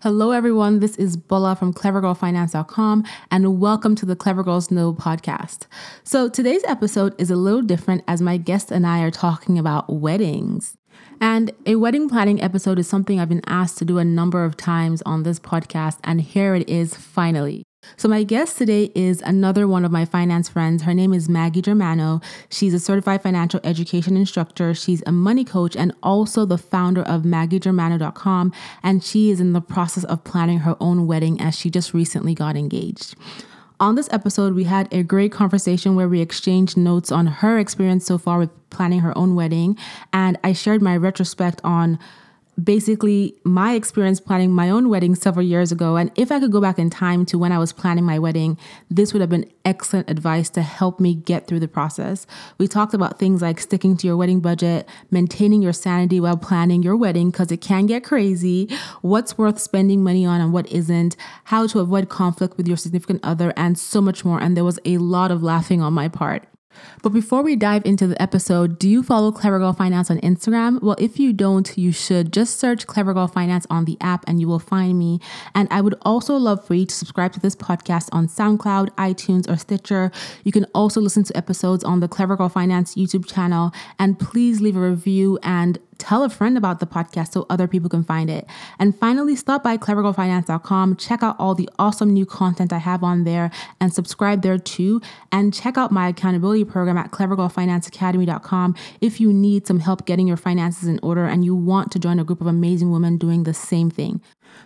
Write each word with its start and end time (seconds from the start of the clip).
Hello, 0.00 0.32
everyone. 0.32 0.80
This 0.80 0.96
is 0.96 1.16
Bola 1.16 1.56
from 1.56 1.72
CleverGirlFinance.com, 1.72 3.04
and 3.30 3.60
welcome 3.60 3.94
to 3.94 4.04
the 4.04 4.16
Clever 4.16 4.42
Girls 4.42 4.70
Know 4.70 4.92
podcast. 4.92 5.66
So, 6.02 6.28
today's 6.28 6.62
episode 6.64 7.14
is 7.18 7.30
a 7.30 7.36
little 7.36 7.62
different 7.62 8.04
as 8.06 8.20
my 8.20 8.36
guest 8.36 8.70
and 8.70 8.86
I 8.86 9.02
are 9.02 9.10
talking 9.10 9.58
about 9.58 9.90
weddings. 9.90 10.76
And 11.20 11.52
a 11.64 11.76
wedding 11.76 12.08
planning 12.08 12.42
episode 12.42 12.78
is 12.78 12.88
something 12.88 13.18
I've 13.18 13.28
been 13.30 13.40
asked 13.46 13.78
to 13.78 13.84
do 13.86 13.98
a 13.98 14.04
number 14.04 14.44
of 14.44 14.56
times 14.56 15.00
on 15.06 15.22
this 15.22 15.38
podcast, 15.38 15.98
and 16.04 16.20
here 16.20 16.54
it 16.54 16.68
is 16.68 16.94
finally. 16.94 17.64
So, 17.96 18.08
my 18.08 18.22
guest 18.22 18.58
today 18.58 18.90
is 18.94 19.20
another 19.22 19.66
one 19.68 19.84
of 19.84 19.92
my 19.92 20.04
finance 20.04 20.48
friends. 20.48 20.82
Her 20.82 20.94
name 20.94 21.12
is 21.12 21.28
Maggie 21.28 21.62
Germano. 21.62 22.20
She's 22.50 22.74
a 22.74 22.80
certified 22.80 23.22
financial 23.22 23.60
education 23.64 24.16
instructor. 24.16 24.74
She's 24.74 25.02
a 25.06 25.12
money 25.12 25.44
coach 25.44 25.76
and 25.76 25.92
also 26.02 26.44
the 26.44 26.58
founder 26.58 27.02
of 27.02 27.22
MaggieGermano.com. 27.22 28.52
And 28.82 29.02
she 29.02 29.30
is 29.30 29.40
in 29.40 29.52
the 29.52 29.60
process 29.60 30.04
of 30.04 30.24
planning 30.24 30.58
her 30.60 30.76
own 30.80 31.06
wedding 31.06 31.40
as 31.40 31.56
she 31.56 31.70
just 31.70 31.94
recently 31.94 32.34
got 32.34 32.56
engaged. 32.56 33.14
On 33.80 33.96
this 33.96 34.08
episode, 34.12 34.54
we 34.54 34.64
had 34.64 34.92
a 34.92 35.02
great 35.02 35.32
conversation 35.32 35.96
where 35.96 36.08
we 36.08 36.20
exchanged 36.20 36.76
notes 36.76 37.10
on 37.10 37.26
her 37.26 37.58
experience 37.58 38.06
so 38.06 38.18
far 38.18 38.38
with 38.38 38.50
planning 38.70 39.00
her 39.00 39.16
own 39.18 39.34
wedding. 39.34 39.76
And 40.12 40.38
I 40.44 40.52
shared 40.52 40.80
my 40.80 40.96
retrospect 40.96 41.60
on 41.64 41.98
basically 42.62 43.34
my 43.44 43.74
experience 43.74 44.20
planning 44.20 44.52
my 44.52 44.70
own 44.70 44.88
wedding 44.88 45.14
several 45.14 45.44
years 45.44 45.72
ago. 45.72 45.96
And 45.96 46.10
if 46.14 46.30
I 46.30 46.40
could 46.40 46.52
go 46.52 46.60
back 46.60 46.78
in 46.78 46.90
time 46.90 47.26
to 47.26 47.38
when 47.38 47.52
I 47.52 47.58
was 47.58 47.72
planning 47.72 48.04
my 48.04 48.18
wedding, 48.18 48.58
this 48.90 49.12
would 49.12 49.20
have 49.20 49.30
been 49.30 49.50
excellent 49.64 50.08
advice 50.08 50.50
to 50.50 50.62
help 50.62 51.00
me 51.00 51.14
get 51.14 51.46
through 51.46 51.60
the 51.60 51.68
process. 51.68 52.26
We 52.58 52.68
talked 52.68 52.94
about 52.94 53.18
things 53.18 53.42
like 53.42 53.60
sticking 53.60 53.96
to 53.98 54.06
your 54.06 54.16
wedding 54.16 54.40
budget, 54.40 54.88
maintaining 55.10 55.62
your 55.62 55.72
sanity 55.72 56.20
while 56.20 56.36
planning 56.36 56.82
your 56.82 56.96
wedding 56.96 57.30
because 57.30 57.50
it 57.50 57.60
can 57.60 57.86
get 57.86 58.04
crazy, 58.04 58.68
what's 59.02 59.36
worth 59.36 59.58
spending 59.58 60.02
money 60.04 60.24
on 60.24 60.40
and 60.40 60.52
what 60.52 60.70
isn't, 60.70 61.16
how 61.44 61.66
to 61.66 61.80
avoid 61.80 62.08
conflict 62.08 62.56
with 62.56 62.68
your 62.68 62.76
significant 62.76 63.20
other, 63.22 63.52
and 63.56 63.78
so 63.78 64.00
much 64.00 64.24
more. 64.24 64.40
And 64.40 64.56
there 64.56 64.64
was 64.64 64.78
a 64.84 64.98
lot 64.98 65.30
of 65.30 65.42
laughing 65.42 65.82
on 65.82 65.92
my 65.92 66.08
part. 66.08 66.46
But 67.02 67.10
before 67.10 67.42
we 67.42 67.56
dive 67.56 67.84
into 67.84 68.06
the 68.06 68.20
episode, 68.20 68.78
do 68.78 68.88
you 68.88 69.02
follow 69.02 69.30
Clever 69.30 69.58
Girl 69.58 69.72
Finance 69.72 70.10
on 70.10 70.18
Instagram? 70.20 70.82
Well, 70.82 70.96
if 70.98 71.18
you 71.18 71.32
don't, 71.32 71.76
you 71.76 71.92
should. 71.92 72.32
Just 72.32 72.58
search 72.58 72.86
Clever 72.86 73.14
Girl 73.14 73.28
Finance 73.28 73.66
on 73.70 73.84
the 73.84 73.96
app 74.00 74.24
and 74.26 74.40
you 74.40 74.48
will 74.48 74.58
find 74.58 74.98
me. 74.98 75.20
And 75.54 75.68
I 75.70 75.80
would 75.80 75.94
also 76.02 76.36
love 76.36 76.64
for 76.66 76.74
you 76.74 76.86
to 76.86 76.94
subscribe 76.94 77.32
to 77.32 77.40
this 77.40 77.54
podcast 77.54 78.08
on 78.12 78.28
SoundCloud, 78.28 78.90
iTunes, 78.90 79.48
or 79.50 79.56
Stitcher. 79.56 80.10
You 80.44 80.52
can 80.52 80.64
also 80.74 81.00
listen 81.00 81.24
to 81.24 81.36
episodes 81.36 81.84
on 81.84 82.00
the 82.00 82.08
Clever 82.08 82.36
Girl 82.36 82.48
Finance 82.48 82.94
YouTube 82.94 83.26
channel. 83.26 83.72
And 83.98 84.18
please 84.18 84.60
leave 84.60 84.76
a 84.76 84.80
review 84.80 85.38
and 85.42 85.78
tell 85.98 86.22
a 86.22 86.28
friend 86.28 86.56
about 86.56 86.80
the 86.80 86.86
podcast 86.86 87.32
so 87.32 87.46
other 87.48 87.66
people 87.66 87.88
can 87.88 88.04
find 88.04 88.30
it. 88.30 88.46
And 88.78 88.96
finally, 88.98 89.36
stop 89.36 89.62
by 89.62 89.76
clevergirlfinance.com, 89.76 90.96
check 90.96 91.22
out 91.22 91.36
all 91.38 91.54
the 91.54 91.68
awesome 91.78 92.10
new 92.10 92.26
content 92.26 92.72
I 92.72 92.78
have 92.78 93.02
on 93.02 93.24
there, 93.24 93.50
and 93.80 93.92
subscribe 93.92 94.42
there 94.42 94.58
too. 94.58 95.00
And 95.32 95.52
check 95.52 95.76
out 95.76 95.92
my 95.92 96.08
accountability 96.08 96.64
program 96.64 96.98
at 96.98 97.10
clevergirlfinanceacademy.com 97.10 98.76
if 99.00 99.20
you 99.20 99.32
need 99.32 99.66
some 99.66 99.80
help 99.80 100.06
getting 100.06 100.28
your 100.28 100.36
finances 100.36 100.88
in 100.88 101.00
order 101.02 101.24
and 101.24 101.44
you 101.44 101.54
want 101.54 101.90
to 101.92 101.98
join 101.98 102.18
a 102.18 102.24
group 102.24 102.40
of 102.40 102.46
amazing 102.46 102.90
women 102.90 103.16
doing 103.16 103.44
the 103.44 103.54
same 103.54 103.90
thing. 103.90 104.20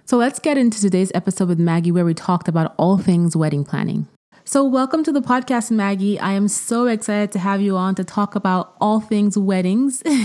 So 0.05 0.17
let's 0.17 0.39
get 0.39 0.59
into 0.59 0.81
today's 0.81 1.13
episode 1.15 1.49
with 1.49 1.59
Maggie, 1.59 1.93
where 1.93 2.05
we 2.05 2.15
talked 2.15 2.49
about 2.49 2.75
all 2.77 2.99
things 2.99 3.37
wedding 3.37 3.65
planning. 3.65 4.07
So, 4.51 4.65
welcome 4.65 5.05
to 5.05 5.13
the 5.13 5.21
podcast, 5.21 5.71
Maggie. 5.71 6.19
I 6.19 6.33
am 6.33 6.49
so 6.49 6.87
excited 6.87 7.33
to 7.33 7.39
have 7.39 7.61
you 7.61 7.77
on 7.77 7.95
to 7.97 8.03
talk 8.03 8.35
about 8.35 8.75
all 8.81 8.99
things 8.99 9.37
weddings. 9.37 10.01
Thank 10.07 10.25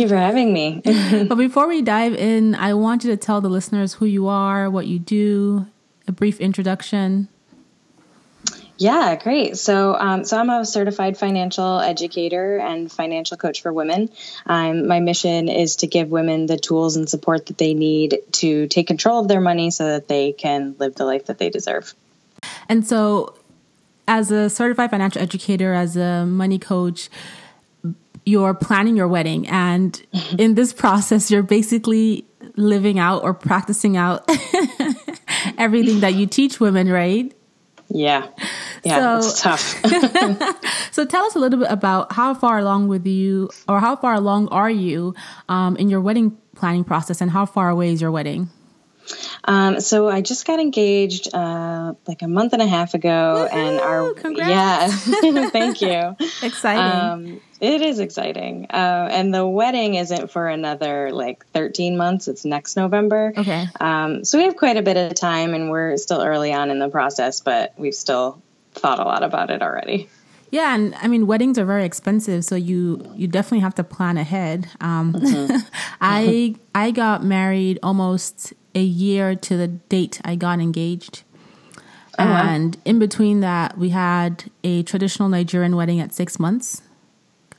you 0.00 0.08
for 0.08 0.16
having 0.16 0.54
me. 0.54 0.80
but 1.28 1.34
before 1.34 1.68
we 1.68 1.82
dive 1.82 2.14
in, 2.14 2.54
I 2.54 2.72
want 2.72 3.04
you 3.04 3.10
to 3.10 3.18
tell 3.18 3.42
the 3.42 3.50
listeners 3.50 3.92
who 3.92 4.06
you 4.06 4.26
are, 4.26 4.70
what 4.70 4.86
you 4.86 4.98
do, 4.98 5.66
a 6.08 6.12
brief 6.12 6.40
introduction. 6.40 7.28
Yeah, 8.78 9.16
great. 9.16 9.58
So, 9.58 9.94
um, 9.94 10.24
so 10.24 10.38
I'm 10.38 10.48
a 10.48 10.64
certified 10.64 11.18
financial 11.18 11.78
educator 11.78 12.56
and 12.56 12.90
financial 12.90 13.36
coach 13.36 13.60
for 13.60 13.70
women. 13.70 14.08
Um, 14.46 14.88
my 14.88 15.00
mission 15.00 15.50
is 15.50 15.76
to 15.76 15.86
give 15.86 16.08
women 16.08 16.46
the 16.46 16.56
tools 16.56 16.96
and 16.96 17.06
support 17.06 17.44
that 17.46 17.58
they 17.58 17.74
need 17.74 18.20
to 18.32 18.66
take 18.68 18.86
control 18.86 19.20
of 19.20 19.28
their 19.28 19.42
money 19.42 19.70
so 19.70 19.88
that 19.88 20.08
they 20.08 20.32
can 20.32 20.74
live 20.78 20.94
the 20.94 21.04
life 21.04 21.26
that 21.26 21.36
they 21.36 21.50
deserve. 21.50 21.94
And 22.68 22.86
so, 22.86 23.34
as 24.06 24.30
a 24.30 24.50
certified 24.50 24.90
financial 24.90 25.22
educator, 25.22 25.72
as 25.72 25.96
a 25.96 26.26
money 26.26 26.58
coach, 26.58 27.08
you're 28.26 28.54
planning 28.54 28.96
your 28.96 29.08
wedding. 29.08 29.46
And 29.48 29.92
mm-hmm. 29.92 30.40
in 30.40 30.54
this 30.54 30.72
process, 30.72 31.30
you're 31.30 31.42
basically 31.42 32.24
living 32.56 32.98
out 32.98 33.22
or 33.22 33.34
practicing 33.34 33.96
out 33.96 34.28
everything 35.58 36.00
that 36.00 36.14
you 36.14 36.26
teach 36.26 36.60
women, 36.60 36.88
right? 36.88 37.32
Yeah. 37.88 38.28
Yeah, 38.82 39.20
so, 39.20 39.28
it's 39.28 39.40
tough. 39.40 39.60
so 40.92 41.04
tell 41.04 41.24
us 41.24 41.34
a 41.34 41.38
little 41.38 41.58
bit 41.58 41.70
about 41.70 42.12
how 42.12 42.34
far 42.34 42.58
along 42.58 42.88
with 42.88 43.06
you 43.06 43.50
or 43.68 43.80
how 43.80 43.96
far 43.96 44.14
along 44.14 44.48
are 44.48 44.70
you 44.70 45.14
um, 45.48 45.76
in 45.76 45.88
your 45.88 46.00
wedding 46.00 46.36
planning 46.54 46.84
process 46.84 47.20
and 47.20 47.30
how 47.30 47.46
far 47.46 47.70
away 47.70 47.92
is 47.92 48.00
your 48.00 48.10
wedding? 48.10 48.50
Um, 49.44 49.80
so 49.80 50.08
I 50.08 50.20
just 50.20 50.46
got 50.46 50.60
engaged 50.60 51.34
uh, 51.34 51.94
like 52.06 52.22
a 52.22 52.28
month 52.28 52.52
and 52.52 52.62
a 52.62 52.66
half 52.66 52.94
ago, 52.94 53.48
Woo-hoo! 53.52 53.58
and 53.58 53.80
our 53.80 54.14
Congrats. 54.14 55.06
yeah, 55.22 55.48
thank 55.50 55.80
you. 55.82 56.16
Exciting. 56.42 56.82
Um, 56.82 57.40
it 57.60 57.80
is 57.80 57.98
exciting, 57.98 58.66
uh, 58.70 59.08
and 59.10 59.32
the 59.32 59.46
wedding 59.46 59.94
isn't 59.94 60.30
for 60.30 60.48
another 60.48 61.12
like 61.12 61.46
13 61.52 61.96
months. 61.96 62.28
It's 62.28 62.44
next 62.44 62.76
November. 62.76 63.32
Okay. 63.36 63.66
Um, 63.80 64.24
so 64.24 64.38
we 64.38 64.44
have 64.44 64.56
quite 64.56 64.76
a 64.76 64.82
bit 64.82 64.96
of 64.96 65.14
time, 65.14 65.54
and 65.54 65.70
we're 65.70 65.96
still 65.96 66.20
early 66.22 66.52
on 66.52 66.70
in 66.70 66.78
the 66.78 66.88
process, 66.88 67.40
but 67.40 67.72
we've 67.78 67.94
still 67.94 68.42
thought 68.72 68.98
a 68.98 69.04
lot 69.04 69.22
about 69.22 69.50
it 69.50 69.62
already. 69.62 70.08
Yeah, 70.50 70.74
and 70.74 70.94
I 70.96 71.08
mean 71.08 71.26
weddings 71.26 71.58
are 71.58 71.64
very 71.64 71.84
expensive, 71.84 72.44
so 72.44 72.54
you 72.54 73.04
you 73.16 73.26
definitely 73.26 73.60
have 73.60 73.74
to 73.76 73.84
plan 73.84 74.16
ahead. 74.16 74.68
Um, 74.80 75.12
mm-hmm. 75.12 75.56
I 76.00 76.54
I 76.74 76.90
got 76.90 77.24
married 77.24 77.78
almost 77.82 78.52
a 78.74 78.82
year 78.82 79.34
to 79.34 79.56
the 79.56 79.68
date 79.68 80.20
I 80.24 80.36
got 80.36 80.60
engaged. 80.60 81.22
Oh, 82.18 82.22
and 82.24 82.76
in 82.84 82.98
between 82.98 83.40
that, 83.40 83.76
we 83.76 83.88
had 83.88 84.44
a 84.62 84.84
traditional 84.84 85.28
Nigerian 85.28 85.74
wedding 85.74 86.00
at 86.00 86.12
six 86.12 86.38
months 86.38 86.82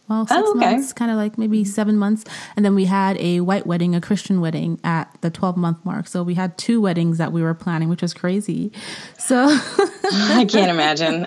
well, 0.07 0.27
six 0.27 0.39
oh, 0.43 0.51
okay. 0.51 0.73
months, 0.73 0.93
kind 0.93 1.09
of 1.09 1.17
like 1.17 1.35
maybe 1.37 1.63
seven 1.63 1.97
months. 1.97 2.25
And 2.55 2.63
then 2.63 2.75
we 2.75 2.85
had 2.85 3.17
a 3.17 3.39
white 3.39 3.65
wedding, 3.65 3.95
a 3.95 4.01
Christian 4.01 4.39
wedding 4.39 4.79
at 4.83 5.09
the 5.21 5.31
12 5.31 5.57
month 5.57 5.83
mark. 5.83 6.07
So 6.07 6.21
we 6.21 6.35
had 6.35 6.57
two 6.59 6.79
weddings 6.79 7.17
that 7.17 7.31
we 7.31 7.41
were 7.41 7.55
planning, 7.55 7.89
which 7.89 8.03
was 8.03 8.13
crazy. 8.13 8.71
So 9.17 9.47
I 9.49 10.45
can't 10.47 10.69
imagine. 10.69 11.25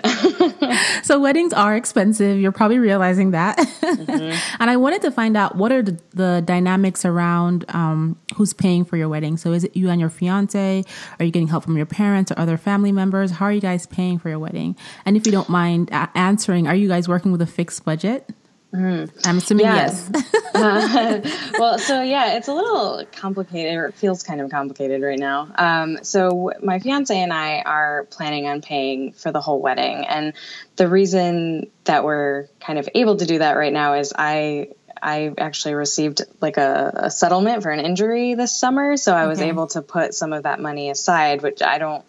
so 1.03 1.19
weddings 1.19 1.51
are 1.51 1.75
expensive. 1.75 2.39
You're 2.39 2.53
probably 2.53 2.79
realizing 2.79 3.31
that. 3.31 3.57
Mm-hmm. 3.57 4.55
and 4.61 4.69
I 4.69 4.77
wanted 4.77 5.01
to 5.01 5.11
find 5.11 5.35
out 5.35 5.57
what 5.57 5.73
are 5.73 5.81
the, 5.81 5.99
the 6.11 6.43
dynamics 6.45 7.03
around 7.03 7.65
um, 7.69 8.17
who's 8.35 8.53
paying 8.53 8.85
for 8.85 8.95
your 8.95 9.09
wedding. 9.09 9.35
So 9.35 9.51
is 9.51 9.65
it 9.65 9.75
you 9.75 9.89
and 9.89 9.99
your 9.99 10.09
fiance? 10.09 10.85
Are 11.19 11.25
you 11.25 11.31
getting 11.31 11.49
help 11.49 11.65
from 11.65 11.75
your 11.75 11.85
parents 11.85 12.31
or 12.31 12.39
other 12.39 12.55
family 12.55 12.93
members? 12.93 13.31
How 13.31 13.47
are 13.47 13.53
you 13.53 13.59
guys 13.59 13.87
paying 13.87 14.19
for 14.19 14.29
your 14.29 14.39
wedding? 14.39 14.77
And 15.03 15.17
if 15.17 15.25
you 15.25 15.33
don't 15.33 15.49
mind 15.49 15.89
answering, 15.91 16.65
are 16.65 16.75
you 16.75 16.87
guys 16.87 17.09
working 17.09 17.33
with 17.33 17.41
a 17.41 17.47
fixed 17.47 17.83
budget? 17.83 18.29
Mm. 18.73 19.09
I'm 19.25 19.37
assuming 19.39 19.65
yes. 19.65 20.09
uh, 20.53 21.21
well, 21.59 21.79
so 21.79 22.03
yeah, 22.03 22.37
it's 22.37 22.47
a 22.47 22.53
little 22.53 23.03
complicated, 23.11 23.75
or 23.75 23.87
it 23.87 23.95
feels 23.95 24.21
kind 24.21 24.41
of 24.41 24.51
complicated 24.51 25.01
right 25.01 25.17
now. 25.17 25.51
Um, 25.55 26.03
so 26.03 26.51
my 26.61 26.79
fiance 26.79 27.17
and 27.17 27.33
I 27.33 27.61
are 27.61 28.05
planning 28.11 28.47
on 28.47 28.61
paying 28.61 29.13
for 29.13 29.31
the 29.31 29.41
whole 29.41 29.59
wedding, 29.59 30.05
and 30.05 30.33
the 30.75 30.87
reason 30.87 31.71
that 31.85 32.03
we're 32.03 32.47
kind 32.59 32.77
of 32.77 32.87
able 32.93 33.17
to 33.17 33.25
do 33.25 33.39
that 33.39 33.53
right 33.53 33.73
now 33.73 33.95
is 33.95 34.13
I 34.15 34.69
I 35.01 35.33
actually 35.37 35.73
received 35.73 36.21
like 36.39 36.57
a, 36.57 36.91
a 37.05 37.11
settlement 37.11 37.63
for 37.63 37.71
an 37.71 37.79
injury 37.79 38.35
this 38.35 38.55
summer, 38.55 38.97
so 38.97 39.15
I 39.15 39.25
was 39.25 39.41
able 39.41 39.67
to 39.67 39.81
put 39.81 40.13
some 40.13 40.31
of 40.31 40.43
that 40.43 40.59
money 40.59 40.91
aside, 40.91 41.41
which 41.41 41.63
I 41.63 41.79
don't 41.79 42.05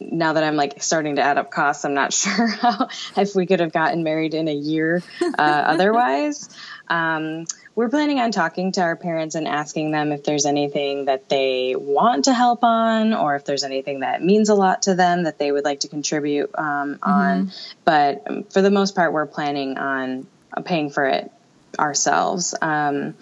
now 0.00 0.34
that 0.34 0.44
I'm 0.44 0.56
like 0.56 0.82
starting 0.82 1.16
to 1.16 1.22
add 1.22 1.38
up 1.38 1.50
costs, 1.50 1.84
I'm 1.84 1.94
not 1.94 2.12
sure 2.14 2.46
how 2.46 2.88
if 3.16 3.34
we 3.34 3.46
could 3.46 3.60
have 3.60 3.72
gotten 3.72 4.02
married 4.02 4.34
in 4.34 4.48
a 4.48 4.54
year 4.54 5.02
uh, 5.20 5.32
otherwise. 5.38 6.48
Um, 6.88 7.46
we're 7.74 7.88
planning 7.88 8.18
on 8.18 8.32
talking 8.32 8.72
to 8.72 8.80
our 8.80 8.96
parents 8.96 9.36
and 9.36 9.46
asking 9.46 9.92
them 9.92 10.10
if 10.10 10.24
there's 10.24 10.46
anything 10.46 11.04
that 11.04 11.28
they 11.28 11.76
want 11.76 12.24
to 12.24 12.34
help 12.34 12.64
on 12.64 13.14
or 13.14 13.36
if 13.36 13.44
there's 13.44 13.62
anything 13.62 14.00
that 14.00 14.20
means 14.20 14.48
a 14.48 14.54
lot 14.54 14.82
to 14.82 14.96
them 14.96 15.22
that 15.24 15.38
they 15.38 15.52
would 15.52 15.64
like 15.64 15.80
to 15.80 15.88
contribute 15.88 16.50
um, 16.58 16.96
mm-hmm. 16.96 17.08
on. 17.08 17.52
But 17.84 18.52
for 18.52 18.62
the 18.62 18.70
most 18.72 18.96
part, 18.96 19.12
we're 19.12 19.26
planning 19.26 19.78
on 19.78 20.26
paying 20.64 20.90
for 20.90 21.04
it 21.04 21.30
ourselves. 21.78 22.54
Um, 22.60 23.14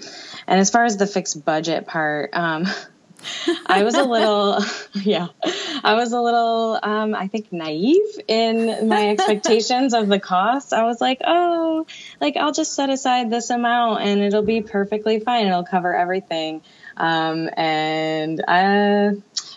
and 0.46 0.60
as 0.60 0.70
far 0.70 0.84
as 0.84 0.96
the 0.96 1.06
fixed 1.06 1.44
budget 1.44 1.86
part, 1.86 2.30
um, 2.32 2.66
I 3.66 3.82
was 3.82 3.94
a 3.94 4.04
little, 4.04 4.58
yeah, 4.94 5.28
I 5.84 5.94
was 5.94 6.12
a 6.12 6.20
little, 6.20 6.78
um, 6.82 7.14
I 7.14 7.28
think, 7.28 7.52
naive 7.52 8.20
in 8.28 8.88
my 8.88 9.10
expectations 9.10 9.94
of 9.94 10.08
the 10.08 10.18
cost. 10.18 10.72
I 10.72 10.84
was 10.84 11.00
like, 11.00 11.20
oh, 11.24 11.86
like 12.20 12.36
I'll 12.36 12.52
just 12.52 12.74
set 12.74 12.90
aside 12.90 13.30
this 13.30 13.50
amount 13.50 14.02
and 14.02 14.22
it'll 14.22 14.42
be 14.42 14.60
perfectly 14.60 15.20
fine. 15.20 15.46
It'll 15.46 15.64
cover 15.64 15.94
everything. 15.94 16.62
Um, 16.96 17.50
and 17.56 18.42
uh, 18.46 19.12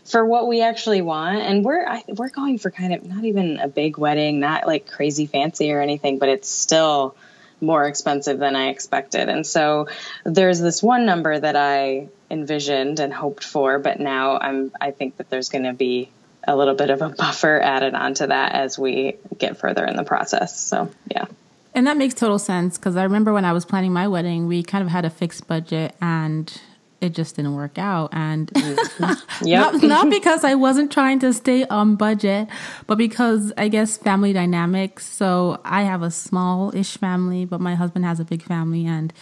for 0.06 0.26
what 0.26 0.48
we 0.48 0.62
actually 0.62 1.02
want, 1.02 1.38
and 1.38 1.64
we're 1.64 1.86
I, 1.86 2.04
we're 2.08 2.30
going 2.30 2.58
for 2.58 2.72
kind 2.72 2.94
of 2.94 3.06
not 3.06 3.24
even 3.24 3.60
a 3.60 3.68
big 3.68 3.98
wedding, 3.98 4.40
not 4.40 4.68
like 4.68 4.88
crazy 4.90 5.26
fancy 5.26 5.72
or 5.72 5.82
anything, 5.82 6.20
but 6.20 6.30
it's 6.30 6.50
still 6.50 7.16
more 7.62 7.86
expensive 7.86 8.40
than 8.40 8.56
I 8.56 8.70
expected. 8.70 9.30
And 9.30 9.46
so 9.46 9.88
there's 10.24 10.60
this 10.60 10.82
one 10.82 11.06
number 11.06 11.38
that 11.40 11.56
I 11.56 12.10
envisioned 12.30 13.00
and 13.00 13.14
hoped 13.14 13.44
for, 13.44 13.80
but 13.80 14.00
now 14.00 14.38
I'm 14.38 14.72
I 14.80 14.92
think 14.92 15.18
that 15.18 15.30
there's 15.30 15.50
going 15.50 15.64
to 15.64 15.74
be 15.74 16.10
a 16.48 16.56
little 16.56 16.76
bit 16.76 16.90
of 16.90 17.02
a 17.02 17.10
buffer 17.18 17.60
added 17.60 17.94
onto 17.94 18.28
that 18.28 18.54
as 18.54 18.78
we 18.78 19.18
get 19.38 19.58
further 19.58 19.86
in 19.86 19.96
the 19.96 20.04
process. 20.04 20.60
So, 20.60 20.90
yeah. 21.10 21.26
And 21.76 21.86
that 21.88 21.98
makes 21.98 22.16
total 22.16 22.40
sense 22.40 22.78
because 22.78 22.96
I 22.96 23.04
remember 23.04 23.32
when 23.32 23.46
I 23.46 23.54
was 23.54 23.66
planning 23.66 23.94
my 23.94 24.08
wedding, 24.08 24.48
we 24.48 24.64
kind 24.64 24.84
of 24.84 24.90
had 24.90 25.06
a 25.06 25.10
fixed 25.10 25.48
budget 25.48 25.96
and 26.02 26.52
it 27.00 27.14
just 27.14 27.36
didn't 27.36 27.56
work 27.56 27.78
out. 27.78 28.10
And 28.12 28.48
mm-hmm. 28.54 29.46
yep. 29.46 29.74
not, 29.74 29.84
not 29.84 30.10
because 30.10 30.44
I 30.44 30.56
wasn't 30.56 30.92
trying 30.92 31.20
to 31.20 31.32
stay 31.32 31.66
on 31.66 31.96
budget, 31.96 32.48
but 32.88 32.98
because 32.98 33.54
I 33.58 33.68
guess 33.68 33.98
family 33.98 34.34
dynamics. 34.34 35.06
So 35.06 35.62
I 35.64 35.84
have 35.84 36.02
a 36.02 36.12
small 36.12 36.76
ish 36.76 36.98
family, 36.98 37.46
but 37.46 37.62
my 37.62 37.76
husband 37.76 38.06
has 38.06 38.20
a 38.20 38.26
big 38.26 38.42
family. 38.42 38.86
And, 38.86 39.14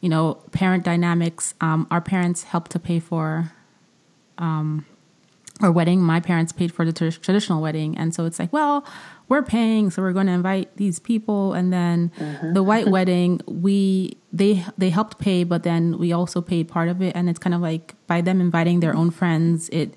you 0.00 0.08
know, 0.08 0.34
parent 0.52 0.84
dynamics, 0.84 1.54
um, 1.60 1.86
our 1.90 2.00
parents 2.00 2.44
helped 2.44 2.70
to 2.72 2.78
pay 2.78 3.00
for 3.00 3.52
um, 4.38 4.86
our 5.60 5.72
wedding. 5.72 6.00
My 6.00 6.20
parents 6.20 6.52
paid 6.52 6.72
for 6.72 6.84
the 6.84 6.92
t- 6.92 7.10
traditional 7.10 7.60
wedding. 7.60 7.96
And 7.96 8.14
so 8.14 8.24
it's 8.24 8.38
like, 8.38 8.52
well, 8.52 8.84
we're 9.28 9.42
paying, 9.42 9.90
so 9.90 10.02
we're 10.02 10.12
going 10.12 10.26
to 10.26 10.32
invite 10.32 10.76
these 10.76 10.98
people. 10.98 11.52
And 11.52 11.72
then 11.72 12.12
mm-hmm. 12.18 12.54
the 12.54 12.62
white 12.62 12.88
wedding, 12.96 13.40
we 13.46 14.16
they 14.32 14.64
they 14.76 14.90
helped 14.90 15.18
pay, 15.18 15.44
but 15.44 15.62
then 15.62 15.98
we 15.98 16.12
also 16.12 16.40
paid 16.40 16.68
part 16.68 16.88
of 16.88 17.02
it. 17.02 17.14
And 17.16 17.28
it's 17.28 17.38
kind 17.38 17.54
of 17.54 17.60
like 17.60 17.94
by 18.06 18.20
them 18.20 18.40
inviting 18.40 18.80
their 18.80 18.94
own 18.94 19.10
friends, 19.10 19.68
it 19.70 19.94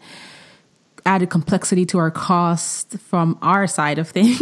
added 1.05 1.29
complexity 1.29 1.85
to 1.85 1.97
our 1.97 2.11
cost 2.11 2.97
from 2.99 3.37
our 3.41 3.67
side 3.67 3.97
of 3.97 4.09
things. 4.17 4.39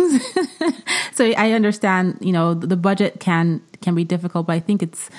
so 1.14 1.26
I 1.38 1.52
understand, 1.52 2.18
you 2.22 2.32
know, 2.32 2.54
the 2.54 2.78
budget 2.78 3.20
can 3.20 3.62
can 3.82 3.94
be 3.96 4.04
difficult, 4.04 4.48
but 4.48 4.54
I 4.54 4.60
think 4.60 4.82
it's 4.82 5.10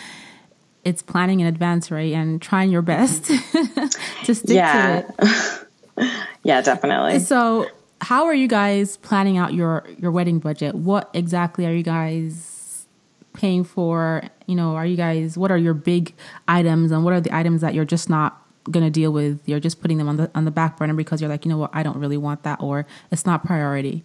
it's 0.85 1.03
planning 1.03 1.41
in 1.41 1.47
advance, 1.47 1.91
right, 1.91 2.13
and 2.13 2.41
trying 2.41 2.71
your 2.71 2.83
best 2.83 3.25
to 4.25 4.35
stick 4.35 4.51
yeah. 4.51 5.03
to 5.03 5.67
it. 5.99 6.11
yeah, 6.43 6.61
definitely. 6.63 7.19
So, 7.19 7.69
how 8.01 8.25
are 8.27 8.35
you 8.35 8.49
guys 8.49 8.97
planning 8.99 9.39
out 9.39 9.55
your 9.55 9.87
your 9.99 10.11
wedding 10.11 10.39
budget? 10.39 10.75
What 10.75 11.11
exactly 11.13 11.67
are 11.67 11.73
you 11.73 11.83
guys 11.83 12.87
paying 13.35 13.65
for? 13.65 14.23
You 14.47 14.57
know, 14.57 14.75
are 14.75 14.87
you 14.87 14.97
guys 14.97 15.37
what 15.37 15.51
are 15.51 15.59
your 15.59 15.75
big 15.75 16.15
items 16.49 16.93
and 16.93 17.05
what 17.05 17.13
are 17.13 17.21
the 17.21 17.35
items 17.35 17.61
that 17.61 17.75
you're 17.75 17.85
just 17.85 18.09
not 18.09 18.43
going 18.71 18.85
to 18.85 18.91
deal 18.91 19.13
with? 19.13 19.41
You're 19.47 19.61
just 19.61 19.81
putting 19.83 19.99
them 19.99 20.09
on 20.09 20.17
the 20.17 20.31
on 20.35 20.45
the 20.45 20.51
back 20.51 20.79
burner 20.79 20.95
because 20.95 21.21
you're 21.21 21.31
like, 21.31 21.45
you 21.45 21.51
know 21.51 21.59
what, 21.59 21.71
I 21.75 21.83
don't 21.83 21.99
really 21.99 22.17
want 22.17 22.43
that 22.45 22.63
or 22.63 22.87
it's 23.11 23.27
not 23.27 23.45
priority. 23.45 24.05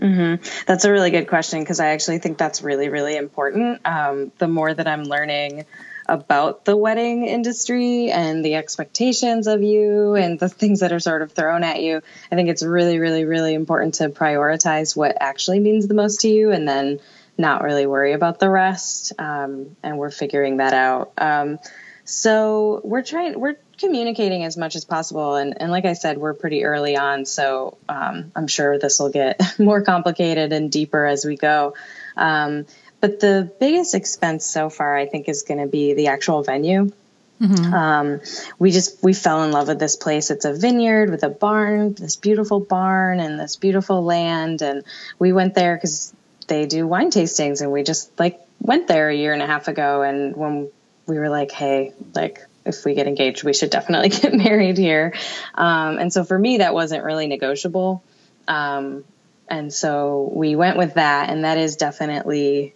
Mm-hmm. 0.00 0.64
That's 0.66 0.84
a 0.84 0.90
really 0.90 1.10
good 1.10 1.28
question 1.28 1.60
because 1.60 1.78
I 1.78 1.88
actually 1.88 2.18
think 2.18 2.36
that's 2.36 2.62
really, 2.62 2.88
really 2.88 3.16
important. 3.16 3.80
Um, 3.84 4.32
the 4.38 4.48
more 4.48 4.74
that 4.74 4.88
I'm 4.88 5.04
learning 5.04 5.66
about 6.06 6.64
the 6.64 6.76
wedding 6.76 7.26
industry 7.26 8.10
and 8.10 8.44
the 8.44 8.54
expectations 8.54 9.46
of 9.46 9.62
you 9.62 10.14
and 10.14 10.38
the 10.38 10.48
things 10.48 10.80
that 10.80 10.92
are 10.92 11.00
sort 11.00 11.22
of 11.22 11.32
thrown 11.32 11.64
at 11.64 11.82
you. 11.82 12.02
I 12.30 12.34
think 12.34 12.48
it's 12.48 12.62
really, 12.62 12.98
really, 12.98 13.24
really 13.24 13.54
important 13.54 13.94
to 13.94 14.08
prioritize 14.08 14.96
what 14.96 15.16
actually 15.20 15.60
means 15.60 15.86
the 15.86 15.94
most 15.94 16.20
to 16.20 16.28
you 16.28 16.50
and 16.50 16.68
then 16.68 17.00
not 17.36 17.62
really 17.62 17.86
worry 17.86 18.12
about 18.12 18.38
the 18.38 18.48
rest. 18.48 19.12
Um, 19.18 19.76
and 19.82 19.98
we're 19.98 20.10
figuring 20.10 20.58
that 20.58 20.72
out. 20.72 21.12
Um, 21.18 21.58
so 22.04 22.82
we're 22.84 23.02
trying, 23.02 23.40
we're 23.40 23.56
communicating 23.78 24.44
as 24.44 24.56
much 24.56 24.76
as 24.76 24.84
possible. 24.84 25.36
And, 25.36 25.60
and 25.60 25.70
like 25.70 25.84
I 25.84 25.94
said, 25.94 26.18
we're 26.18 26.34
pretty 26.34 26.64
early 26.64 26.96
on. 26.96 27.24
So 27.24 27.78
um, 27.88 28.30
I'm 28.36 28.46
sure 28.46 28.78
this 28.78 28.98
will 28.98 29.10
get 29.10 29.40
more 29.58 29.82
complicated 29.82 30.52
and 30.52 30.70
deeper 30.70 31.04
as 31.04 31.24
we 31.24 31.36
go. 31.36 31.74
Um, 32.16 32.66
but 33.04 33.20
the 33.20 33.52
biggest 33.60 33.94
expense 33.94 34.46
so 34.46 34.70
far, 34.70 34.96
I 34.96 35.04
think, 35.04 35.28
is 35.28 35.42
going 35.42 35.60
to 35.60 35.66
be 35.66 35.92
the 35.92 36.06
actual 36.06 36.42
venue. 36.42 36.90
Mm-hmm. 37.38 37.74
Um, 37.74 38.20
we 38.58 38.70
just 38.70 39.02
we 39.02 39.12
fell 39.12 39.44
in 39.44 39.52
love 39.52 39.68
with 39.68 39.78
this 39.78 39.94
place. 39.94 40.30
It's 40.30 40.46
a 40.46 40.54
vineyard 40.54 41.10
with 41.10 41.22
a 41.22 41.28
barn, 41.28 41.92
this 41.92 42.16
beautiful 42.16 42.60
barn, 42.60 43.20
and 43.20 43.38
this 43.38 43.56
beautiful 43.56 44.02
land. 44.02 44.62
And 44.62 44.84
we 45.18 45.34
went 45.34 45.54
there 45.54 45.76
because 45.76 46.14
they 46.48 46.64
do 46.64 46.86
wine 46.86 47.10
tastings, 47.10 47.60
and 47.60 47.70
we 47.70 47.82
just 47.82 48.18
like 48.18 48.40
went 48.58 48.88
there 48.88 49.10
a 49.10 49.14
year 49.14 49.34
and 49.34 49.42
a 49.42 49.46
half 49.46 49.68
ago. 49.68 50.00
And 50.00 50.34
when 50.34 50.70
we 51.06 51.18
were 51.18 51.28
like, 51.28 51.50
hey, 51.50 51.92
like 52.14 52.40
if 52.64 52.86
we 52.86 52.94
get 52.94 53.06
engaged, 53.06 53.44
we 53.44 53.52
should 53.52 53.68
definitely 53.68 54.08
get 54.22 54.32
married 54.32 54.78
here. 54.78 55.12
Um, 55.54 55.98
and 55.98 56.10
so 56.10 56.24
for 56.24 56.38
me, 56.38 56.56
that 56.56 56.72
wasn't 56.72 57.04
really 57.04 57.26
negotiable. 57.26 58.02
Um, 58.48 59.04
and 59.46 59.70
so 59.70 60.32
we 60.34 60.56
went 60.56 60.78
with 60.78 60.94
that, 60.94 61.28
and 61.28 61.44
that 61.44 61.58
is 61.58 61.76
definitely 61.76 62.72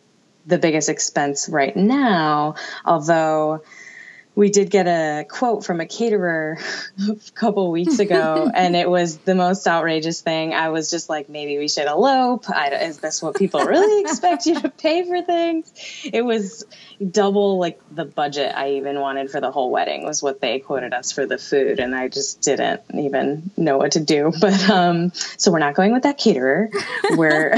the 0.49 0.59
biggest 0.59 0.89
expense 0.89 1.49
right 1.49 1.77
now, 1.77 2.55
although 2.85 3.63
we 4.39 4.51
did 4.51 4.71
get 4.71 4.87
a 4.87 5.25
quote 5.25 5.65
from 5.65 5.81
a 5.81 5.87
caterer 5.87 6.61
a 7.09 7.17
couple 7.35 7.73
weeks 7.73 7.99
ago, 7.99 8.49
and 8.55 8.77
it 8.77 8.89
was 8.89 9.17
the 9.19 9.35
most 9.35 9.67
outrageous 9.67 10.21
thing. 10.21 10.55
I 10.55 10.69
was 10.69 10.91
just 10.91 11.09
like, 11.09 11.29
maybe 11.29 11.59
we 11.59 11.67
should 11.67 11.89
elope. 11.89 12.49
I, 12.49 12.69
is 12.69 12.99
this 12.99 13.21
what 13.21 13.35
people 13.35 13.65
really 13.65 14.01
expect 14.09 14.47
you 14.47 14.61
to 14.61 14.69
pay 14.69 15.05
for 15.05 15.23
things? 15.23 15.73
It 16.05 16.25
was 16.25 16.65
double 17.11 17.59
like 17.59 17.81
the 17.91 18.05
budget 18.05 18.55
I 18.55 18.75
even 18.75 19.01
wanted 19.01 19.29
for 19.29 19.41
the 19.41 19.51
whole 19.51 19.73
wedding 19.73 20.05
was 20.05 20.23
what 20.23 20.41
they 20.41 20.61
quoted 20.61 20.93
us 20.93 21.11
for 21.11 21.27
the 21.27 21.37
food, 21.37 21.81
and 21.81 21.93
I 21.93 22.07
just 22.07 22.41
didn't 22.41 22.83
even 22.95 23.51
know 23.57 23.77
what 23.77 23.93
to 23.93 24.01
do. 24.01 24.33
But 24.41 24.71
um, 24.71 25.11
so 25.37 25.51
we're 25.51 25.59
not 25.59 25.75
going 25.75 25.93
with 25.93 26.05
that 26.05 26.17
caterer. 26.17 26.71
We're 27.17 27.57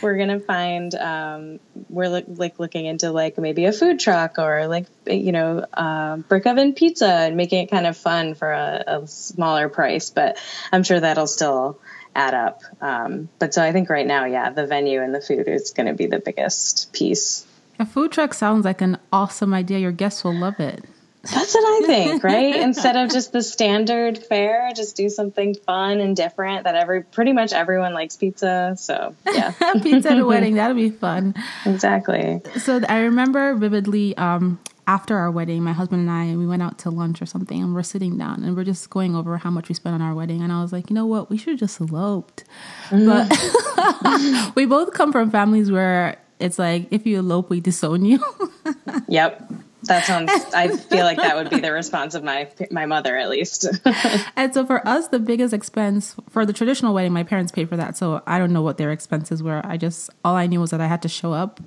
we're 0.00 0.16
gonna 0.16 0.40
find 0.40 0.94
um, 0.94 1.60
we're 1.90 2.08
like 2.08 2.58
looking 2.58 2.86
into 2.86 3.10
like 3.10 3.36
maybe 3.36 3.66
a 3.66 3.72
food 3.72 4.00
truck 4.00 4.38
or 4.38 4.66
like 4.66 4.86
you 5.06 5.32
know 5.32 5.41
uh, 5.72 6.16
brick 6.16 6.46
oven 6.46 6.72
pizza 6.74 7.08
and 7.08 7.36
making 7.36 7.64
it 7.64 7.70
kind 7.70 7.86
of 7.86 7.96
fun 7.96 8.34
for 8.34 8.50
a, 8.50 8.84
a 8.86 9.06
smaller 9.06 9.68
price. 9.68 10.10
But 10.10 10.38
I'm 10.70 10.82
sure 10.82 11.00
that'll 11.00 11.26
still 11.26 11.78
add 12.14 12.34
up. 12.34 12.62
Um, 12.80 13.28
but 13.38 13.54
so 13.54 13.62
I 13.62 13.72
think 13.72 13.88
right 13.88 14.06
now, 14.06 14.24
yeah, 14.24 14.50
the 14.50 14.66
venue 14.66 15.02
and 15.02 15.14
the 15.14 15.20
food 15.20 15.48
is 15.48 15.70
going 15.70 15.86
to 15.86 15.94
be 15.94 16.06
the 16.06 16.18
biggest 16.18 16.92
piece. 16.92 17.46
A 17.78 17.86
food 17.86 18.12
truck 18.12 18.34
sounds 18.34 18.64
like 18.64 18.80
an 18.80 18.98
awesome 19.12 19.54
idea. 19.54 19.78
Your 19.78 19.92
guests 19.92 20.24
will 20.24 20.34
love 20.34 20.60
it. 20.60 20.84
That's 21.22 21.54
what 21.54 21.84
I 21.84 21.86
think, 21.86 22.24
right? 22.24 22.56
Instead 22.56 22.96
of 22.96 23.10
just 23.10 23.32
the 23.32 23.42
standard 23.42 24.18
fare, 24.18 24.72
just 24.74 24.96
do 24.96 25.08
something 25.08 25.54
fun 25.54 26.00
and 26.00 26.16
different 26.16 26.64
that 26.64 26.74
every 26.74 27.04
pretty 27.04 27.32
much 27.32 27.52
everyone 27.52 27.94
likes 27.94 28.16
pizza. 28.16 28.74
So 28.76 29.14
yeah. 29.32 29.52
pizza 29.82 30.10
at 30.10 30.18
a 30.18 30.26
wedding, 30.26 30.56
that'll 30.56 30.76
be 30.76 30.90
fun. 30.90 31.34
Exactly. 31.64 32.42
So 32.58 32.80
I 32.88 33.02
remember 33.02 33.54
vividly 33.54 34.16
um, 34.16 34.58
after 34.86 35.16
our 35.16 35.30
wedding, 35.30 35.62
my 35.62 35.72
husband 35.72 36.00
and 36.00 36.10
I, 36.10 36.36
we 36.36 36.46
went 36.46 36.62
out 36.62 36.78
to 36.80 36.90
lunch 36.90 37.22
or 37.22 37.26
something, 37.26 37.62
and 37.62 37.74
we're 37.74 37.82
sitting 37.82 38.18
down 38.18 38.42
and 38.42 38.56
we're 38.56 38.64
just 38.64 38.90
going 38.90 39.14
over 39.14 39.36
how 39.38 39.50
much 39.50 39.68
we 39.68 39.74
spent 39.74 39.94
on 39.94 40.02
our 40.02 40.14
wedding. 40.14 40.42
And 40.42 40.52
I 40.52 40.62
was 40.62 40.72
like, 40.72 40.90
you 40.90 40.94
know 40.94 41.06
what, 41.06 41.30
we 41.30 41.36
should 41.36 41.50
have 41.50 41.60
just 41.60 41.80
eloped. 41.80 42.44
Mm. 42.88 43.06
But 43.06 44.54
we 44.56 44.66
both 44.66 44.92
come 44.92 45.12
from 45.12 45.30
families 45.30 45.70
where 45.70 46.18
it's 46.40 46.58
like 46.58 46.88
if 46.90 47.06
you 47.06 47.20
elope, 47.20 47.50
we 47.50 47.60
disown 47.60 48.04
you. 48.04 48.22
yep. 49.08 49.50
That 49.84 50.04
sounds. 50.04 50.30
I 50.54 50.68
feel 50.76 51.04
like 51.04 51.16
that 51.16 51.34
would 51.34 51.50
be 51.50 51.58
the 51.58 51.72
response 51.72 52.14
of 52.14 52.22
my 52.22 52.48
my 52.70 52.86
mother, 52.86 53.16
at 53.16 53.28
least. 53.28 53.66
and 54.36 54.54
so 54.54 54.64
for 54.64 54.86
us, 54.86 55.08
the 55.08 55.18
biggest 55.18 55.52
expense 55.52 56.14
for 56.28 56.46
the 56.46 56.52
traditional 56.52 56.94
wedding, 56.94 57.12
my 57.12 57.24
parents 57.24 57.50
paid 57.50 57.68
for 57.68 57.76
that. 57.76 57.96
So 57.96 58.22
I 58.24 58.38
don't 58.38 58.52
know 58.52 58.62
what 58.62 58.78
their 58.78 58.92
expenses 58.92 59.42
were. 59.42 59.60
I 59.64 59.76
just 59.76 60.08
all 60.24 60.36
I 60.36 60.46
knew 60.46 60.60
was 60.60 60.70
that 60.70 60.80
I 60.80 60.86
had 60.86 61.02
to 61.02 61.08
show 61.08 61.32
up 61.32 61.60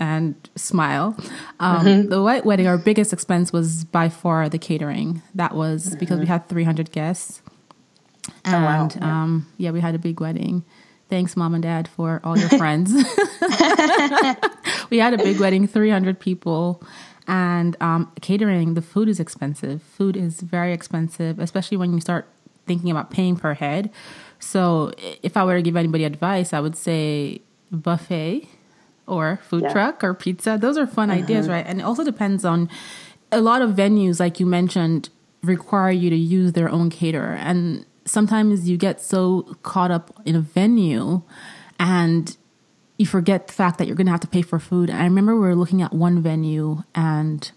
and 0.00 0.34
smile. 0.56 1.14
Um, 1.60 1.86
mm-hmm. 1.86 2.08
The 2.08 2.22
white 2.22 2.44
wedding, 2.46 2.66
our 2.66 2.78
biggest 2.78 3.12
expense 3.12 3.52
was 3.52 3.84
by 3.84 4.08
far 4.08 4.48
the 4.48 4.58
catering. 4.58 5.22
That 5.34 5.54
was 5.54 5.90
mm-hmm. 5.90 5.98
because 5.98 6.18
we 6.18 6.26
had 6.26 6.48
300 6.48 6.90
guests. 6.90 7.42
And 8.44 8.54
oh, 8.54 8.66
wow. 8.66 8.88
yeah. 8.96 9.22
Um, 9.22 9.46
yeah, 9.58 9.70
we 9.70 9.80
had 9.80 9.94
a 9.94 9.98
big 9.98 10.20
wedding. 10.20 10.64
Thanks, 11.10 11.36
mom 11.36 11.54
and 11.54 11.62
dad, 11.62 11.86
for 11.86 12.20
all 12.24 12.38
your 12.38 12.48
friends. 12.58 12.92
we 14.90 14.98
had 14.98 15.12
a 15.12 15.18
big 15.18 15.38
wedding, 15.38 15.66
300 15.68 16.18
people. 16.18 16.82
And 17.28 17.76
um, 17.80 18.10
catering, 18.22 18.74
the 18.74 18.82
food 18.82 19.08
is 19.08 19.20
expensive. 19.20 19.82
Food 19.82 20.16
is 20.16 20.40
very 20.40 20.72
expensive, 20.72 21.38
especially 21.38 21.76
when 21.76 21.92
you 21.92 22.00
start 22.00 22.26
thinking 22.66 22.90
about 22.90 23.10
paying 23.10 23.36
per 23.36 23.54
head. 23.54 23.90
So, 24.38 24.92
if 25.22 25.36
I 25.36 25.44
were 25.44 25.56
to 25.56 25.62
give 25.62 25.76
anybody 25.76 26.04
advice, 26.04 26.54
I 26.54 26.60
would 26.60 26.76
say 26.76 27.42
buffet 27.70 28.48
or 29.06 29.40
food 29.42 29.62
yeah. 29.62 29.72
truck 29.72 30.04
or 30.04 30.14
pizza. 30.14 30.58
Those 30.60 30.78
are 30.78 30.86
fun 30.86 31.08
mm-hmm. 31.08 31.24
ideas, 31.24 31.48
right? 31.48 31.66
And 31.66 31.80
it 31.80 31.82
also 31.82 32.04
depends 32.04 32.44
on 32.44 32.68
a 33.32 33.40
lot 33.40 33.62
of 33.62 33.70
venues, 33.70 34.20
like 34.20 34.40
you 34.40 34.46
mentioned, 34.46 35.08
require 35.42 35.90
you 35.90 36.10
to 36.10 36.16
use 36.16 36.52
their 36.52 36.68
own 36.68 36.90
caterer. 36.90 37.34
And 37.34 37.86
sometimes 38.04 38.68
you 38.68 38.76
get 38.76 39.00
so 39.00 39.56
caught 39.62 39.90
up 39.90 40.20
in 40.24 40.36
a 40.36 40.40
venue 40.40 41.22
and 41.78 42.36
you 42.98 43.06
forget 43.06 43.46
the 43.46 43.52
fact 43.52 43.78
that 43.78 43.86
you're 43.86 43.96
going 43.96 44.06
to 44.06 44.12
have 44.12 44.20
to 44.20 44.28
pay 44.28 44.42
for 44.42 44.58
food. 44.58 44.90
And 44.90 44.98
I 44.98 45.04
remember 45.04 45.34
we 45.34 45.40
were 45.40 45.54
looking 45.54 45.80
at 45.80 45.92
one 45.92 46.20
venue 46.22 46.82
and 46.94 47.50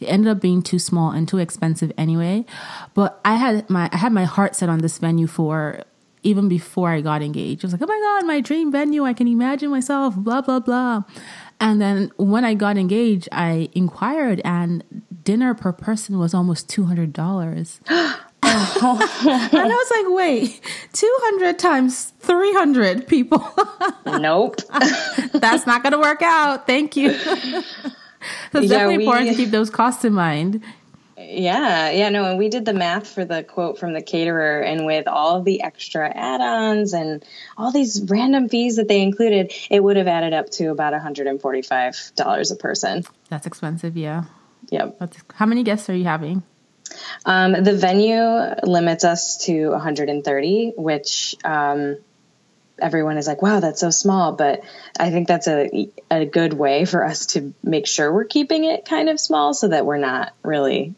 it 0.00 0.06
ended 0.06 0.30
up 0.30 0.40
being 0.40 0.62
too 0.62 0.78
small 0.78 1.10
and 1.10 1.28
too 1.28 1.38
expensive 1.38 1.92
anyway. 1.98 2.44
But 2.94 3.20
I 3.24 3.36
had 3.36 3.68
my 3.68 3.90
I 3.92 3.98
had 3.98 4.12
my 4.12 4.24
heart 4.24 4.56
set 4.56 4.68
on 4.68 4.78
this 4.78 4.98
venue 4.98 5.26
for 5.26 5.84
even 6.26 6.48
before 6.48 6.90
I 6.90 7.00
got 7.00 7.22
engaged. 7.22 7.64
I 7.64 7.66
was 7.66 7.72
like, 7.72 7.82
oh 7.82 7.86
my 7.86 8.00
God, 8.02 8.26
my 8.26 8.40
dream 8.40 8.72
venue. 8.72 9.04
I 9.04 9.14
can 9.14 9.28
imagine 9.28 9.70
myself, 9.70 10.16
blah, 10.16 10.40
blah, 10.40 10.58
blah. 10.58 11.04
And 11.60 11.80
then 11.80 12.10
when 12.16 12.44
I 12.44 12.54
got 12.54 12.76
engaged, 12.76 13.28
I 13.32 13.68
inquired, 13.72 14.42
and 14.44 14.82
dinner 15.22 15.54
per 15.54 15.72
person 15.72 16.18
was 16.18 16.34
almost 16.34 16.68
$200. 16.68 17.80
and 17.88 18.18
I 18.42 19.66
was 19.66 19.90
like, 19.90 20.16
wait, 20.16 20.60
200 20.92 21.58
times 21.58 22.12
300 22.20 23.06
people. 23.06 23.46
nope. 24.06 24.56
That's 25.32 25.66
not 25.66 25.82
going 25.82 25.92
to 25.92 25.98
work 25.98 26.22
out. 26.22 26.66
Thank 26.66 26.96
you. 26.96 27.12
so 27.18 27.38
it's 27.38 27.64
yeah, 28.52 28.60
definitely 28.60 28.98
we, 28.98 29.04
important 29.04 29.30
to 29.30 29.36
keep 29.36 29.50
those 29.50 29.70
costs 29.70 30.04
in 30.04 30.12
mind. 30.12 30.62
Yeah, 31.28 31.90
yeah, 31.90 32.08
no, 32.10 32.24
and 32.24 32.38
we 32.38 32.48
did 32.48 32.64
the 32.64 32.72
math 32.72 33.08
for 33.08 33.24
the 33.24 33.42
quote 33.42 33.78
from 33.78 33.92
the 33.92 34.02
caterer, 34.02 34.60
and 34.60 34.86
with 34.86 35.08
all 35.08 35.42
the 35.42 35.62
extra 35.62 36.08
add 36.08 36.40
ons 36.40 36.92
and 36.92 37.24
all 37.56 37.72
these 37.72 38.00
random 38.06 38.48
fees 38.48 38.76
that 38.76 38.86
they 38.86 39.02
included, 39.02 39.52
it 39.68 39.82
would 39.82 39.96
have 39.96 40.06
added 40.06 40.32
up 40.32 40.50
to 40.50 40.70
about 40.70 40.92
$145 40.92 42.52
a 42.52 42.56
person. 42.56 43.04
That's 43.28 43.46
expensive, 43.46 43.96
yeah. 43.96 44.24
Yep. 44.70 44.98
That's, 45.00 45.18
how 45.34 45.46
many 45.46 45.64
guests 45.64 45.90
are 45.90 45.96
you 45.96 46.04
having? 46.04 46.44
Um, 47.24 47.52
the 47.64 47.74
venue 47.74 48.54
limits 48.62 49.04
us 49.04 49.44
to 49.46 49.70
130, 49.70 50.74
which 50.76 51.34
um, 51.44 51.96
everyone 52.78 53.18
is 53.18 53.26
like, 53.26 53.42
wow, 53.42 53.60
that's 53.60 53.80
so 53.80 53.90
small. 53.90 54.32
But 54.32 54.62
I 54.98 55.10
think 55.10 55.26
that's 55.26 55.48
a, 55.48 55.90
a 56.10 56.24
good 56.24 56.52
way 56.52 56.84
for 56.84 57.04
us 57.04 57.26
to 57.26 57.52
make 57.62 57.86
sure 57.86 58.12
we're 58.12 58.24
keeping 58.24 58.64
it 58.64 58.84
kind 58.84 59.08
of 59.08 59.18
small 59.18 59.54
so 59.54 59.68
that 59.68 59.84
we're 59.84 59.98
not 59.98 60.32
really 60.42 60.94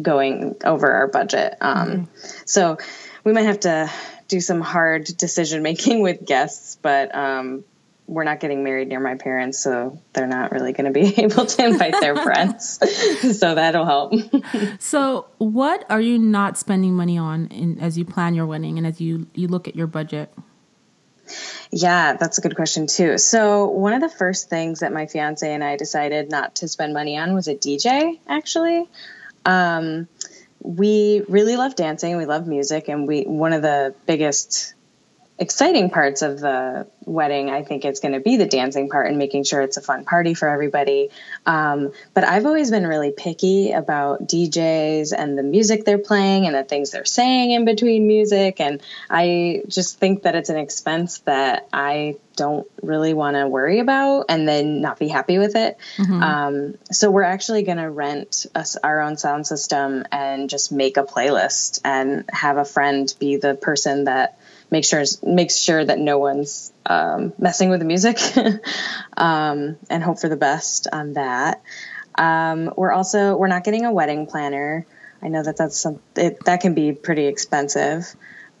going 0.00 0.56
over 0.64 0.90
our 0.90 1.06
budget. 1.06 1.56
Um, 1.60 1.88
mm-hmm. 1.88 2.04
So 2.46 2.78
we 3.22 3.32
might 3.32 3.42
have 3.42 3.60
to 3.60 3.90
do 4.28 4.40
some 4.40 4.60
hard 4.60 5.04
decision 5.04 5.62
making 5.62 6.02
with 6.02 6.24
guests, 6.24 6.78
but 6.80 7.14
um, 7.14 7.64
we're 8.06 8.24
not 8.24 8.40
getting 8.40 8.62
married 8.64 8.88
near 8.88 9.00
my 9.00 9.14
parents, 9.14 9.58
so 9.58 9.98
they're 10.12 10.26
not 10.26 10.52
really 10.52 10.72
going 10.72 10.92
to 10.92 10.92
be 10.92 11.14
able 11.22 11.46
to 11.46 11.64
invite 11.64 11.98
their 12.00 12.16
friends. 12.16 13.38
so 13.38 13.54
that'll 13.54 13.86
help. 13.86 14.12
so, 14.78 15.26
what 15.38 15.84
are 15.88 16.00
you 16.00 16.18
not 16.18 16.58
spending 16.58 16.94
money 16.94 17.16
on 17.16 17.46
in, 17.46 17.80
as 17.80 17.96
you 17.96 18.04
plan 18.04 18.34
your 18.34 18.46
wedding 18.46 18.78
and 18.78 18.86
as 18.86 19.00
you 19.00 19.26
you 19.34 19.48
look 19.48 19.68
at 19.68 19.74
your 19.74 19.86
budget? 19.86 20.32
Yeah, 21.70 22.16
that's 22.18 22.36
a 22.36 22.40
good 22.42 22.54
question 22.54 22.86
too. 22.86 23.16
So, 23.16 23.66
one 23.66 23.94
of 23.94 24.02
the 24.02 24.10
first 24.10 24.50
things 24.50 24.80
that 24.80 24.92
my 24.92 25.06
fiance 25.06 25.50
and 25.50 25.64
I 25.64 25.76
decided 25.76 26.30
not 26.30 26.56
to 26.56 26.68
spend 26.68 26.92
money 26.92 27.16
on 27.16 27.32
was 27.32 27.48
a 27.48 27.54
DJ, 27.54 28.20
actually. 28.28 28.88
Um, 29.44 30.08
we 30.60 31.22
really 31.28 31.56
love 31.56 31.76
dancing, 31.76 32.16
we 32.16 32.26
love 32.26 32.46
music, 32.46 32.88
and 32.88 33.06
we 33.06 33.24
one 33.24 33.52
of 33.52 33.62
the 33.62 33.94
biggest 34.06 34.73
exciting 35.36 35.90
parts 35.90 36.22
of 36.22 36.38
the 36.38 36.86
wedding, 37.04 37.50
I 37.50 37.64
think 37.64 37.84
it's 37.84 37.98
going 37.98 38.14
to 38.14 38.20
be 38.20 38.36
the 38.36 38.46
dancing 38.46 38.88
part 38.88 39.08
and 39.08 39.18
making 39.18 39.42
sure 39.44 39.60
it's 39.62 39.76
a 39.76 39.80
fun 39.80 40.04
party 40.04 40.32
for 40.34 40.48
everybody. 40.48 41.10
Um, 41.44 41.92
but 42.14 42.22
I've 42.24 42.46
always 42.46 42.70
been 42.70 42.86
really 42.86 43.10
picky 43.10 43.72
about 43.72 44.28
DJs 44.28 45.12
and 45.16 45.36
the 45.36 45.42
music 45.42 45.84
they're 45.84 45.98
playing 45.98 46.46
and 46.46 46.54
the 46.54 46.62
things 46.62 46.92
they're 46.92 47.04
saying 47.04 47.50
in 47.50 47.64
between 47.64 48.06
music. 48.06 48.60
And 48.60 48.80
I 49.10 49.62
just 49.66 49.98
think 49.98 50.22
that 50.22 50.36
it's 50.36 50.50
an 50.50 50.56
expense 50.56 51.18
that 51.20 51.68
I 51.72 52.16
don't 52.36 52.66
really 52.82 53.14
want 53.14 53.36
to 53.36 53.48
worry 53.48 53.80
about 53.80 54.26
and 54.28 54.46
then 54.46 54.80
not 54.80 54.98
be 54.98 55.08
happy 55.08 55.38
with 55.38 55.56
it. 55.56 55.78
Mm-hmm. 55.96 56.22
Um, 56.22 56.74
so 56.90 57.10
we're 57.10 57.22
actually 57.22 57.64
going 57.64 57.78
to 57.78 57.90
rent 57.90 58.46
us 58.54 58.76
our 58.76 59.00
own 59.00 59.16
sound 59.16 59.46
system 59.46 60.04
and 60.12 60.48
just 60.48 60.70
make 60.70 60.96
a 60.96 61.04
playlist 61.04 61.80
and 61.84 62.24
have 62.32 62.56
a 62.56 62.64
friend 62.64 63.12
be 63.18 63.36
the 63.36 63.54
person 63.54 64.04
that 64.04 64.38
make 64.74 64.84
sure 64.84 65.04
makes 65.22 65.56
sure 65.56 65.84
that 65.84 66.00
no 66.00 66.18
one's 66.18 66.72
um, 66.84 67.32
messing 67.38 67.70
with 67.70 67.78
the 67.78 67.86
music, 67.86 68.18
um, 69.16 69.76
and 69.88 70.02
hope 70.02 70.18
for 70.18 70.28
the 70.28 70.36
best 70.36 70.88
on 70.92 71.12
that. 71.12 71.62
Um, 72.16 72.74
we're 72.76 72.90
also 72.90 73.36
we're 73.36 73.46
not 73.46 73.62
getting 73.62 73.84
a 73.84 73.92
wedding 73.92 74.26
planner. 74.26 74.84
I 75.22 75.28
know 75.28 75.44
that 75.44 75.56
that's 75.56 75.78
some, 75.78 76.00
it, 76.16 76.44
that 76.46 76.60
can 76.60 76.74
be 76.74 76.90
pretty 76.92 77.26
expensive. 77.26 78.04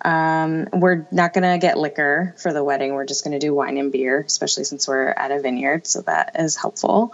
Um, 0.02 0.68
we're 0.72 1.04
not 1.10 1.34
to 1.42 1.58
get 1.58 1.78
liquor 1.78 2.36
for 2.38 2.52
the 2.52 2.62
wedding. 2.62 2.94
We're 2.94 3.06
just 3.06 3.24
to 3.38 3.44
do 3.44 3.52
wine 3.52 3.76
and 3.76 3.90
beer, 3.90 4.20
especially 4.20 4.64
since 4.64 4.86
we're 4.86 5.08
at 5.08 5.32
a 5.32 5.40
vineyard, 5.40 5.88
so 5.88 6.02
that 6.02 6.36
is 6.38 6.54
helpful. 6.54 7.12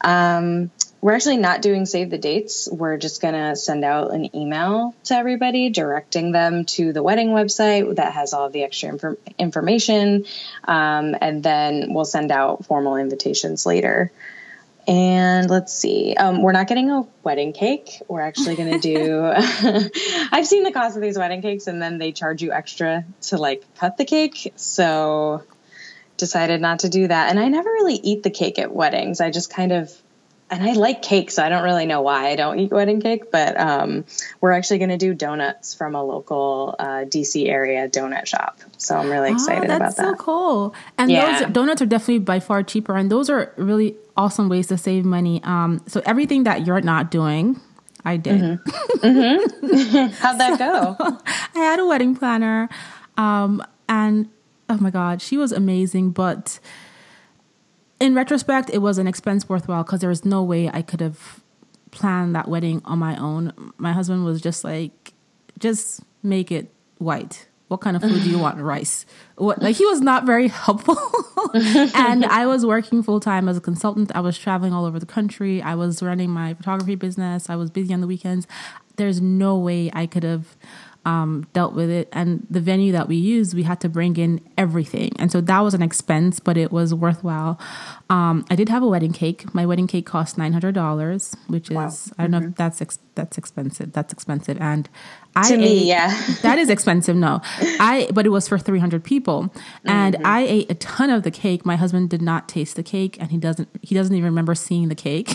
Um, 0.00 0.72
we're 1.02 1.14
actually 1.14 1.36
not 1.36 1.62
doing 1.62 1.84
save 1.84 2.10
the 2.10 2.16
dates. 2.16 2.68
We're 2.70 2.96
just 2.96 3.20
going 3.20 3.34
to 3.34 3.56
send 3.56 3.84
out 3.84 4.14
an 4.14 4.34
email 4.36 4.94
to 5.04 5.16
everybody 5.16 5.68
directing 5.68 6.30
them 6.30 6.64
to 6.66 6.92
the 6.92 7.02
wedding 7.02 7.30
website 7.30 7.96
that 7.96 8.12
has 8.12 8.32
all 8.32 8.48
the 8.50 8.62
extra 8.62 8.90
inf- 8.90 9.18
information. 9.36 10.26
Um, 10.62 11.16
and 11.20 11.42
then 11.42 11.92
we'll 11.92 12.04
send 12.04 12.30
out 12.30 12.66
formal 12.66 12.96
invitations 12.96 13.66
later. 13.66 14.12
And 14.86 15.50
let's 15.50 15.72
see, 15.72 16.14
um, 16.14 16.40
we're 16.40 16.52
not 16.52 16.68
getting 16.68 16.90
a 16.90 17.04
wedding 17.24 17.52
cake. 17.52 18.00
We're 18.06 18.20
actually 18.20 18.54
going 18.54 18.72
to 18.72 18.78
do, 18.78 19.24
I've 20.32 20.46
seen 20.46 20.62
the 20.62 20.72
cost 20.72 20.94
of 20.94 21.02
these 21.02 21.18
wedding 21.18 21.42
cakes 21.42 21.66
and 21.66 21.82
then 21.82 21.98
they 21.98 22.12
charge 22.12 22.42
you 22.42 22.52
extra 22.52 23.04
to 23.22 23.38
like 23.38 23.64
cut 23.76 23.96
the 23.96 24.04
cake. 24.04 24.52
So 24.54 25.42
decided 26.16 26.60
not 26.60 26.80
to 26.80 26.88
do 26.88 27.08
that. 27.08 27.30
And 27.30 27.40
I 27.40 27.48
never 27.48 27.68
really 27.68 27.94
eat 27.94 28.22
the 28.22 28.30
cake 28.30 28.60
at 28.60 28.72
weddings. 28.72 29.20
I 29.20 29.30
just 29.30 29.52
kind 29.52 29.72
of 29.72 30.01
and 30.52 30.62
I 30.62 30.74
like 30.74 31.00
cake, 31.00 31.30
so 31.30 31.42
I 31.42 31.48
don't 31.48 31.64
really 31.64 31.86
know 31.86 32.02
why 32.02 32.28
I 32.28 32.36
don't 32.36 32.58
eat 32.58 32.70
wedding 32.70 33.00
cake, 33.00 33.30
but 33.32 33.58
um, 33.58 34.04
we're 34.42 34.52
actually 34.52 34.78
going 34.78 34.90
to 34.90 34.98
do 34.98 35.14
donuts 35.14 35.74
from 35.74 35.94
a 35.94 36.04
local 36.04 36.76
uh, 36.78 37.04
DC 37.06 37.48
area 37.48 37.88
donut 37.88 38.26
shop. 38.26 38.60
So 38.76 38.94
I'm 38.94 39.08
really 39.08 39.30
excited 39.32 39.62
oh, 39.70 39.76
about 39.76 39.78
that. 39.78 39.96
That's 39.96 40.10
so 40.10 40.14
cool. 40.16 40.74
And 40.98 41.10
yeah. 41.10 41.40
those 41.40 41.52
donuts 41.52 41.80
are 41.80 41.86
definitely 41.86 42.18
by 42.18 42.38
far 42.38 42.62
cheaper, 42.62 42.94
and 42.94 43.10
those 43.10 43.30
are 43.30 43.54
really 43.56 43.96
awesome 44.14 44.50
ways 44.50 44.66
to 44.66 44.76
save 44.76 45.06
money. 45.06 45.40
Um, 45.42 45.80
so 45.86 46.02
everything 46.04 46.44
that 46.44 46.66
you're 46.66 46.82
not 46.82 47.10
doing, 47.10 47.58
I 48.04 48.18
did. 48.18 48.40
Mm-hmm. 48.40 48.68
Mm-hmm. 49.02 50.06
How'd 50.22 50.38
that 50.38 50.58
go? 50.60 50.96
I 51.00 51.58
had 51.58 51.80
a 51.80 51.86
wedding 51.86 52.14
planner, 52.14 52.68
um, 53.16 53.64
and 53.88 54.28
oh 54.68 54.76
my 54.76 54.90
god, 54.90 55.20
she 55.20 55.36
was 55.36 55.50
amazing, 55.50 56.10
but 56.10 56.60
in 58.02 58.16
retrospect, 58.16 58.68
it 58.70 58.78
was 58.78 58.98
an 58.98 59.06
expense 59.06 59.48
worthwhile 59.48 59.84
because 59.84 60.00
there 60.00 60.08
was 60.08 60.24
no 60.24 60.42
way 60.42 60.68
I 60.68 60.82
could 60.82 61.00
have 61.00 61.40
planned 61.92 62.34
that 62.34 62.48
wedding 62.48 62.82
on 62.84 62.98
my 62.98 63.16
own. 63.16 63.72
My 63.78 63.92
husband 63.92 64.24
was 64.24 64.40
just 64.40 64.64
like, 64.64 65.12
just 65.60 66.00
make 66.20 66.50
it 66.50 66.72
white. 66.98 67.46
What 67.68 67.80
kind 67.80 67.96
of 67.96 68.02
food 68.02 68.24
do 68.24 68.28
you 68.28 68.40
want? 68.40 68.58
Rice. 68.60 69.06
What, 69.36 69.62
like 69.62 69.76
he 69.76 69.86
was 69.86 70.00
not 70.00 70.26
very 70.26 70.48
helpful. 70.48 70.98
and 71.54 72.24
I 72.24 72.44
was 72.44 72.66
working 72.66 73.04
full 73.04 73.20
time 73.20 73.48
as 73.48 73.56
a 73.56 73.60
consultant. 73.60 74.10
I 74.16 74.20
was 74.20 74.36
traveling 74.36 74.72
all 74.72 74.84
over 74.84 74.98
the 74.98 75.06
country. 75.06 75.62
I 75.62 75.76
was 75.76 76.02
running 76.02 76.28
my 76.28 76.54
photography 76.54 76.96
business. 76.96 77.48
I 77.48 77.54
was 77.54 77.70
busy 77.70 77.94
on 77.94 78.00
the 78.00 78.08
weekends. 78.08 78.48
There's 78.96 79.20
no 79.20 79.56
way 79.56 79.90
I 79.94 80.06
could 80.06 80.24
have 80.24 80.56
um, 81.04 81.46
dealt 81.52 81.74
with 81.74 81.90
it. 81.90 82.08
And 82.12 82.46
the 82.48 82.60
venue 82.60 82.92
that 82.92 83.08
we 83.08 83.16
used, 83.16 83.54
we 83.54 83.62
had 83.62 83.80
to 83.80 83.88
bring 83.88 84.16
in 84.16 84.40
everything. 84.56 85.12
And 85.18 85.32
so 85.32 85.40
that 85.40 85.60
was 85.60 85.74
an 85.74 85.82
expense, 85.82 86.40
but 86.40 86.56
it 86.56 86.70
was 86.70 86.94
worthwhile. 86.94 87.58
Um, 88.08 88.44
I 88.50 88.54
did 88.54 88.68
have 88.68 88.82
a 88.82 88.88
wedding 88.88 89.12
cake. 89.12 89.52
My 89.54 89.66
wedding 89.66 89.86
cake 89.86 90.06
cost 90.06 90.36
$900, 90.36 91.36
which 91.48 91.70
is, 91.70 91.76
wow. 91.76 91.84
I 91.84 91.86
don't 91.86 91.96
mm-hmm. 91.96 92.30
know 92.30 92.38
if 92.38 92.44
mm-hmm. 92.44 92.52
that's, 92.56 92.80
ex- 92.80 92.98
that's 93.14 93.38
expensive. 93.38 93.92
That's 93.92 94.12
expensive. 94.12 94.60
And 94.60 94.88
I 95.34 95.48
to 95.48 95.56
me, 95.56 95.88
yeah, 95.88 96.08
that 96.42 96.58
is 96.58 96.68
expensive. 96.68 97.16
No, 97.16 97.40
I, 97.80 98.08
but 98.12 98.26
it 98.26 98.28
was 98.28 98.48
for 98.48 98.58
300 98.58 99.02
people 99.02 99.52
and 99.84 100.14
mm-hmm. 100.14 100.26
I 100.26 100.40
ate 100.40 100.70
a 100.70 100.74
ton 100.74 101.10
of 101.10 101.22
the 101.22 101.30
cake. 101.30 101.64
My 101.64 101.76
husband 101.76 102.10
did 102.10 102.20
not 102.20 102.48
taste 102.48 102.76
the 102.76 102.82
cake 102.82 103.16
and 103.18 103.30
he 103.30 103.38
doesn't, 103.38 103.68
he 103.80 103.94
doesn't 103.94 104.14
even 104.14 104.26
remember 104.26 104.54
seeing 104.54 104.88
the 104.88 104.94
cake. 104.94 105.34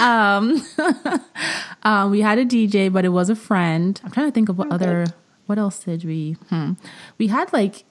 um, 0.00 0.64
um, 1.84 2.10
we 2.10 2.20
had 2.20 2.38
a 2.38 2.44
DJ, 2.44 2.92
but 2.92 3.04
it 3.04 3.10
was 3.10 3.30
a 3.30 3.36
friend. 3.36 4.00
I'm 4.04 4.10
trying 4.10 4.26
to 4.26 4.32
think 4.32 4.48
of 4.48 4.58
what 4.58 4.68
okay. 4.68 4.74
other, 4.74 5.06
what 5.46 5.58
else 5.58 5.78
did 5.80 6.04
we, 6.04 6.32
hmm. 6.48 6.72
we 7.18 7.28
had 7.28 7.52
like, 7.52 7.84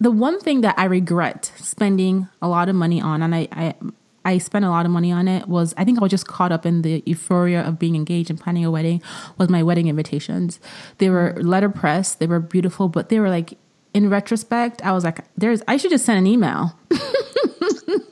the 0.00 0.10
one 0.10 0.40
thing 0.40 0.62
that 0.62 0.74
I 0.78 0.86
regret 0.86 1.52
spending 1.56 2.28
a 2.40 2.48
lot 2.48 2.70
of 2.70 2.74
money 2.74 3.02
on, 3.02 3.22
and 3.22 3.34
I, 3.34 3.48
I 3.52 3.74
I 4.24 4.38
spent 4.38 4.64
a 4.64 4.70
lot 4.70 4.84
of 4.84 4.92
money 4.92 5.12
on 5.12 5.28
it 5.28 5.48
was 5.48 5.74
I 5.76 5.84
think 5.84 5.98
I 5.98 6.02
was 6.02 6.10
just 6.10 6.26
caught 6.26 6.52
up 6.52 6.66
in 6.66 6.82
the 6.82 7.02
euphoria 7.06 7.62
of 7.62 7.78
being 7.78 7.96
engaged 7.96 8.30
and 8.30 8.38
planning 8.38 8.64
a 8.64 8.70
wedding 8.70 9.02
was 9.38 9.48
my 9.48 9.62
wedding 9.62 9.88
invitations. 9.88 10.60
They 10.98 11.10
were 11.10 11.34
letterpress, 11.40 12.14
they 12.14 12.26
were 12.26 12.40
beautiful, 12.40 12.88
but 12.88 13.08
they 13.08 13.20
were 13.20 13.30
like 13.30 13.56
in 13.92 14.08
retrospect, 14.08 14.84
I 14.84 14.92
was 14.92 15.04
like, 15.04 15.24
there's 15.36 15.62
I 15.66 15.76
should 15.76 15.90
just 15.90 16.04
send 16.04 16.18
an 16.18 16.26
email. 16.26 16.78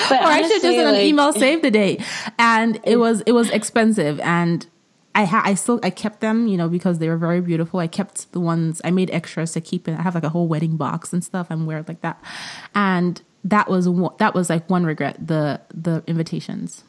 But 0.10 0.22
or 0.22 0.28
I 0.28 0.42
should 0.42 0.62
just 0.62 0.62
send 0.62 0.86
like, 0.86 0.96
an 0.96 1.02
email, 1.02 1.34
save 1.34 1.62
the 1.62 1.72
date. 1.72 2.02
And 2.38 2.80
it 2.84 2.98
was 2.98 3.22
it 3.22 3.32
was 3.32 3.50
expensive 3.50 4.20
and 4.22 4.68
I 5.16 5.26
ha- 5.26 5.42
I 5.44 5.56
still 5.56 5.80
I 5.82 5.90
kept 5.90 6.22
them, 6.22 6.48
you 6.48 6.58
know, 6.58 6.70
because 6.70 7.00
they 7.00 7.10
were 7.10 7.18
very 7.18 7.42
beautiful. 7.42 7.80
I 7.80 7.88
kept 7.88 8.32
the 8.32 8.40
ones 8.40 8.82
I 8.84 8.92
made 8.92 9.10
extras 9.12 9.54
to 9.54 9.62
keep 9.62 9.88
it. 9.88 9.98
I 9.98 10.04
have 10.04 10.14
like 10.14 10.24
a 10.24 10.30
whole 10.30 10.48
wedding 10.48 10.78
box 10.78 11.12
and 11.12 11.24
stuff. 11.24 11.48
I'm 11.50 11.66
weird 11.66 11.88
like 11.88 12.02
that. 12.02 12.22
And 12.76 13.22
that 13.50 13.70
was 13.70 13.88
that 14.18 14.34
was 14.34 14.50
like 14.50 14.70
one 14.70 14.86
regret 14.86 15.16
the 15.26 15.62
the 15.74 16.04
invitations. 16.08 16.84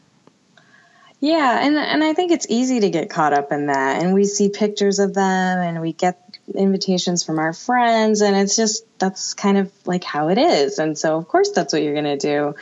Yeah, 1.21 1.67
and 1.67 1.77
and 1.77 2.05
I 2.05 2.15
think 2.15 2.31
it's 2.31 2.47
easy 2.49 2.81
to 2.81 2.91
get 2.91 3.11
caught 3.11 3.33
up 3.33 3.51
in 3.51 3.67
that, 3.67 4.03
and 4.03 4.15
we 4.15 4.25
see 4.25 4.51
pictures 4.51 5.01
of 5.01 5.15
them, 5.15 5.59
and 5.59 5.81
we 5.81 5.93
get 5.93 6.39
invitations 6.55 7.25
from 7.25 7.39
our 7.41 7.53
friends, 7.53 8.21
and 8.21 8.37
it's 8.37 8.55
just 8.55 8.85
that's 8.99 9.35
kind 9.35 9.59
of 9.59 9.73
like 9.85 10.05
how 10.05 10.29
it 10.29 10.39
is, 10.39 10.79
and 10.79 10.97
so 10.97 11.17
of 11.17 11.27
course 11.27 11.51
that's 11.51 11.73
what 11.73 11.83
you're 11.83 11.95
gonna 11.95 12.17
do. 12.17 12.55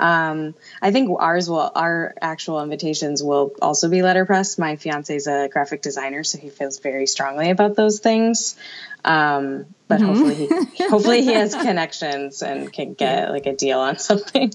Um, 0.00 0.54
I 0.80 0.92
think 0.92 1.10
ours 1.20 1.48
will, 1.48 1.70
our 1.74 2.14
actual 2.20 2.62
invitations 2.62 3.22
will 3.22 3.52
also 3.60 3.90
be 3.90 4.00
letterpress. 4.00 4.58
My 4.58 4.76
fiance 4.76 5.14
is 5.14 5.26
a 5.26 5.48
graphic 5.52 5.82
designer, 5.82 6.24
so 6.24 6.38
he 6.38 6.48
feels 6.48 6.78
very 6.78 7.06
strongly 7.06 7.50
about 7.50 7.76
those 7.76 8.00
things. 8.00 8.56
Um, 9.04 9.66
but 9.88 10.00
mm-hmm. 10.00 10.06
hopefully, 10.06 10.34
he, 10.76 10.84
hopefully 10.88 11.22
he 11.22 11.32
has 11.34 11.54
connections 11.54 12.42
and 12.42 12.72
can 12.72 12.94
get 12.94 13.30
like 13.30 13.44
a 13.44 13.54
deal 13.54 13.78
on 13.78 13.98
something. 13.98 14.52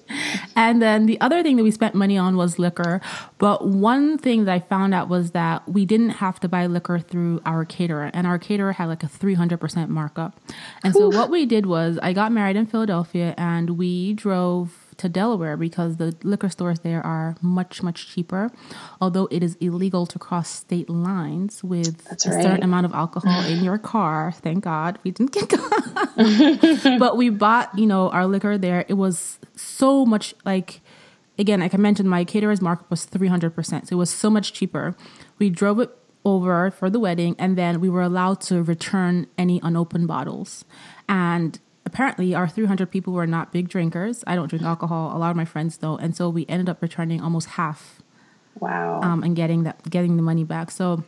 And 0.56 0.82
then 0.82 1.06
the 1.06 1.20
other 1.22 1.44
thing 1.44 1.58
that 1.58 1.64
we 1.64 1.72
spent 1.72 1.94
money 1.94 2.18
on 2.18 2.38
was 2.38 2.58
liquor. 2.58 3.02
But 3.38 3.68
one 3.68 4.18
thing 4.18 4.46
that 4.46 4.54
I 4.54 4.60
found 4.60 4.94
out 4.94 5.10
was 5.10 5.32
that 5.32 5.68
we 5.68 5.86
didn't 5.86 6.12
have 6.12 6.40
to 6.40 6.48
buy 6.48 6.66
liquor 6.66 7.00
through 7.00 7.42
our 7.46 7.66
caterer, 7.66 8.10
and 8.14 8.25
our 8.25 8.40
caterer 8.40 8.72
had 8.72 8.86
like 8.86 9.04
a 9.04 9.08
300% 9.08 9.90
markup. 9.90 10.40
And 10.84 10.94
so 10.94 11.10
what 11.10 11.30
we 11.30 11.46
did 11.46 11.66
was 11.68 12.00
I 12.02 12.14
got 12.14 12.32
married 12.32 12.56
in 12.56 12.66
Philadelphia 12.66 13.36
and 13.38 13.78
we 13.78 14.14
drove 14.14 14.85
to 14.98 15.10
Delaware 15.10 15.58
because 15.58 15.98
the 15.98 16.16
liquor 16.24 16.50
stores 16.50 16.80
there 16.80 17.06
are 17.06 17.36
much, 17.42 17.84
much 17.84 18.08
cheaper. 18.08 18.52
Although 19.02 19.28
it 19.32 19.44
is 19.44 19.56
illegal 19.60 20.06
to 20.06 20.20
cross 20.20 20.50
state 20.50 20.90
lines 20.90 21.64
with 21.64 22.04
That's 22.06 22.25
a 22.25 22.32
right. 22.32 22.44
certain 22.44 22.64
amount 22.64 22.86
of 22.86 22.94
alcohol 22.94 23.44
in 23.46 23.64
your 23.64 23.78
car. 23.78 24.32
Thank 24.36 24.64
God 24.64 25.00
we 25.04 25.12
didn't 25.12 25.32
get 25.32 25.50
caught. 25.50 27.00
but 27.00 27.18
we 27.18 27.30
bought, 27.30 27.78
you 27.78 27.86
know, 27.86 28.10
our 28.10 28.25
liquor 28.25 28.58
there. 28.58 28.86
It 28.88 28.94
was 28.94 29.40
so 29.56 30.06
much 30.06 30.34
like, 30.46 30.82
again, 31.38 31.60
like 31.60 31.74
I 31.74 31.78
mentioned, 31.78 32.10
my 32.10 32.24
caterer's 32.24 32.62
markup 32.62 32.90
was 32.90 33.06
300%. 33.06 33.88
So 33.88 33.96
it 33.96 33.96
was 33.96 34.10
so 34.10 34.30
much 34.30 34.54
cheaper. 34.54 34.96
We 35.40 35.50
drove 35.50 35.80
it 35.80 35.96
over 36.24 36.72
for 36.72 36.90
the 36.90 37.00
wedding 37.00 37.36
and 37.38 37.56
then 37.58 37.80
we 37.80 37.90
were 37.90 38.02
allowed 38.02 38.42
to 38.42 38.64
return 38.64 39.28
any 39.38 39.60
unopened 39.64 40.08
bottles. 40.08 40.66
And 41.08 41.60
apparently 41.96 42.36
our 42.36 42.46
300 42.46 42.92
people 42.92 43.14
were 43.14 43.25
not 43.25 43.54
big 43.54 43.70
drinkers. 43.70 44.22
I 44.28 44.36
don't 44.36 44.50
drink 44.50 44.66
alcohol. 44.66 45.16
A 45.16 45.18
lot 45.18 45.30
of 45.30 45.38
my 45.38 45.46
friends 45.46 45.78
don't, 45.78 46.02
and 46.02 46.14
so 46.14 46.30
we 46.30 46.46
ended 46.50 46.68
up 46.68 46.82
returning 46.82 47.22
almost 47.22 47.48
half. 47.52 48.02
Wow. 48.60 49.00
Um, 49.02 49.24
and 49.24 49.34
getting 49.34 49.64
that, 49.64 49.90
getting 49.90 50.18
the 50.18 50.22
money 50.22 50.44
back. 50.44 50.72
So. 50.72 51.04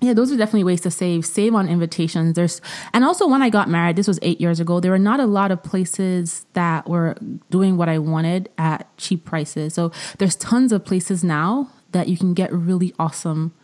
Yeah, 0.00 0.12
those 0.12 0.30
are 0.32 0.36
definitely 0.36 0.64
ways 0.64 0.80
to 0.82 0.90
save. 0.90 1.24
Save 1.24 1.54
on 1.54 1.66
invitations. 1.68 2.34
There's 2.34 2.60
and 2.92 3.04
also 3.04 3.26
when 3.28 3.42
I 3.42 3.48
got 3.48 3.70
married, 3.70 3.96
this 3.96 4.08
was 4.08 4.18
eight 4.22 4.38
years 4.38 4.58
ago. 4.60 4.80
There 4.80 4.90
were 4.90 4.98
not 4.98 5.18
a 5.18 5.24
lot 5.24 5.50
of 5.50 5.62
places 5.62 6.44
that 6.52 6.88
were 6.88 7.16
doing 7.48 7.78
what 7.78 7.88
I 7.88 7.98
wanted 7.98 8.50
at 8.58 8.88
cheap 8.98 9.24
prices. 9.24 9.72
So 9.72 9.92
there's 10.18 10.34
tons 10.34 10.72
of 10.72 10.84
places 10.84 11.24
now 11.24 11.70
that 11.92 12.08
you 12.08 12.18
can 12.18 12.34
get 12.34 12.52
really 12.52 12.92
awesome, 12.98 13.54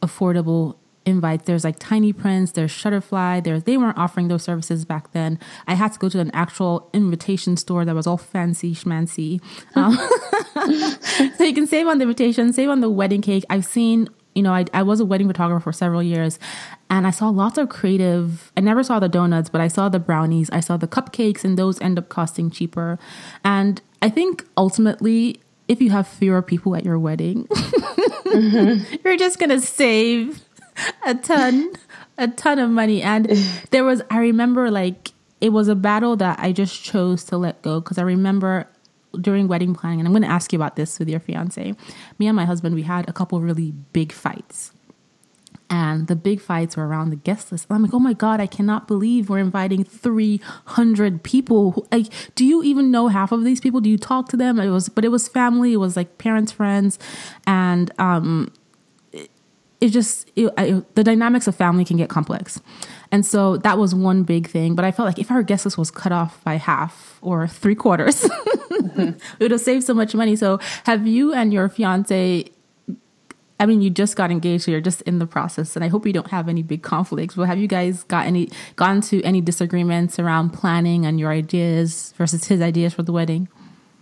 affordable 0.00 0.76
invites. 1.10 1.44
There's 1.44 1.64
like 1.64 1.78
Tiny 1.78 2.12
Prints, 2.12 2.52
there's 2.52 2.72
Shutterfly. 2.72 3.44
There's 3.44 3.64
they 3.64 3.76
weren't 3.76 3.98
offering 3.98 4.28
those 4.28 4.42
services 4.42 4.84
back 4.84 5.12
then. 5.12 5.38
I 5.66 5.74
had 5.74 5.92
to 5.92 5.98
go 5.98 6.08
to 6.08 6.20
an 6.20 6.30
actual 6.32 6.88
invitation 6.94 7.56
store 7.56 7.84
that 7.84 7.94
was 7.94 8.06
all 8.06 8.18
fancy 8.18 8.74
schmancy. 8.74 9.40
Um, 9.76 9.96
so 11.36 11.44
you 11.44 11.54
can 11.54 11.66
save 11.66 11.86
on 11.86 11.98
the 11.98 12.02
invitation, 12.02 12.52
save 12.52 12.68
on 12.68 12.80
the 12.80 12.90
wedding 12.90 13.22
cake. 13.22 13.44
I've 13.50 13.64
seen. 13.64 14.08
You 14.34 14.44
know, 14.44 14.52
I, 14.52 14.64
I 14.72 14.84
was 14.84 15.00
a 15.00 15.04
wedding 15.04 15.26
photographer 15.26 15.60
for 15.60 15.72
several 15.72 16.04
years 16.04 16.38
and 16.90 17.06
I 17.06 17.10
saw 17.10 17.28
lots 17.28 17.56
of 17.56 17.68
creative. 17.68 18.52
I 18.56 18.60
never 18.60 18.82
saw 18.82 18.98
the 18.98 19.08
donuts, 19.08 19.48
but 19.48 19.60
I 19.60 19.68
saw 19.68 19.88
the 19.88 20.00
brownies, 20.00 20.50
I 20.50 20.60
saw 20.60 20.76
the 20.76 20.88
cupcakes, 20.88 21.44
and 21.44 21.56
those 21.56 21.80
end 21.80 21.98
up 21.98 22.08
costing 22.08 22.50
cheaper. 22.50 22.98
And 23.44 23.80
I 24.02 24.10
think 24.10 24.44
ultimately, 24.56 25.40
if 25.68 25.80
you 25.80 25.90
have 25.90 26.08
fewer 26.08 26.42
people 26.42 26.74
at 26.74 26.84
your 26.84 26.98
wedding, 26.98 27.46
mm-hmm. 27.50 28.94
you're 29.04 29.16
just 29.16 29.38
going 29.38 29.50
to 29.50 29.60
save 29.60 30.42
a 31.04 31.14
ton, 31.14 31.72
a 32.18 32.28
ton 32.28 32.58
of 32.58 32.70
money. 32.70 33.02
And 33.02 33.26
there 33.70 33.84
was, 33.84 34.02
I 34.10 34.18
remember 34.18 34.70
like, 34.70 35.12
it 35.40 35.50
was 35.50 35.68
a 35.68 35.74
battle 35.74 36.16
that 36.16 36.38
I 36.38 36.52
just 36.52 36.82
chose 36.82 37.24
to 37.24 37.38
let 37.38 37.62
go 37.62 37.80
because 37.80 37.98
I 37.98 38.02
remember 38.02 38.68
during 39.18 39.48
wedding 39.48 39.74
planning, 39.74 40.00
and 40.00 40.06
I'm 40.06 40.12
going 40.12 40.22
to 40.22 40.28
ask 40.28 40.52
you 40.52 40.58
about 40.58 40.76
this 40.76 40.98
with 40.98 41.08
your 41.08 41.20
fiance. 41.20 41.74
Me 42.18 42.26
and 42.26 42.36
my 42.36 42.44
husband, 42.44 42.74
we 42.74 42.82
had 42.82 43.08
a 43.08 43.12
couple 43.12 43.40
really 43.40 43.72
big 43.92 44.12
fights. 44.12 44.72
And 45.72 46.08
the 46.08 46.16
big 46.16 46.40
fights 46.40 46.76
were 46.76 46.86
around 46.86 47.10
the 47.10 47.16
guest 47.16 47.52
list. 47.52 47.66
And 47.68 47.76
I'm 47.76 47.82
like, 47.82 47.94
oh 47.94 48.00
my 48.00 48.12
God, 48.12 48.40
I 48.40 48.48
cannot 48.48 48.88
believe 48.88 49.30
we're 49.30 49.38
inviting 49.38 49.84
300 49.84 51.22
people. 51.22 51.86
Like, 51.92 52.06
do 52.34 52.44
you 52.44 52.62
even 52.64 52.90
know 52.90 53.06
half 53.06 53.30
of 53.30 53.44
these 53.44 53.60
people? 53.60 53.80
Do 53.80 53.88
you 53.88 53.98
talk 53.98 54.28
to 54.30 54.36
them? 54.36 54.58
It 54.58 54.70
was, 54.70 54.88
but 54.88 55.04
it 55.04 55.10
was 55.10 55.28
family. 55.28 55.74
It 55.74 55.76
was 55.76 55.96
like 55.96 56.18
parents, 56.18 56.50
friends. 56.50 56.98
And, 57.46 57.92
um, 58.00 58.52
it 59.80 59.88
just 59.88 60.30
it, 60.36 60.52
I, 60.56 60.82
the 60.94 61.04
dynamics 61.04 61.46
of 61.46 61.56
family 61.56 61.84
can 61.84 61.96
get 61.96 62.08
complex 62.08 62.60
and 63.10 63.24
so 63.24 63.56
that 63.58 63.78
was 63.78 63.94
one 63.94 64.22
big 64.22 64.48
thing 64.48 64.74
but 64.74 64.84
i 64.84 64.90
felt 64.90 65.06
like 65.06 65.18
if 65.18 65.30
our 65.30 65.42
guest 65.42 65.64
list 65.64 65.78
was 65.78 65.90
cut 65.90 66.12
off 66.12 66.42
by 66.44 66.56
half 66.56 67.18
or 67.22 67.46
three 67.48 67.74
quarters 67.74 68.22
mm-hmm. 68.22 69.00
it 69.00 69.40
would 69.40 69.50
have 69.50 69.60
saved 69.60 69.84
so 69.84 69.94
much 69.94 70.14
money 70.14 70.36
so 70.36 70.58
have 70.84 71.06
you 71.06 71.32
and 71.32 71.52
your 71.52 71.68
fiance 71.68 72.50
I 73.60 73.66
mean, 73.66 73.82
you 73.82 73.90
just 73.90 74.16
got 74.16 74.30
engaged, 74.30 74.64
so 74.64 74.70
you're 74.70 74.80
just 74.80 75.02
in 75.02 75.18
the 75.18 75.26
process, 75.26 75.76
and 75.76 75.84
I 75.84 75.88
hope 75.88 76.06
you 76.06 76.14
don't 76.14 76.28
have 76.28 76.48
any 76.48 76.62
big 76.62 76.82
conflicts. 76.82 77.34
But 77.34 77.42
have 77.42 77.58
you 77.58 77.68
guys 77.68 78.04
got 78.04 78.24
any 78.26 78.48
gotten 78.76 79.02
to 79.02 79.22
any 79.22 79.42
disagreements 79.42 80.18
around 80.18 80.54
planning 80.54 81.04
and 81.04 81.20
your 81.20 81.30
ideas 81.30 82.14
versus 82.16 82.46
his 82.46 82.62
ideas 82.62 82.94
for 82.94 83.02
the 83.02 83.12
wedding? 83.12 83.48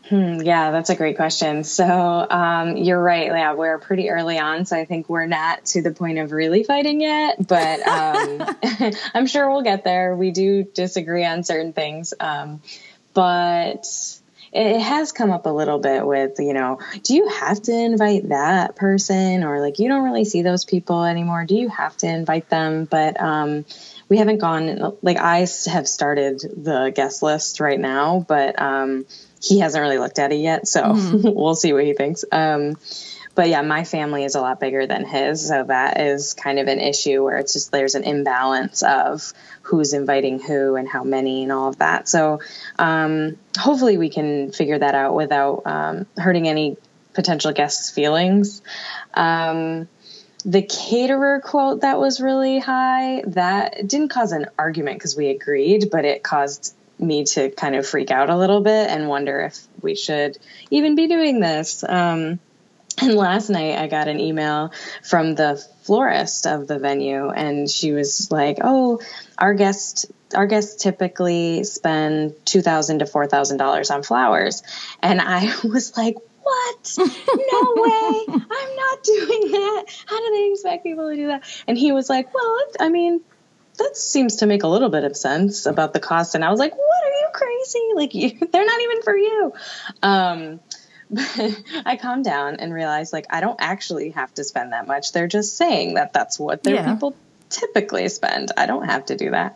Hmm, 0.08 0.40
yeah, 0.40 0.70
that's 0.70 0.88
a 0.88 0.94
great 0.94 1.16
question. 1.16 1.64
So 1.64 1.84
um, 1.84 2.78
you're 2.78 3.02
right. 3.02 3.26
Yeah, 3.26 3.52
we're 3.52 3.78
pretty 3.78 4.08
early 4.08 4.38
on, 4.38 4.64
so 4.64 4.76
I 4.76 4.86
think 4.86 5.08
we're 5.08 5.26
not 5.26 5.66
to 5.66 5.82
the 5.82 5.90
point 5.90 6.18
of 6.18 6.32
really 6.32 6.64
fighting 6.64 7.02
yet. 7.02 7.46
But 7.46 7.86
um, 7.86 8.56
I'm 9.14 9.26
sure 9.26 9.50
we'll 9.50 9.62
get 9.62 9.84
there. 9.84 10.16
We 10.16 10.30
do 10.30 10.64
disagree 10.64 11.26
on 11.26 11.44
certain 11.44 11.74
things, 11.74 12.14
um, 12.18 12.62
but 13.12 13.86
it 14.50 14.80
has 14.80 15.12
come 15.12 15.30
up 15.30 15.44
a 15.44 15.50
little 15.50 15.78
bit 15.78 16.06
with 16.06 16.36
you 16.38 16.54
know, 16.54 16.78
do 17.02 17.14
you 17.14 17.28
have 17.28 17.60
to 17.64 17.72
invite 17.72 18.30
that 18.30 18.76
person, 18.76 19.44
or 19.44 19.60
like 19.60 19.78
you 19.78 19.88
don't 19.88 20.04
really 20.04 20.24
see 20.24 20.40
those 20.40 20.64
people 20.64 21.04
anymore? 21.04 21.44
Do 21.44 21.54
you 21.54 21.68
have 21.68 21.94
to 21.98 22.06
invite 22.06 22.48
them? 22.48 22.86
But 22.86 23.20
um, 23.20 23.66
we 24.08 24.16
haven't 24.16 24.38
gone. 24.38 24.96
Like 25.02 25.18
I 25.18 25.46
have 25.66 25.86
started 25.86 26.40
the 26.40 26.92
guest 26.94 27.22
list 27.22 27.60
right 27.60 27.78
now, 27.78 28.24
but 28.26 28.58
um, 28.58 29.04
he 29.42 29.60
hasn't 29.60 29.80
really 29.80 29.98
looked 29.98 30.18
at 30.18 30.32
it 30.32 30.36
yet, 30.36 30.66
so 30.66 30.82
mm. 30.82 31.34
we'll 31.34 31.54
see 31.54 31.72
what 31.72 31.84
he 31.84 31.94
thinks. 31.94 32.24
Um, 32.30 32.76
but 33.34 33.48
yeah, 33.48 33.62
my 33.62 33.84
family 33.84 34.24
is 34.24 34.34
a 34.34 34.40
lot 34.40 34.58
bigger 34.58 34.86
than 34.86 35.04
his, 35.04 35.46
so 35.46 35.62
that 35.64 36.00
is 36.00 36.34
kind 36.34 36.58
of 36.58 36.66
an 36.66 36.80
issue 36.80 37.22
where 37.22 37.38
it's 37.38 37.52
just 37.52 37.70
there's 37.70 37.94
an 37.94 38.02
imbalance 38.02 38.82
of 38.82 39.32
who's 39.62 39.92
inviting 39.92 40.40
who 40.40 40.74
and 40.74 40.88
how 40.88 41.04
many 41.04 41.44
and 41.44 41.52
all 41.52 41.68
of 41.68 41.78
that. 41.78 42.08
So 42.08 42.40
um, 42.80 43.36
hopefully 43.56 43.96
we 43.96 44.08
can 44.08 44.50
figure 44.50 44.78
that 44.78 44.94
out 44.94 45.14
without 45.14 45.62
um, 45.66 46.06
hurting 46.16 46.48
any 46.48 46.78
potential 47.14 47.52
guests' 47.52 47.90
feelings. 47.90 48.62
Um, 49.14 49.88
the 50.44 50.62
caterer 50.62 51.40
quote 51.40 51.82
that 51.82 51.98
was 51.98 52.20
really 52.20 52.58
high 52.58 53.22
that 53.26 53.86
didn't 53.86 54.08
cause 54.08 54.32
an 54.32 54.46
argument 54.58 54.98
because 54.98 55.16
we 55.16 55.28
agreed, 55.28 55.90
but 55.90 56.04
it 56.04 56.22
caused 56.22 56.74
me 56.98 57.24
to 57.24 57.50
kind 57.50 57.74
of 57.74 57.86
freak 57.86 58.10
out 58.10 58.30
a 58.30 58.36
little 58.36 58.60
bit 58.60 58.90
and 58.90 59.08
wonder 59.08 59.40
if 59.40 59.58
we 59.82 59.94
should 59.94 60.38
even 60.70 60.94
be 60.94 61.06
doing 61.06 61.40
this. 61.40 61.84
Um, 61.88 62.40
and 63.00 63.14
last 63.14 63.48
night 63.48 63.78
I 63.78 63.86
got 63.86 64.08
an 64.08 64.18
email 64.18 64.72
from 65.04 65.34
the 65.34 65.62
florist 65.82 66.46
of 66.46 66.66
the 66.66 66.78
venue, 66.78 67.30
and 67.30 67.70
she 67.70 67.92
was 67.92 68.30
like, 68.30 68.58
"Oh, 68.62 69.00
our 69.38 69.54
guest." 69.54 70.06
Our 70.34 70.46
guests 70.46 70.82
typically 70.82 71.64
spend 71.64 72.34
two 72.44 72.60
thousand 72.60 72.98
to 72.98 73.06
four 73.06 73.26
thousand 73.26 73.56
dollars 73.56 73.90
on 73.90 74.02
flowers, 74.02 74.62
and 75.02 75.20
I 75.20 75.54
was 75.64 75.96
like, 75.96 76.16
"What? 76.42 76.98
No 76.98 77.04
way! 77.76 78.24
I'm 78.28 78.76
not 78.76 79.02
doing 79.02 79.52
that. 79.52 79.84
How 80.06 80.18
do 80.18 80.30
they 80.30 80.50
expect 80.52 80.82
people 80.82 81.08
to 81.08 81.16
do 81.16 81.28
that?" 81.28 81.44
And 81.66 81.78
he 81.78 81.92
was 81.92 82.10
like, 82.10 82.34
"Well, 82.34 82.58
I 82.80 82.88
mean, 82.90 83.20
that 83.78 83.96
seems 83.96 84.36
to 84.36 84.46
make 84.46 84.62
a 84.62 84.68
little 84.68 84.88
bit 84.88 85.04
of 85.04 85.16
sense 85.16 85.66
about 85.66 85.92
the 85.92 86.00
cost. 86.00 86.34
And 86.34 86.44
I 86.44 86.50
was 86.50 86.58
like, 86.58 86.76
what 86.76 87.04
are 87.04 87.10
you 87.10 87.28
crazy? 87.32 87.88
Like, 87.94 88.14
you, 88.14 88.48
they're 88.52 88.66
not 88.66 88.80
even 88.80 89.02
for 89.02 89.16
you. 89.16 89.52
Um, 90.02 90.60
but 91.10 91.62
I 91.86 91.96
calmed 91.96 92.24
down 92.24 92.56
and 92.56 92.72
realized, 92.72 93.12
like, 93.12 93.26
I 93.30 93.40
don't 93.40 93.58
actually 93.60 94.10
have 94.10 94.32
to 94.34 94.44
spend 94.44 94.72
that 94.72 94.86
much. 94.86 95.12
They're 95.12 95.28
just 95.28 95.56
saying 95.56 95.94
that 95.94 96.12
that's 96.12 96.38
what 96.38 96.62
their 96.62 96.74
yeah. 96.74 96.92
people 96.92 97.16
typically 97.48 98.08
spend. 98.08 98.52
I 98.56 98.66
don't 98.66 98.84
have 98.84 99.06
to 99.06 99.16
do 99.16 99.30
that. 99.30 99.54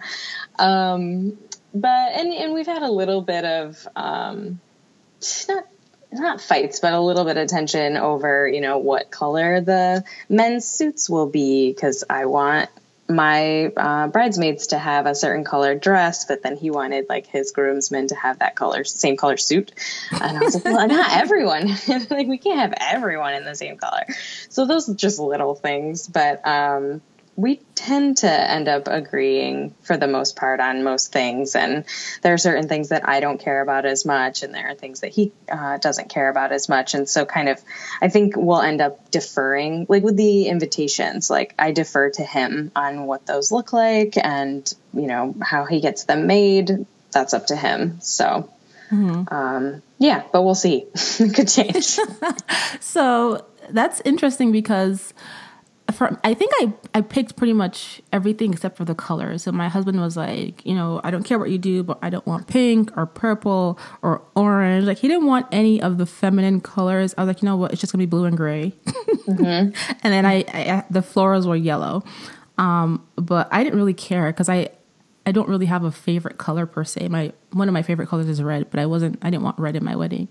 Um, 0.59 1.37
but, 1.75 2.13
and, 2.13 2.33
and 2.33 2.55
we've 2.55 2.67
had 2.67 2.83
a 2.83 2.91
little 2.91 3.23
bit 3.23 3.45
of, 3.45 3.87
um, 3.97 4.61
not 5.49 5.67
not 6.15 6.41
fights, 6.43 6.81
but 6.81 6.93
a 6.93 7.01
little 7.01 7.25
bit 7.25 7.39
of 7.39 7.49
tension 7.49 7.97
over, 7.97 8.47
you 8.47 8.61
know, 8.61 8.79
what 8.79 9.11
color 9.11 9.63
the 9.63 10.05
men's 10.29 10.67
suits 10.67 11.09
will 11.09 11.27
be 11.27 11.73
because 11.73 12.05
I 12.09 12.27
want 12.27 12.69
my 13.15 13.67
uh, 13.77 14.09
bridesmaids 14.09 14.69
to 14.69 14.79
have 14.79 15.07
a 15.07 15.15
certain 15.15 15.45
color 15.45 15.75
dress, 15.75 16.25
but 16.25 16.43
then 16.43 16.57
he 16.57 16.71
wanted 16.71 17.07
like 17.09 17.27
his 17.27 17.53
groomsmen 17.53 18.09
to 18.09 18.15
have 18.15 18.41
that 18.41 18.55
color, 18.55 18.85
same 18.85 19.17
color 19.17 19.37
suit. 19.37 19.73
And 20.11 20.39
I 20.39 20.41
was 20.41 20.55
like, 20.55 20.65
well, 20.65 20.89
not 20.89 21.13
everyone. 21.13 21.69
like 22.11 22.27
we 22.27 22.39
can't 22.39 22.59
have 22.59 22.75
everyone 22.81 23.35
in 23.35 23.45
the 23.45 23.55
same 23.55 23.77
color. 23.77 24.05
So 24.49 24.67
those 24.67 24.87
just 24.89 25.19
little 25.19 25.55
things, 25.55 26.09
but 26.09 26.47
um, 26.47 27.03
we 27.35 27.57
tend 27.75 28.19
to 28.19 28.31
end 28.31 28.69
up 28.69 28.89
agreeing 28.89 29.75
for 29.83 29.97
the 29.97 30.07
most 30.07 30.37
part 30.37 30.61
on 30.61 30.85
most 30.85 31.13
things. 31.13 31.57
And 31.57 31.85
there 32.21 32.35
are 32.35 32.39
certain 32.39 32.69
things 32.69 32.91
that 32.91 33.09
i 33.09 33.21
don't 33.21 33.41
care 33.41 33.63
about 33.63 33.87
as 33.87 34.05
much 34.05 34.43
and 34.43 34.55
there 34.55 34.69
are 34.69 34.75
things 34.75 35.01
that 35.01 35.13
he 35.13 35.33
uh, 35.51 35.79
doesn't 35.79 36.09
care 36.09 36.29
about 36.29 36.53
as 36.53 36.69
much. 36.69 36.95
And 36.95 37.09
so 37.09 37.25
kind 37.25 37.49
of 37.49 37.61
i 38.01 38.09
think 38.09 38.35
we'll 38.37 38.61
end 38.61 38.81
up 38.81 39.11
deferring 39.11 39.87
like 39.89 40.03
with 40.03 40.17
the 40.17 40.47
invitations 40.47 41.31
like 41.31 41.55
i 41.59 41.73
defer 41.73 42.11
to 42.11 42.23
him 42.23 42.71
on 42.77 43.07
what 43.07 43.27
those 43.27 43.51
look 43.51 43.73
like 43.73 44.17
and 44.17 44.73
you 44.93 45.07
know 45.07 45.35
how 45.41 45.65
he 45.65 45.81
gets 45.81 46.05
them 46.05 46.27
made. 46.27 46.87
That's 47.13 47.35
up 47.35 47.47
to 47.49 47.57
him. 47.57 48.01
So 48.01 48.51
mm-hmm. 48.91 49.35
um, 49.35 49.83
yeah 49.99 50.23
but 50.33 50.43
we'll 50.43 50.55
see. 50.55 50.87
It 51.19 51.35
could 51.35 51.49
change. 51.49 51.99
So 52.81 53.45
that's 53.71 54.03
interesting 54.05 54.53
because 54.53 55.15
for 55.93 56.19
I 56.25 56.35
think 56.35 56.53
I 56.57 56.73
I 56.95 57.01
picked 57.01 57.37
pretty 57.37 57.53
much 57.53 58.03
everything 58.13 58.53
except 58.53 58.77
for 58.77 58.85
the 58.85 58.95
color. 58.95 59.39
So 59.39 59.53
my 59.53 59.69
husband 59.69 60.01
was 60.01 60.17
like, 60.17 60.65
you 60.67 60.75
know, 60.75 61.01
I 61.05 61.11
don't 61.11 61.23
care 61.23 61.39
what 61.39 61.51
you 61.51 61.59
do, 61.59 61.83
but 61.83 61.99
I 62.03 62.11
don't 62.11 62.27
want 62.27 62.47
pink 62.47 62.91
or 62.97 63.07
purple 63.07 63.79
or 64.03 64.23
orange. 64.35 64.85
Like 64.85 64.99
he 64.99 65.09
didn't 65.09 65.27
want 65.27 65.47
any 65.53 65.81
of 65.81 65.99
the 65.99 66.07
feminine 66.07 66.61
colors. 66.61 67.15
I 67.17 67.23
was 67.23 67.29
like, 67.29 67.43
you 67.43 67.47
know 67.47 67.57
what? 67.57 67.73
It's 67.73 67.81
just 67.81 67.93
gonna 67.93 68.03
be 68.03 68.07
blue 68.07 68.25
and 68.25 68.37
gray. 68.37 68.73
Mm-hmm. 68.87 69.43
and 70.03 70.13
then 70.13 70.27
I, 70.27 70.45
I, 70.49 70.85
the 70.91 71.01
florals 71.01 71.47
were 71.47 71.57
yellow, 71.57 72.03
um, 72.59 73.07
but 73.17 73.49
I 73.53 73.63
didn't 73.63 73.79
really 73.79 73.95
care 73.95 74.27
because 74.33 74.49
I 74.49 74.71
I 75.25 75.33
don't 75.33 75.49
really 75.49 75.67
have 75.67 75.85
a 75.85 75.93
favorite 75.93 76.39
color 76.39 76.67
per 76.67 76.85
se. 76.85 77.09
My 77.09 77.33
one 77.53 77.69
of 77.69 77.73
my 77.73 77.83
favorite 77.83 78.09
colors 78.09 78.29
is 78.29 78.43
red, 78.43 78.71
but 78.71 78.81
I 78.81 78.87
wasn't 78.87 79.19
I 79.23 79.31
didn't 79.31 79.43
want 79.45 79.59
red 79.59 79.77
in 79.77 79.85
my 79.85 79.97
wedding. 79.97 80.29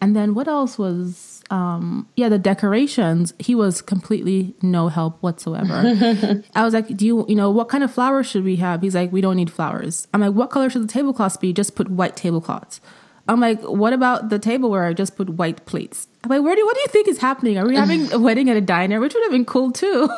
And 0.00 0.14
then 0.14 0.34
what 0.34 0.46
else 0.46 0.78
was 0.78 1.35
um, 1.50 2.08
yeah, 2.16 2.28
the 2.28 2.38
decorations, 2.38 3.32
he 3.38 3.54
was 3.54 3.80
completely 3.80 4.54
no 4.62 4.88
help 4.88 5.22
whatsoever. 5.22 6.42
I 6.54 6.64
was 6.64 6.74
like, 6.74 6.96
do 6.96 7.06
you, 7.06 7.24
you 7.28 7.36
know, 7.36 7.50
what 7.50 7.68
kind 7.68 7.84
of 7.84 7.92
flowers 7.92 8.26
should 8.26 8.44
we 8.44 8.56
have? 8.56 8.82
He's 8.82 8.94
like, 8.94 9.12
we 9.12 9.20
don't 9.20 9.36
need 9.36 9.50
flowers. 9.50 10.08
I'm 10.12 10.20
like, 10.20 10.32
what 10.32 10.50
color 10.50 10.70
should 10.70 10.82
the 10.82 10.92
tablecloths 10.92 11.36
be? 11.36 11.52
Just 11.52 11.74
put 11.76 11.88
white 11.88 12.16
tablecloths. 12.16 12.80
I'm 13.28 13.40
like, 13.40 13.60
what 13.62 13.92
about 13.92 14.28
the 14.28 14.38
tableware? 14.38 14.84
I 14.84 14.92
just 14.92 15.16
put 15.16 15.28
white 15.30 15.66
plates. 15.66 16.06
I'm 16.22 16.30
like, 16.30 16.42
where 16.42 16.54
do 16.54 16.64
what 16.64 16.74
do 16.74 16.80
you 16.80 16.86
think 16.88 17.08
is 17.08 17.18
happening? 17.18 17.58
Are 17.58 17.66
we 17.66 17.74
having 17.74 18.12
a 18.12 18.18
wedding 18.18 18.48
at 18.50 18.56
a 18.56 18.60
diner, 18.60 19.00
which 19.00 19.14
would 19.14 19.22
have 19.24 19.32
been 19.32 19.44
cool 19.44 19.72
too, 19.72 20.08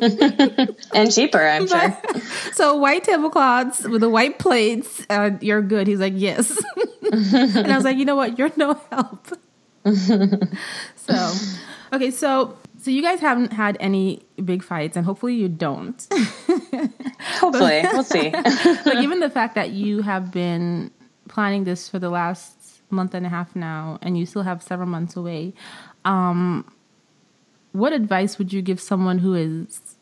and 0.94 1.12
cheaper, 1.12 1.40
I'm 1.40 1.66
sure. 1.68 1.96
so 2.52 2.76
white 2.76 3.04
tablecloths 3.04 3.84
with 3.84 4.00
the 4.00 4.08
white 4.08 4.38
plates, 4.38 5.04
and 5.08 5.40
you're 5.42 5.62
good. 5.62 5.86
He's 5.86 6.00
like, 6.00 6.14
yes, 6.16 6.60
and 7.12 7.70
I 7.70 7.76
was 7.76 7.84
like, 7.84 7.98
you 7.98 8.04
know 8.04 8.16
what? 8.16 8.38
You're 8.38 8.50
no 8.56 8.80
help. 8.90 9.28
so, 10.96 11.32
okay, 11.92 12.10
so 12.10 12.56
so 12.86 12.90
you 12.90 13.02
guys 13.02 13.20
haven't 13.20 13.52
had 13.52 13.76
any 13.80 14.22
big 14.44 14.62
fights, 14.62 14.96
and 14.96 15.04
hopefully 15.04 15.34
you 15.34 15.48
don't. 15.48 16.06
hopefully, 17.38 17.82
we'll 17.82 18.04
see. 18.04 18.30
but 18.84 19.00
given 19.00 19.20
the 19.20 19.30
fact 19.30 19.54
that 19.54 19.70
you 19.70 20.02
have 20.02 20.30
been 20.30 20.90
planning 21.28 21.64
this 21.64 21.88
for 21.88 21.98
the 21.98 22.10
last 22.10 22.82
month 22.90 23.14
and 23.14 23.26
a 23.26 23.28
half 23.28 23.56
now, 23.56 23.98
and 24.02 24.18
you 24.18 24.26
still 24.26 24.42
have 24.42 24.62
several 24.62 24.88
months 24.88 25.16
away, 25.16 25.52
um, 26.04 26.64
what 27.72 27.92
advice 27.92 28.38
would 28.38 28.52
you 28.52 28.62
give 28.62 28.80
someone 28.80 29.18
who 29.18 29.34
is 29.34 29.96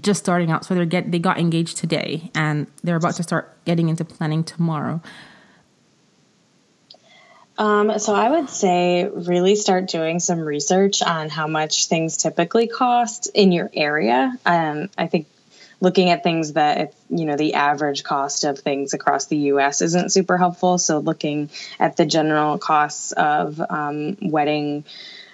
just 0.00 0.20
starting 0.20 0.50
out? 0.50 0.64
So 0.64 0.74
they 0.74 0.86
get 0.86 1.10
they 1.10 1.18
got 1.18 1.38
engaged 1.38 1.76
today, 1.76 2.30
and 2.34 2.66
they're 2.82 2.96
about 2.96 3.14
to 3.16 3.22
start 3.22 3.56
getting 3.64 3.88
into 3.88 4.04
planning 4.04 4.44
tomorrow. 4.44 5.00
Um, 7.58 7.98
so 7.98 8.14
I 8.14 8.30
would 8.30 8.48
say 8.48 9.08
really 9.08 9.56
start 9.56 9.88
doing 9.88 10.20
some 10.20 10.38
research 10.38 11.02
on 11.02 11.28
how 11.28 11.48
much 11.48 11.88
things 11.88 12.16
typically 12.16 12.68
cost 12.68 13.28
in 13.34 13.50
your 13.50 13.68
area. 13.74 14.32
Um, 14.46 14.88
I 14.96 15.08
think 15.08 15.26
looking 15.80 16.10
at 16.10 16.22
things 16.22 16.52
that 16.52 16.94
you 17.10 17.24
know 17.24 17.36
the 17.36 17.54
average 17.54 18.04
cost 18.04 18.44
of 18.44 18.60
things 18.60 18.94
across 18.94 19.26
the 19.26 19.36
U.S. 19.52 19.82
isn't 19.82 20.12
super 20.12 20.38
helpful. 20.38 20.78
So 20.78 20.98
looking 20.98 21.50
at 21.80 21.96
the 21.96 22.06
general 22.06 22.58
costs 22.58 23.10
of 23.10 23.60
um, 23.68 24.16
wedding 24.22 24.84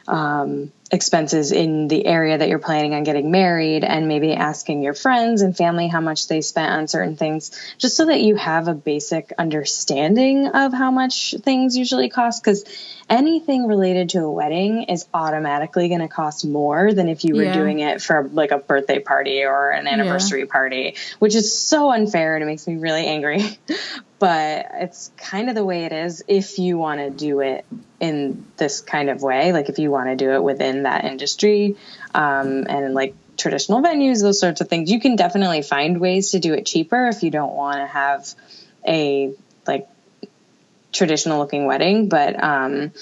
um, 0.08 0.72
expenses 0.94 1.50
in 1.50 1.88
the 1.88 2.06
area 2.06 2.38
that 2.38 2.48
you're 2.48 2.60
planning 2.60 2.94
on 2.94 3.02
getting 3.02 3.30
married 3.30 3.82
and 3.84 4.06
maybe 4.06 4.32
asking 4.32 4.82
your 4.82 4.94
friends 4.94 5.42
and 5.42 5.56
family 5.56 5.88
how 5.88 6.00
much 6.00 6.28
they 6.28 6.40
spent 6.40 6.70
on 6.70 6.86
certain 6.86 7.16
things 7.16 7.50
just 7.78 7.96
so 7.96 8.06
that 8.06 8.20
you 8.20 8.36
have 8.36 8.68
a 8.68 8.74
basic 8.74 9.32
understanding 9.36 10.46
of 10.46 10.72
how 10.72 10.92
much 10.92 11.34
things 11.42 11.76
usually 11.76 12.08
cost 12.08 12.42
because 12.42 12.64
anything 13.10 13.66
related 13.66 14.10
to 14.10 14.20
a 14.20 14.30
wedding 14.30 14.84
is 14.84 15.06
automatically 15.12 15.88
going 15.88 16.00
to 16.00 16.08
cost 16.08 16.44
more 16.44 16.94
than 16.94 17.08
if 17.08 17.24
you 17.24 17.34
were 17.34 17.42
yeah. 17.42 17.52
doing 17.52 17.80
it 17.80 18.00
for 18.00 18.28
like 18.32 18.52
a 18.52 18.58
birthday 18.58 19.00
party 19.00 19.44
or 19.44 19.70
an 19.70 19.88
anniversary 19.88 20.40
yeah. 20.40 20.46
party 20.46 20.96
which 21.18 21.34
is 21.34 21.58
so 21.58 21.90
unfair 21.90 22.36
and 22.36 22.44
it 22.44 22.46
makes 22.46 22.66
me 22.68 22.76
really 22.76 23.04
angry 23.04 23.42
but 24.24 24.70
it's 24.76 25.10
kind 25.18 25.50
of 25.50 25.54
the 25.54 25.62
way 25.62 25.84
it 25.84 25.92
is 25.92 26.24
if 26.26 26.58
you 26.58 26.78
want 26.78 26.98
to 26.98 27.10
do 27.10 27.40
it 27.40 27.66
in 28.00 28.46
this 28.56 28.80
kind 28.80 29.10
of 29.10 29.20
way 29.20 29.52
like 29.52 29.68
if 29.68 29.78
you 29.78 29.90
want 29.90 30.08
to 30.08 30.16
do 30.16 30.30
it 30.30 30.42
within 30.42 30.84
that 30.84 31.04
industry 31.04 31.76
um, 32.14 32.64
and 32.66 32.94
like 32.94 33.14
traditional 33.36 33.82
venues 33.82 34.22
those 34.22 34.40
sorts 34.40 34.62
of 34.62 34.68
things 34.70 34.90
you 34.90 34.98
can 34.98 35.14
definitely 35.14 35.60
find 35.60 36.00
ways 36.00 36.30
to 36.30 36.38
do 36.38 36.54
it 36.54 36.64
cheaper 36.64 37.06
if 37.08 37.22
you 37.22 37.30
don't 37.30 37.54
want 37.54 37.76
to 37.76 37.86
have 37.86 38.26
a 38.88 39.30
like 39.66 39.86
traditional 40.90 41.38
looking 41.38 41.66
wedding 41.66 42.08
but 42.08 42.42
um, 42.42 42.92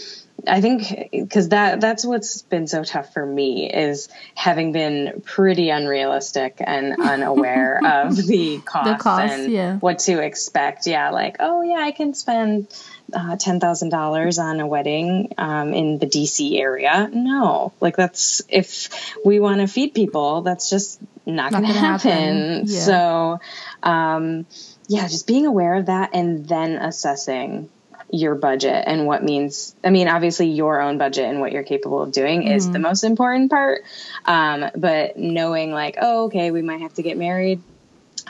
I 0.47 0.61
think 0.61 1.11
because 1.13 1.51
that 1.51 1.81
that's 1.81 2.05
what's 2.05 2.43
been 2.43 2.67
so 2.67 2.83
tough 2.85 3.13
for 3.13 3.25
me 3.25 3.71
is 3.73 4.09
having 4.35 4.73
been 4.73 5.23
pretty 5.25 5.71
unrealistic 5.71 6.57
and 6.59 6.97
unaware 7.01 7.81
of 7.85 8.17
the 8.17 8.59
cost, 8.59 8.91
the 8.91 9.03
cost 9.03 9.33
and 9.33 9.53
yeah. 9.53 9.77
what 9.79 10.01
to 10.01 10.21
expect. 10.21 10.87
Yeah, 10.87 11.11
like 11.11 11.37
oh 11.41 11.63
yeah, 11.63 11.79
I 11.79 11.93
can 11.93 12.15
spend 12.15 12.69
uh, 13.13 13.37
ten 13.37 13.61
thousand 13.61 13.91
dollars 13.91 14.39
on 14.39 14.61
a 14.61 14.67
wedding 14.67 15.33
um, 15.39 15.75
in 15.75 15.99
the 15.99 16.07
DC 16.07 16.59
area. 16.59 17.09
No, 17.13 17.73
like 17.81 17.97
that's 17.97 18.43
if 18.49 19.15
we 19.25 19.39
want 19.39 19.61
to 19.61 19.69
feed 19.69 19.95
people, 19.95 20.43
that's 20.43 20.71
just 20.71 21.01
not, 21.25 21.53
not 21.53 21.63
going 21.63 21.73
to 21.73 21.79
happen. 21.79 22.11
happen. 22.11 22.65
Yeah. 22.67 22.81
So, 22.81 23.41
um, 23.83 24.47
yeah, 24.89 25.07
just 25.09 25.27
being 25.27 25.47
aware 25.47 25.75
of 25.75 25.87
that 25.87 26.11
and 26.15 26.49
then 26.49 26.77
assessing 26.77 27.71
your 28.13 28.35
budget 28.35 28.85
and 28.87 29.07
what 29.07 29.25
means 29.25 29.75
i 29.83 29.89
mean 29.89 30.07
obviously 30.07 30.49
your 30.49 30.83
own 30.83 30.99
budget 30.99 31.25
and 31.25 31.41
what 31.41 31.51
you're 31.51 31.63
capable 31.63 32.03
of 32.03 32.13
doing 32.13 32.43
mm-hmm. 32.43 32.53
is 32.53 32.67
the 32.67 32.75
mm-hmm. 32.75 32.83
most 32.83 33.05
important 33.05 33.51
part 33.51 33.83
um, 34.27 34.67
but 34.77 35.17
knowing 35.17 35.73
like 35.73 35.97
oh 36.01 36.27
okay 36.27 36.51
we 36.51 36.61
might 36.61 36.83
have 36.83 36.93
to 36.93 37.03
get 37.03 37.17
married 37.17 37.61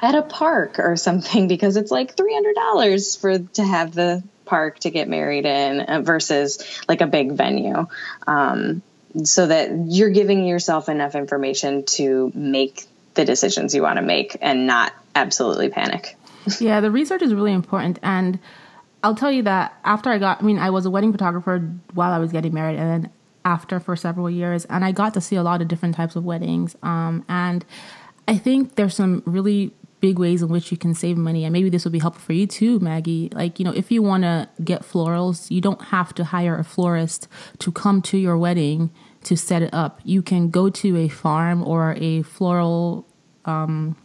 at 0.00 0.14
a 0.14 0.22
park 0.22 0.78
or 0.78 0.96
something 0.96 1.48
because 1.54 1.76
it's 1.76 1.90
like 1.90 2.16
$300 2.16 3.20
for 3.20 3.38
to 3.38 3.64
have 3.64 3.92
the 3.92 4.22
park 4.44 4.78
to 4.80 4.90
get 4.90 5.08
married 5.08 5.46
in 5.46 5.80
uh, 5.80 6.00
versus 6.00 6.80
like 6.88 7.00
a 7.00 7.06
big 7.06 7.32
venue 7.32 7.86
um, 8.26 8.82
so 9.24 9.46
that 9.46 9.70
you're 9.88 10.10
giving 10.10 10.44
yourself 10.44 10.88
enough 10.88 11.16
information 11.16 11.84
to 11.84 12.30
make 12.34 12.86
the 13.14 13.24
decisions 13.24 13.74
you 13.74 13.82
want 13.82 13.96
to 13.96 14.02
make 14.02 14.36
and 14.40 14.66
not 14.66 14.92
absolutely 15.14 15.68
panic 15.68 16.16
yeah 16.60 16.80
the 16.80 16.90
research 16.90 17.22
is 17.22 17.34
really 17.34 17.52
important 17.52 17.98
and 18.02 18.38
I'll 19.02 19.14
tell 19.14 19.32
you 19.32 19.42
that 19.42 19.76
after 19.84 20.10
I 20.10 20.18
got, 20.18 20.42
I 20.42 20.44
mean, 20.44 20.58
I 20.58 20.70
was 20.70 20.86
a 20.86 20.90
wedding 20.90 21.12
photographer 21.12 21.58
while 21.94 22.12
I 22.12 22.18
was 22.18 22.32
getting 22.32 22.54
married, 22.54 22.78
and 22.78 23.04
then 23.04 23.12
after 23.44 23.80
for 23.80 23.96
several 23.96 24.30
years, 24.30 24.64
and 24.66 24.84
I 24.84 24.92
got 24.92 25.14
to 25.14 25.20
see 25.20 25.36
a 25.36 25.42
lot 25.42 25.60
of 25.60 25.68
different 25.68 25.96
types 25.96 26.14
of 26.14 26.24
weddings. 26.24 26.76
Um, 26.82 27.24
and 27.28 27.64
I 28.28 28.38
think 28.38 28.76
there's 28.76 28.94
some 28.94 29.22
really 29.26 29.72
big 30.00 30.18
ways 30.18 30.42
in 30.42 30.48
which 30.48 30.70
you 30.70 30.76
can 30.76 30.94
save 30.94 31.16
money, 31.16 31.44
and 31.44 31.52
maybe 31.52 31.68
this 31.68 31.84
will 31.84 31.92
be 31.92 31.98
helpful 31.98 32.22
for 32.22 32.32
you 32.32 32.46
too, 32.46 32.78
Maggie. 32.80 33.28
Like, 33.32 33.58
you 33.58 33.64
know, 33.64 33.72
if 33.72 33.90
you 33.90 34.02
want 34.02 34.22
to 34.22 34.48
get 34.62 34.82
florals, 34.82 35.50
you 35.50 35.60
don't 35.60 35.82
have 35.86 36.14
to 36.14 36.24
hire 36.24 36.56
a 36.56 36.64
florist 36.64 37.26
to 37.58 37.72
come 37.72 38.02
to 38.02 38.18
your 38.18 38.38
wedding 38.38 38.90
to 39.24 39.36
set 39.36 39.62
it 39.62 39.72
up. 39.74 40.00
You 40.04 40.22
can 40.22 40.50
go 40.50 40.70
to 40.70 40.96
a 40.96 41.08
farm 41.08 41.66
or 41.66 41.96
a 41.98 42.22
floral. 42.22 43.06
Um, 43.44 43.96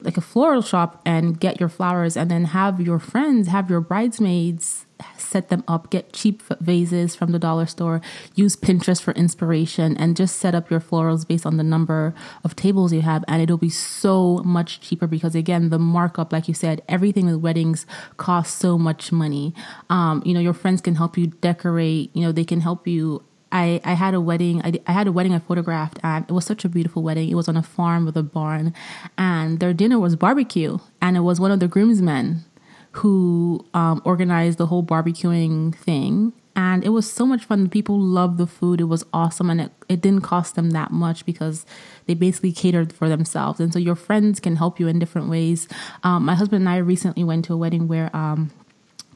like 0.00 0.16
a 0.16 0.20
floral 0.20 0.62
shop 0.62 1.00
and 1.04 1.38
get 1.38 1.60
your 1.60 1.68
flowers 1.68 2.16
and 2.16 2.30
then 2.30 2.46
have 2.46 2.80
your 2.80 2.98
friends, 2.98 3.48
have 3.48 3.68
your 3.70 3.80
bridesmaids 3.80 4.86
set 5.16 5.48
them 5.48 5.64
up, 5.68 5.90
get 5.90 6.12
cheap 6.12 6.42
vases 6.60 7.14
from 7.14 7.32
the 7.32 7.38
dollar 7.38 7.66
store, 7.66 8.00
use 8.34 8.56
Pinterest 8.56 9.00
for 9.00 9.12
inspiration, 9.12 9.96
and 9.96 10.16
just 10.16 10.36
set 10.36 10.54
up 10.54 10.70
your 10.70 10.80
florals 10.80 11.26
based 11.26 11.46
on 11.46 11.56
the 11.56 11.62
number 11.62 12.14
of 12.44 12.56
tables 12.56 12.92
you 12.92 13.02
have. 13.02 13.24
And 13.28 13.42
it'll 13.42 13.58
be 13.58 13.70
so 13.70 14.38
much 14.38 14.80
cheaper 14.80 15.06
because, 15.06 15.34
again, 15.34 15.70
the 15.70 15.78
markup, 15.78 16.32
like 16.32 16.48
you 16.48 16.54
said, 16.54 16.82
everything 16.88 17.26
with 17.26 17.36
weddings 17.36 17.86
costs 18.16 18.56
so 18.58 18.78
much 18.78 19.12
money. 19.12 19.54
Um, 19.90 20.22
you 20.24 20.34
know, 20.34 20.40
your 20.40 20.54
friends 20.54 20.80
can 20.80 20.94
help 20.94 21.16
you 21.16 21.28
decorate, 21.28 22.14
you 22.14 22.22
know, 22.22 22.32
they 22.32 22.44
can 22.44 22.60
help 22.60 22.86
you 22.86 23.22
I, 23.50 23.80
I 23.84 23.94
had 23.94 24.14
a 24.14 24.20
wedding. 24.20 24.62
I, 24.62 24.80
I 24.86 24.92
had 24.92 25.06
a 25.06 25.12
wedding 25.12 25.34
I 25.34 25.38
photographed, 25.38 25.98
and 26.02 26.24
it 26.28 26.32
was 26.32 26.44
such 26.44 26.64
a 26.64 26.68
beautiful 26.68 27.02
wedding. 27.02 27.28
It 27.28 27.34
was 27.34 27.48
on 27.48 27.56
a 27.56 27.62
farm 27.62 28.04
with 28.04 28.16
a 28.16 28.22
barn, 28.22 28.74
and 29.16 29.60
their 29.60 29.72
dinner 29.72 29.98
was 29.98 30.16
barbecue. 30.16 30.78
And 31.00 31.16
it 31.16 31.20
was 31.20 31.40
one 31.40 31.50
of 31.50 31.60
the 31.60 31.68
groomsmen 31.68 32.44
who 32.92 33.66
um, 33.74 34.02
organized 34.04 34.58
the 34.58 34.66
whole 34.66 34.82
barbecuing 34.82 35.74
thing. 35.74 36.32
And 36.56 36.82
it 36.82 36.88
was 36.88 37.10
so 37.10 37.24
much 37.24 37.44
fun. 37.44 37.68
People 37.68 38.00
loved 38.00 38.36
the 38.36 38.46
food. 38.46 38.80
It 38.80 38.84
was 38.84 39.04
awesome. 39.12 39.48
And 39.48 39.60
it, 39.60 39.72
it 39.88 40.00
didn't 40.00 40.22
cost 40.22 40.56
them 40.56 40.70
that 40.70 40.90
much 40.90 41.24
because 41.24 41.64
they 42.06 42.14
basically 42.14 42.50
catered 42.50 42.92
for 42.92 43.08
themselves. 43.08 43.60
And 43.60 43.72
so 43.72 43.78
your 43.78 43.94
friends 43.94 44.40
can 44.40 44.56
help 44.56 44.80
you 44.80 44.88
in 44.88 44.98
different 44.98 45.28
ways. 45.28 45.68
Um, 46.02 46.24
my 46.24 46.34
husband 46.34 46.62
and 46.62 46.68
I 46.68 46.78
recently 46.78 47.22
went 47.22 47.44
to 47.44 47.52
a 47.52 47.56
wedding 47.56 47.86
where 47.86 48.14
um, 48.16 48.50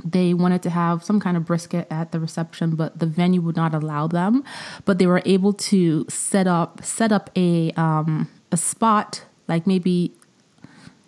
they 0.04 0.34
wanted 0.34 0.62
to 0.62 0.70
have 0.70 1.04
some 1.04 1.20
kind 1.20 1.36
of 1.36 1.44
brisket 1.44 1.86
at 1.90 2.12
the 2.12 2.20
reception 2.20 2.74
but 2.74 2.98
the 2.98 3.06
venue 3.06 3.40
would 3.40 3.56
not 3.56 3.74
allow 3.74 4.06
them. 4.06 4.44
But 4.84 4.98
they 4.98 5.06
were 5.06 5.22
able 5.24 5.52
to 5.54 6.06
set 6.08 6.46
up 6.46 6.84
set 6.84 7.12
up 7.12 7.30
a 7.36 7.72
um, 7.72 8.28
a 8.50 8.56
spot 8.56 9.24
like 9.48 9.66
maybe 9.66 10.12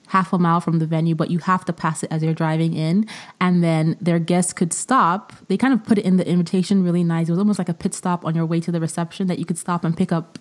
half 0.09 0.33
a 0.33 0.39
mile 0.39 0.61
from 0.61 0.79
the 0.79 0.87
venue 0.87 1.15
but 1.15 1.31
you 1.31 1.39
have 1.39 1.65
to 1.65 1.73
pass 1.73 2.03
it 2.03 2.13
as 2.13 2.23
you're 2.23 2.35
driving 2.35 2.75
in. 2.75 3.07
And 3.41 3.63
then 3.65 3.97
their 4.01 4.19
guests 4.19 4.53
could 4.53 4.73
stop. 4.73 5.33
They 5.49 5.57
kind 5.57 5.75
of 5.75 5.85
put 5.85 5.99
it 5.99 6.05
in 6.05 6.17
the 6.17 6.27
invitation 6.27 6.85
really 6.85 7.05
nice. 7.05 7.29
It 7.29 7.33
was 7.33 7.39
almost 7.39 7.59
like 7.59 7.69
a 7.69 7.75
pit 7.75 7.95
stop 7.95 8.25
on 8.25 8.35
your 8.35 8.47
way 8.47 8.61
to 8.61 8.73
the 8.73 8.81
reception 8.81 9.27
that 9.27 9.39
you 9.39 9.45
could 9.45 9.59
stop 9.59 9.85
and 9.85 9.97
pick 9.97 10.13
up 10.13 10.39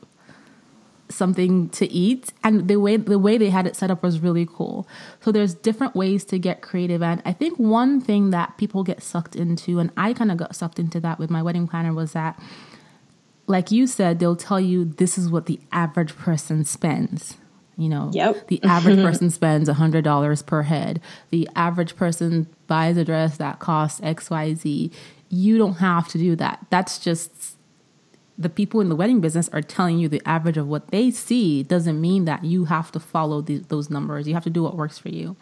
something 1.10 1.70
to 1.70 1.92
eat. 1.92 2.34
And 2.44 2.68
the 2.68 2.78
way 2.78 2.98
the 2.98 3.20
way 3.20 3.38
they 3.38 3.50
had 3.50 3.68
it 3.68 3.76
set 3.76 3.92
up 3.92 4.04
was 4.04 4.20
really 4.20 4.48
cool. 4.50 4.88
So 5.22 5.32
there's 5.32 5.54
different 5.54 5.96
ways 5.96 6.26
to 6.26 6.40
get 6.40 6.62
creative. 6.62 7.02
And 7.02 7.22
i 7.26 7.32
think 7.34 7.58
one 7.60 8.02
thing 8.02 8.32
that 8.32 8.58
people 8.58 8.84
get 8.84 9.04
sucked 9.04 9.36
into 9.36 9.80
and 9.80 9.92
i 9.98 10.14
kind 10.14 10.32
of 10.32 10.38
got 10.38 10.56
sucked 10.56 10.80
into 10.80 11.00
that 11.00 11.20
with 11.20 11.30
my 11.30 11.42
wedding 11.42 11.68
planner 11.68 11.94
was 11.94 12.14
that 12.14 12.40
like 13.48 13.72
you 13.72 13.88
said 13.88 14.20
they'll 14.20 14.36
tell 14.36 14.60
you 14.60 14.86
this 14.86 15.18
is 15.18 15.30
what 15.30 15.46
the 15.46 15.60
average 15.72 16.16
person 16.16 16.64
spends 16.64 17.38
you 17.76 17.90
know? 17.90 18.12
Yep. 18.14 18.50
the 18.50 18.64
average 18.64 18.98
person 18.98 19.30
spends 19.32 19.68
$100 19.68 20.46
per 20.46 20.62
head. 20.62 21.02
The 21.32 21.50
average 21.56 21.96
person 21.96 22.46
buys 22.68 22.98
a 22.98 23.04
dress 23.04 23.38
that 23.38 23.58
costs 23.58 24.00
xyz 24.02 24.92
you 25.34 25.58
don't 25.58 25.76
have 25.76 26.08
to 26.10 26.20
do 26.20 26.36
that. 26.36 26.64
That's 26.70 27.00
just 27.00 27.58
the 28.38 28.50
people 28.50 28.82
in 28.82 28.90
the 28.90 28.96
wedding 28.96 29.22
business 29.22 29.50
are 29.50 29.62
telling 29.62 30.00
you 30.00 30.10
the 30.10 30.22
average 30.26 30.58
of 30.58 30.68
what 30.68 30.90
they 30.90 31.12
see 31.12 31.64
doesn't 31.64 32.00
mean 32.00 32.26
that 32.26 32.44
you 32.44 32.66
have 32.66 32.92
to 32.92 33.00
follow 33.00 33.42
the, 33.42 33.60
those 33.60 33.90
numbers. 33.90 34.28
You 34.28 34.34
have 34.34 34.44
to 34.44 34.50
do 34.50 34.64
what 34.64 34.76
works 34.76 34.98
for 34.98 35.10
you. 35.10 35.36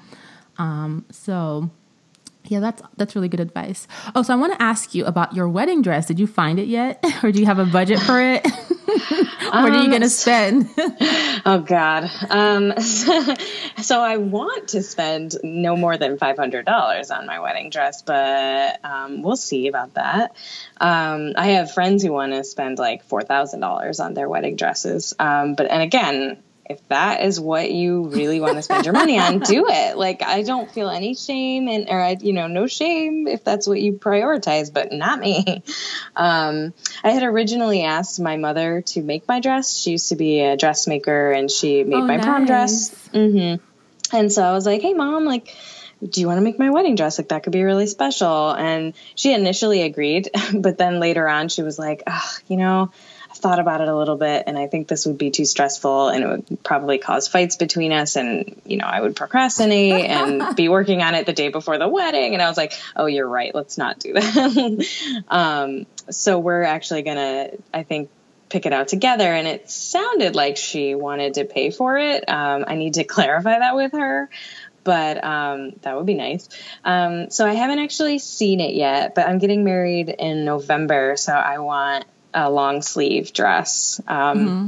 Um, 0.58 1.06
so, 1.10 1.72
yeah, 2.46 2.60
that's 2.60 2.82
that's 2.98 3.16
really 3.16 3.30
good 3.30 3.40
advice. 3.40 3.88
Oh, 4.16 4.24
so 4.24 4.34
I 4.34 4.36
want 4.36 4.54
to 4.54 4.62
ask 4.62 4.96
you 4.96 5.06
about 5.06 5.36
your 5.36 5.48
wedding 5.48 5.82
dress. 5.82 6.08
Did 6.08 6.20
you 6.20 6.28
find 6.28 6.60
it 6.60 6.68
yet, 6.68 7.04
or 7.24 7.32
do 7.32 7.40
you 7.40 7.46
have 7.46 7.60
a 7.60 7.66
budget 7.66 8.00
for 8.00 8.20
it? 8.20 8.46
what 8.86 9.54
um, 9.54 9.66
are 9.66 9.84
you 9.84 9.90
going 9.90 10.02
to 10.02 10.10
spend? 10.10 10.70
oh 10.78 11.64
God. 11.66 12.10
Um, 12.30 12.80
so, 12.82 13.36
so, 13.78 14.02
I 14.02 14.18
want 14.18 14.70
to 14.70 14.82
spend 14.82 15.36
no 15.44 15.76
more 15.76 15.98
than 15.98 16.18
five 16.18 16.38
hundred 16.38 16.66
dollars 16.66 17.12
on 17.12 17.26
my 17.26 17.40
wedding 17.40 17.70
dress, 17.70 18.02
but 18.02 18.84
um, 18.84 19.22
we'll 19.22 19.36
see 19.36 19.68
about 19.68 19.94
that. 19.94 20.36
Um, 20.80 21.34
I 21.38 21.48
have 21.52 21.72
friends 21.72 22.04
who 22.04 22.12
want 22.12 22.34
to 22.34 22.44
spend 22.44 22.80
like 22.80 23.04
four 23.04 23.22
thousand 23.22 23.60
dollars 23.60 24.00
on 24.00 24.14
their 24.14 24.28
wedding 24.28 24.56
dresses, 24.56 25.14
um, 25.20 25.56
but 25.56 25.70
and 25.70 25.82
again, 25.82 26.42
if 26.66 26.88
that 26.88 27.24
is 27.24 27.40
what 27.40 27.72
you 27.72 28.08
really 28.08 28.40
want 28.40 28.56
to 28.56 28.62
spend 28.62 28.86
your 28.86 28.94
money 28.94 29.20
on, 29.20 29.40
do 29.40 29.66
it. 29.68 29.98
Like 29.98 30.24
I 30.24 30.44
don't 30.44 30.72
feel 30.72 30.90
any 30.90 31.16
shame 31.16 31.68
and 31.68 31.90
or 31.90 32.00
I 32.00 32.18
you 32.20 32.34
know 32.34 32.48
no 32.48 32.68
shame 32.68 33.28
if 33.28 33.44
that's 33.44 33.68
what 33.68 33.82
you 33.82 33.94
prioritize, 33.94 34.74
but 34.74 34.92
not 34.92 35.20
me. 35.20 35.64
Um, 36.14 36.74
I 37.04 37.12
had 37.12 37.24
originally 37.24 37.84
asked 37.84 38.20
my 38.20 38.36
mother 38.36 38.82
to 38.88 39.02
make 39.02 39.28
my 39.28 39.40
dress. 39.40 39.78
She 39.78 39.92
used 39.92 40.10
to 40.10 40.16
be 40.16 40.42
a 40.42 40.58
dressmaker 40.58 41.32
and 41.32 41.50
she 41.50 41.84
made 41.84 41.96
oh, 41.96 42.06
my 42.06 42.18
nice. 42.18 42.26
prom 42.26 42.46
dress. 42.46 43.10
Mm-hmm. 43.10 44.16
And 44.16 44.32
so 44.32 44.44
I 44.44 44.52
was 44.52 44.66
like, 44.66 44.82
hey 44.82 44.94
mom, 44.94 45.26
like 45.26 45.56
do 46.08 46.20
you 46.22 46.28
want 46.28 46.38
to 46.38 46.42
make 46.42 46.60
my 46.60 46.70
wedding 46.70 46.96
dress? 46.96 47.18
Like 47.18 47.30
that 47.30 47.44
could 47.44 47.54
be 47.54 47.64
really 47.64 47.88
special. 47.88 48.52
And 48.52 48.94
she 49.16 49.34
initially 49.34 49.84
agreed, 49.84 50.30
but 50.54 50.78
then 50.78 51.00
later 51.00 51.28
on 51.28 51.50
she 51.50 51.64
was 51.64 51.78
like, 51.78 52.04
you 52.48 52.58
know, 52.58 52.92
thought 53.36 53.60
about 53.60 53.82
it 53.82 53.88
a 53.88 53.96
little 53.96 54.16
bit 54.16 54.44
and 54.48 54.58
I 54.58 54.68
think 54.68 54.88
this 54.88 55.06
would 55.06 55.18
be 55.18 55.32
too 55.32 55.46
stressful 55.46 56.10
and 56.10 56.24
it 56.24 56.28
would 56.28 56.64
probably 56.64 56.98
cause 56.98 57.28
fights 57.28 57.56
between 57.56 57.92
us 57.92 58.16
and 58.16 58.62
you 58.66 58.78
know 58.78 58.86
I 58.86 59.02
would 59.02 59.16
procrastinate 59.16 60.10
and 60.10 60.56
be 60.56 60.70
working 60.70 61.02
on 61.02 61.16
it 61.16 61.26
the 61.26 61.34
day 61.34 61.50
before 61.50 61.78
the 61.78 61.88
wedding 61.88 62.34
and 62.34 62.42
I 62.42 62.48
was 62.48 62.58
like 62.58 62.74
oh 62.96 63.06
you're 63.06 63.28
right 63.28 63.54
let's 63.54 63.78
not 63.78 64.00
do 64.00 64.14
that 64.14 65.24
um, 65.28 65.86
so 66.10 66.40
we're 66.40 66.64
actually 66.64 67.04
gonna 67.04 67.52
I 67.74 67.84
think 67.84 68.10
pick 68.50 68.66
it 68.66 68.74
out 68.74 68.90
together 68.90 69.34
and 69.34 69.48
it 69.48 69.70
sounded 69.70 70.36
like 70.36 70.58
she 70.58 70.94
wanted 70.94 71.36
to 71.36 71.46
pay 71.46 71.72
for 71.72 71.98
it 71.98 72.28
um, 72.30 72.66
I 72.68 72.76
need 72.76 72.96
to 72.96 73.04
clarify 73.06 73.60
that 73.60 73.76
with 73.76 73.94
her 73.94 74.30
but 74.84 75.24
um, 75.24 75.74
that 75.82 75.96
would 75.96 76.08
be 76.08 76.16
nice. 76.16 76.50
Um, 76.84 77.30
so 77.30 77.46
I 77.46 77.54
haven't 77.54 77.78
actually 77.78 78.18
seen 78.18 78.60
it 78.60 78.74
yet, 78.74 79.14
but 79.14 79.28
I'm 79.28 79.38
getting 79.38 79.64
married 79.64 80.10
in 80.10 80.44
November, 80.44 81.16
so 81.18 81.34
I 81.34 81.60
want 81.60 82.06
a 82.34 82.50
long 82.50 82.82
sleeve 82.82 83.34
dress. 83.34 84.02
Um, 84.08 84.40
mm-hmm. 84.40 84.68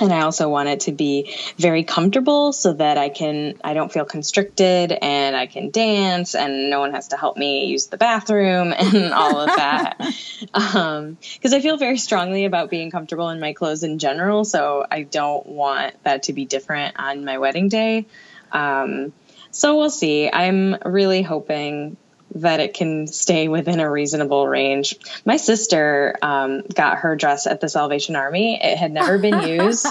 And 0.00 0.12
I 0.12 0.20
also 0.20 0.48
want 0.48 0.68
it 0.68 0.80
to 0.80 0.92
be 0.92 1.34
very 1.56 1.82
comfortable 1.82 2.52
so 2.52 2.72
that 2.72 2.98
I 2.98 3.08
can, 3.08 3.58
I 3.64 3.74
don't 3.74 3.92
feel 3.92 4.04
constricted 4.04 4.92
and 4.92 5.34
I 5.34 5.46
can 5.46 5.70
dance 5.70 6.36
and 6.36 6.70
no 6.70 6.78
one 6.78 6.92
has 6.92 7.08
to 7.08 7.16
help 7.16 7.36
me 7.36 7.66
use 7.66 7.86
the 7.86 7.96
bathroom 7.96 8.72
and 8.78 9.12
all 9.12 9.40
of 9.40 9.46
that. 9.56 9.96
Because 10.40 10.74
um, 10.76 11.18
I 11.44 11.60
feel 11.60 11.78
very 11.78 11.98
strongly 11.98 12.44
about 12.44 12.70
being 12.70 12.90
comfortable 12.90 13.28
in 13.30 13.40
my 13.40 13.54
clothes 13.54 13.82
in 13.82 13.98
general. 13.98 14.44
So 14.44 14.86
I 14.88 15.02
don't 15.02 15.46
want 15.46 16.00
that 16.04 16.24
to 16.24 16.32
be 16.32 16.44
different 16.44 16.94
on 16.98 17.24
my 17.24 17.38
wedding 17.38 17.68
day. 17.68 18.06
Um, 18.52 19.12
so 19.50 19.76
we'll 19.76 19.90
see. 19.90 20.30
I'm 20.30 20.76
really 20.84 21.22
hoping 21.22 21.96
that 22.42 22.60
it 22.60 22.74
can 22.74 23.06
stay 23.06 23.48
within 23.48 23.80
a 23.80 23.90
reasonable 23.90 24.46
range. 24.46 24.96
My 25.24 25.36
sister 25.36 26.16
um, 26.22 26.62
got 26.62 26.98
her 26.98 27.16
dress 27.16 27.46
at 27.46 27.60
the 27.60 27.68
Salvation 27.68 28.16
Army. 28.16 28.58
It 28.62 28.78
had 28.78 28.92
never 28.92 29.18
been 29.18 29.42
used. 29.48 29.86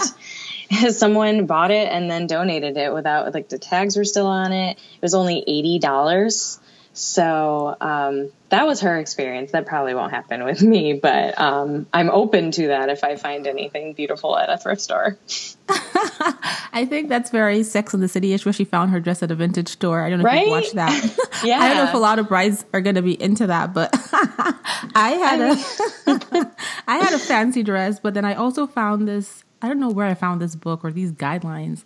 Someone 0.90 1.46
bought 1.46 1.72
it 1.72 1.90
and 1.92 2.10
then 2.10 2.28
donated 2.28 2.78
it 2.78 2.94
without 2.94 3.34
like 3.34 3.50
the 3.50 3.58
tags 3.58 3.96
were 3.96 4.04
still 4.04 4.28
on 4.28 4.52
it. 4.52 4.78
It 4.78 5.02
was 5.02 5.14
only 5.14 5.44
eighty 5.48 5.80
dollars. 5.80 6.60
So 6.98 7.78
um, 7.80 8.32
that 8.50 8.66
was 8.66 8.82
her 8.82 8.98
experience. 8.98 9.52
That 9.52 9.68
probably 9.68 9.94
won't 9.94 10.12
happen 10.12 10.44
with 10.44 10.64
me, 10.64 10.94
but 10.94 11.40
um, 11.40 11.86
I'm 11.94 12.10
open 12.10 12.50
to 12.52 12.68
that 12.70 12.90
if 12.90 13.04
I 13.04 13.18
find 13.18 13.46
anything 13.46 13.94
beautiful 13.94 14.36
at 14.36 14.50
a 14.50 14.58
thrift 14.58 14.82
store. 14.82 15.16
I 15.70 16.88
think 16.90 17.10
that's 17.10 17.30
very 17.30 17.62
Sex 17.62 17.94
and 17.94 18.02
the 18.02 18.08
City 18.08 18.34
ish, 18.34 18.46
where 18.46 18.54
she 18.54 18.66
found 18.66 18.90
her 18.92 19.00
dress 19.00 19.22
at 19.22 19.30
a 19.30 19.36
vintage 19.36 19.68
store. 19.68 20.04
I 20.04 20.10
don't 20.10 20.20
know 20.20 20.26
right? 20.26 20.42
if 20.42 20.46
you 20.46 20.52
watched 20.52 20.74
that. 20.74 21.18
yeah. 21.44 21.60
I 21.62 21.68
don't 21.68 21.78
know 21.78 21.84
if 21.84 21.94
a 21.94 22.00
lot 22.00 22.18
of 22.18 22.28
brides 22.28 22.66
are 22.74 22.82
going 22.82 22.96
to 22.96 23.04
be 23.04 23.22
into 23.22 23.46
that, 23.46 23.76
but 23.76 23.92
I 24.96 25.10
had 25.20 25.42
a 25.42 26.52
I 26.88 26.98
had 26.98 27.14
a 27.14 27.20
fancy 27.20 27.62
dress, 27.62 28.00
but 28.00 28.16
then 28.16 28.26
I 28.26 28.34
also 28.34 28.66
found 28.66 29.08
this. 29.08 29.44
I 29.62 29.68
don't 29.68 29.80
know 29.80 29.90
where 29.90 30.08
I 30.08 30.14
found 30.14 30.42
this 30.42 30.56
book 30.56 30.84
or 30.84 30.92
these 30.92 31.12
guidelines, 31.12 31.84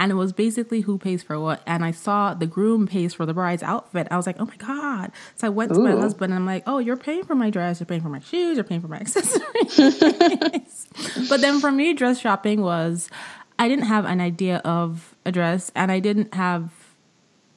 and 0.00 0.10
it 0.10 0.14
was 0.14 0.32
basically 0.32 0.80
who 0.80 0.96
pays 0.96 1.22
for 1.22 1.38
what. 1.38 1.62
And 1.66 1.84
I 1.84 1.90
saw 1.90 2.32
the 2.32 2.46
groom 2.46 2.86
pays 2.86 3.12
for 3.12 3.26
the 3.26 3.34
bride's 3.34 3.62
outfit. 3.62 4.08
I 4.10 4.16
was 4.16 4.26
like, 4.26 4.36
oh 4.40 4.46
my 4.46 4.56
God. 4.56 5.12
So 5.36 5.46
I 5.46 5.50
went 5.50 5.74
to 5.74 5.80
my 5.80 5.90
husband 5.92 6.32
and 6.32 6.40
I'm 6.40 6.46
like, 6.46 6.62
oh, 6.66 6.78
you're 6.78 6.96
paying 6.96 7.22
for 7.24 7.34
my 7.34 7.50
dress, 7.50 7.80
you're 7.80 7.86
paying 7.86 8.00
for 8.00 8.08
my 8.08 8.20
shoes, 8.20 8.56
you're 8.56 8.64
paying 8.64 8.80
for 8.80 8.88
my 8.88 8.96
accessories. 9.00 10.88
but 11.28 11.42
then 11.42 11.60
for 11.60 11.70
me, 11.70 11.92
dress 11.92 12.18
shopping 12.18 12.62
was, 12.62 13.10
I 13.58 13.68
didn't 13.68 13.84
have 13.84 14.06
an 14.06 14.22
idea 14.22 14.62
of 14.64 15.14
a 15.26 15.32
dress 15.32 15.70
and 15.74 15.92
I 15.92 16.00
didn't 16.00 16.32
have 16.32 16.72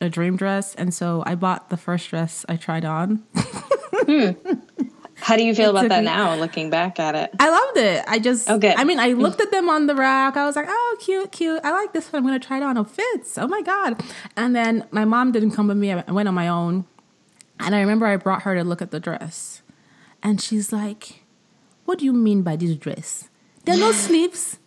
a 0.02 0.10
dream 0.10 0.36
dress. 0.36 0.76
And 0.76 0.94
so 0.94 1.24
I 1.26 1.36
bought 1.36 1.70
the 1.70 1.78
first 1.78 2.10
dress 2.10 2.46
I 2.50 2.58
tried 2.58 2.84
on. 2.84 3.24
hmm. 3.36 4.32
How 5.24 5.38
do 5.38 5.44
you 5.44 5.56
feel 5.56 5.70
about 5.70 5.88
that 5.88 6.00
me, 6.00 6.06
now, 6.06 6.36
looking 6.36 6.70
back 6.70 7.00
at 7.00 7.16
it? 7.16 7.32
I 7.40 7.50
loved 7.50 7.78
it. 7.78 8.04
I 8.08 8.20
just, 8.20 8.50
okay. 8.50 8.76
I 8.76 8.84
mean, 8.84 9.00
I 9.00 9.12
mm. 9.12 9.22
looked 9.22 9.40
at 9.40 9.52
them 9.52 9.70
on 9.70 9.88
the 9.88 9.96
rack. 9.96 10.36
I 10.36 10.46
was 10.46 10.58
like, 10.58 10.66
oh, 10.68 10.98
cute, 11.00 11.32
cute. 11.32 11.62
I 11.64 11.72
like 11.72 11.94
this 11.94 12.12
one. 12.12 12.20
I'm 12.20 12.28
going 12.28 12.38
to 12.38 12.46
try 12.46 12.58
it 12.58 12.64
on. 12.64 12.76
It 12.76 12.90
fits. 12.90 13.38
Oh 13.38 13.48
my 13.48 13.62
God. 13.62 14.04
And 14.36 14.54
then 14.54 14.86
my 14.92 15.06
mom 15.06 15.32
didn't 15.32 15.52
come 15.52 15.70
with 15.70 15.78
me. 15.78 15.94
I 15.94 16.12
went 16.12 16.28
on 16.28 16.36
my 16.36 16.50
own. 16.50 16.86
And 17.58 17.74
I 17.74 17.80
remember 17.80 18.06
I 18.06 18.18
brought 18.18 18.42
her 18.42 18.54
to 18.54 18.66
look 18.66 18.82
at 18.82 18.92
the 18.92 19.00
dress. 19.00 19.62
And 20.22 20.42
she's 20.42 20.74
like, 20.74 21.24
what 21.86 22.00
do 22.00 22.06
you 22.06 22.12
mean 22.12 22.42
by 22.42 22.58
this 22.58 22.76
dress? 22.76 23.30
There 23.64 23.76
are 23.76 23.80
no 23.80 23.92
sleeves. 23.94 24.60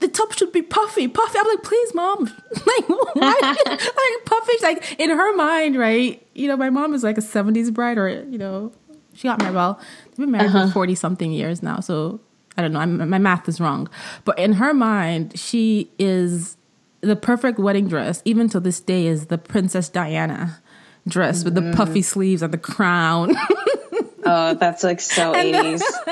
The 0.00 0.08
top 0.08 0.32
should 0.32 0.52
be 0.52 0.60
puffy, 0.60 1.08
puffy. 1.08 1.38
I'm 1.38 1.46
like, 1.46 1.62
please, 1.62 1.94
mom. 1.94 2.24
like, 2.50 2.88
why? 3.14 3.54
like, 3.66 4.24
puffy. 4.26 4.52
Like, 4.60 5.00
in 5.00 5.08
her 5.08 5.34
mind, 5.36 5.78
right? 5.78 6.22
You 6.34 6.48
know, 6.48 6.56
my 6.58 6.68
mom 6.68 6.92
is 6.92 7.02
like 7.02 7.16
a 7.16 7.22
70s 7.22 7.72
bride 7.72 7.96
or, 7.96 8.10
you 8.10 8.36
know, 8.36 8.72
she 9.14 9.28
got 9.28 9.38
married. 9.40 9.54
Well, 9.54 9.80
they've 10.12 10.24
been 10.24 10.30
married 10.30 10.48
uh-huh. 10.48 10.66
for 10.66 10.72
forty 10.72 10.94
something 10.94 11.32
years 11.32 11.62
now, 11.62 11.80
so 11.80 12.20
I 12.56 12.62
don't 12.62 12.72
know. 12.72 12.80
I'm, 12.80 13.08
my 13.08 13.18
math 13.18 13.48
is 13.48 13.60
wrong, 13.60 13.88
but 14.24 14.38
in 14.38 14.54
her 14.54 14.74
mind, 14.74 15.38
she 15.38 15.90
is 15.98 16.56
the 17.00 17.16
perfect 17.16 17.58
wedding 17.58 17.88
dress. 17.88 18.22
Even 18.24 18.48
to 18.50 18.60
this 18.60 18.80
day, 18.80 19.06
is 19.06 19.26
the 19.26 19.38
Princess 19.38 19.88
Diana 19.88 20.60
dress 21.08 21.42
mm-hmm. 21.42 21.54
with 21.54 21.54
the 21.54 21.76
puffy 21.76 22.02
sleeves 22.02 22.42
and 22.42 22.52
the 22.52 22.58
crown. 22.58 23.34
Oh, 24.24 24.54
that's 24.54 24.84
like 24.84 25.00
so 25.00 25.34
eighties. 25.34 25.82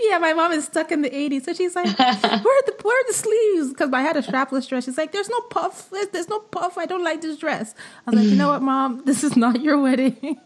yeah, 0.00 0.18
my 0.18 0.32
mom 0.34 0.52
is 0.52 0.64
stuck 0.64 0.90
in 0.90 1.02
the 1.02 1.14
eighties, 1.14 1.44
so 1.44 1.52
she's 1.52 1.74
like, 1.76 1.98
"Where 1.98 2.08
are 2.08 2.62
the 2.66 2.74
where 2.82 3.00
are 3.00 3.06
the 3.06 3.14
sleeves?" 3.14 3.70
Because 3.70 3.90
I 3.92 4.00
had 4.02 4.16
a 4.16 4.22
strapless 4.22 4.68
dress. 4.68 4.84
She's 4.84 4.98
like, 4.98 5.12
"There's 5.12 5.28
no 5.28 5.40
puff. 5.42 5.88
There's, 5.90 6.08
there's 6.08 6.28
no 6.28 6.40
puff. 6.40 6.76
I 6.76 6.86
don't 6.86 7.04
like 7.04 7.20
this 7.22 7.38
dress." 7.38 7.74
I 8.06 8.10
was 8.10 8.20
like, 8.20 8.28
"You 8.28 8.36
know 8.36 8.48
what, 8.48 8.62
mom? 8.62 9.02
This 9.06 9.22
is 9.22 9.36
not 9.36 9.60
your 9.62 9.80
wedding." 9.80 10.40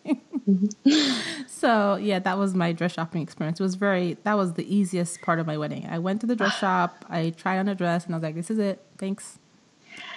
so 1.47 1.97
yeah, 1.97 2.19
that 2.19 2.39
was 2.39 2.55
my 2.55 2.73
dress 2.73 2.93
shopping 2.93 3.23
experience. 3.23 3.59
It 3.59 3.63
was 3.63 3.75
very 3.75 4.19
that 4.25 4.35
was 4.35 4.53
the 4.53 4.75
easiest 4.75 5.23
part 5.23 5.41
of 5.41 5.47
my 5.47 5.57
wedding. 5.57 5.87
I 5.91 5.99
went 5.99 6.21
to 6.21 6.27
the 6.27 6.37
dress 6.37 6.57
shop. 6.59 7.05
I 7.09 7.31
tried 7.31 7.59
on 7.59 7.69
a 7.69 7.75
dress, 7.75 8.07
and 8.07 8.15
I 8.15 8.19
was 8.19 8.23
like, 8.23 8.35
"This 8.35 8.51
is 8.51 8.59
it. 8.59 8.81
Thanks." 8.99 9.40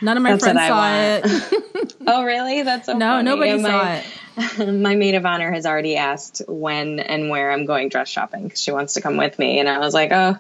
None 0.04 0.18
of 0.18 0.24
my 0.24 0.36
That's 0.36 0.44
friends 0.44 0.60
saw 0.60 0.92
it. 0.92 1.94
oh, 2.08 2.24
really? 2.24 2.62
That's 2.64 2.88
so 2.88 2.94
no, 2.94 3.06
funny. 3.06 3.24
nobody 3.24 3.52
yeah, 3.52 3.58
my, 3.58 3.70
saw 3.70 3.94
it. 3.94 4.74
My 4.82 4.96
maid 4.96 5.16
of 5.16 5.26
honor 5.26 5.52
has 5.52 5.66
already 5.66 5.96
asked 5.96 6.42
when 6.48 7.00
and 7.00 7.30
where 7.30 7.52
I'm 7.52 7.66
going 7.66 7.90
dress 7.90 8.10
shopping 8.10 8.44
because 8.44 8.60
she 8.60 8.72
wants 8.72 8.96
to 8.96 9.02
come 9.02 9.16
with 9.16 9.38
me, 9.38 9.60
and 9.60 9.70
I 9.70 9.78
was 9.78 9.94
like, 9.94 10.12
oh, 10.12 10.38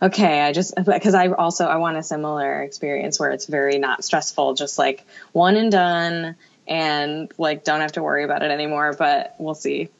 okay. 0.00 0.40
I 0.40 0.52
just 0.52 0.74
because 0.84 1.14
I 1.14 1.28
also 1.28 1.66
I 1.66 1.76
want 1.76 1.98
a 1.98 2.02
similar 2.02 2.62
experience 2.62 3.20
where 3.20 3.30
it's 3.30 3.46
very 3.46 3.78
not 3.78 4.02
stressful, 4.02 4.54
just 4.54 4.78
like 4.78 5.06
one 5.32 5.56
and 5.56 5.70
done, 5.70 6.36
and 6.66 7.30
like 7.36 7.64
don't 7.64 7.80
have 7.80 7.92
to 7.92 8.02
worry 8.02 8.24
about 8.24 8.42
it 8.42 8.50
anymore. 8.50 8.94
But 8.98 9.34
we'll 9.38 9.54
see. 9.54 9.90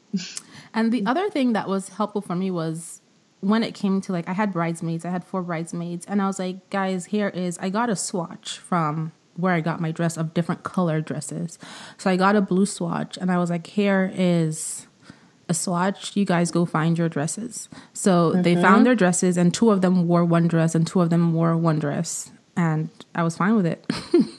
And 0.72 0.90
the 0.90 1.05
other 1.07 1.29
thing 1.29 1.53
that 1.53 1.68
was 1.68 1.90
helpful 1.90 2.22
for 2.22 2.35
me 2.35 2.50
was 2.50 3.03
when 3.44 3.62
it 3.62 3.74
came 3.74 4.00
to 4.02 4.12
like 4.12 4.28
I 4.28 4.33
had 4.33 4.52
bridesmaids, 4.52 5.04
I 5.04 5.11
had 5.11 5.24
four 5.24 5.42
bridesmaids, 5.42 6.07
and 6.07 6.22
I 6.22 6.26
was 6.26 6.38
like, 6.38 6.70
guys, 6.70 7.07
here 7.07 7.28
is 7.28 7.59
I 7.59 7.68
got 7.68 7.90
a 7.90 7.96
swatch 7.96 8.59
from 8.59 9.12
where 9.37 9.52
I 9.52 9.61
got 9.61 9.80
my 9.80 9.90
dress 9.90 10.16
of 10.16 10.35
different 10.35 10.62
color 10.62 11.00
dresses. 11.00 11.59
So 11.98 12.11
I 12.11 12.16
got 12.16 12.37
a 12.37 12.40
blue 12.40 12.66
swatch 12.66 13.16
and 13.16 13.33
I 13.33 13.38
was 13.38 13.50
like, 13.50 13.66
here 13.66 14.12
is 14.14 14.87
a 15.48 15.54
swatch. 15.54 16.16
You 16.16 16.24
guys 16.24 16.50
go 16.50 16.64
find 16.64 16.96
your 16.96 17.09
dresses. 17.09 17.68
So 17.92 18.30
mm-hmm. 18.30 18.42
they 18.42 18.54
found 18.54 18.87
their 18.87 18.94
dresses 18.94 19.37
and 19.37 19.52
two 19.52 19.70
of 19.70 19.80
them 19.80 20.07
wore 20.07 20.24
one 20.24 20.48
dress 20.48 20.74
and 20.74 20.87
two 20.87 21.00
of 21.00 21.11
them 21.11 21.35
wore 21.35 21.57
one 21.57 21.78
dress. 21.78 22.30
And 22.57 22.90
I 23.14 23.24
was 23.24 23.37
fine 23.37 23.57
with 23.57 23.66
it. 23.66 23.85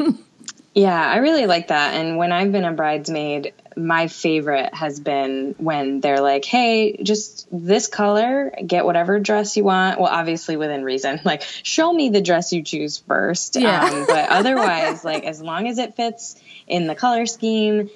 yeah, 0.74 1.12
I 1.12 1.18
really 1.18 1.46
like 1.46 1.68
that. 1.68 1.94
And 1.96 2.18
when 2.18 2.32
I've 2.32 2.52
been 2.54 2.64
a 2.64 2.72
bridesmaid, 2.72 3.54
my 3.76 4.08
favorite 4.08 4.74
has 4.74 5.00
been 5.00 5.56
when 5.58 6.00
they're 6.00 6.22
like, 6.22 6.46
"Hey, 6.46 6.98
just 7.02 7.48
this 7.52 7.88
color, 7.88 8.54
get 8.66 8.86
whatever 8.86 9.20
dress 9.20 9.58
you 9.58 9.64
want." 9.64 10.00
Well, 10.00 10.12
obviously 10.12 10.58
within 10.58 10.84
reason. 10.84 11.22
Like, 11.26 11.42
show 11.64 11.92
me 11.92 12.10
the 12.10 12.22
dress 12.22 12.54
you 12.54 12.62
choose 12.62 13.00
first. 13.00 13.56
Yeah. 13.56 13.84
Um, 13.84 14.06
but 14.06 14.30
otherwise, 14.30 15.04
like 15.04 15.24
as 15.24 15.42
long 15.42 15.68
as 15.68 15.80
it 15.80 15.96
fits 15.96 16.36
in 16.68 16.86
the 16.86 16.94
color 16.94 17.26
scheme, 17.26 17.90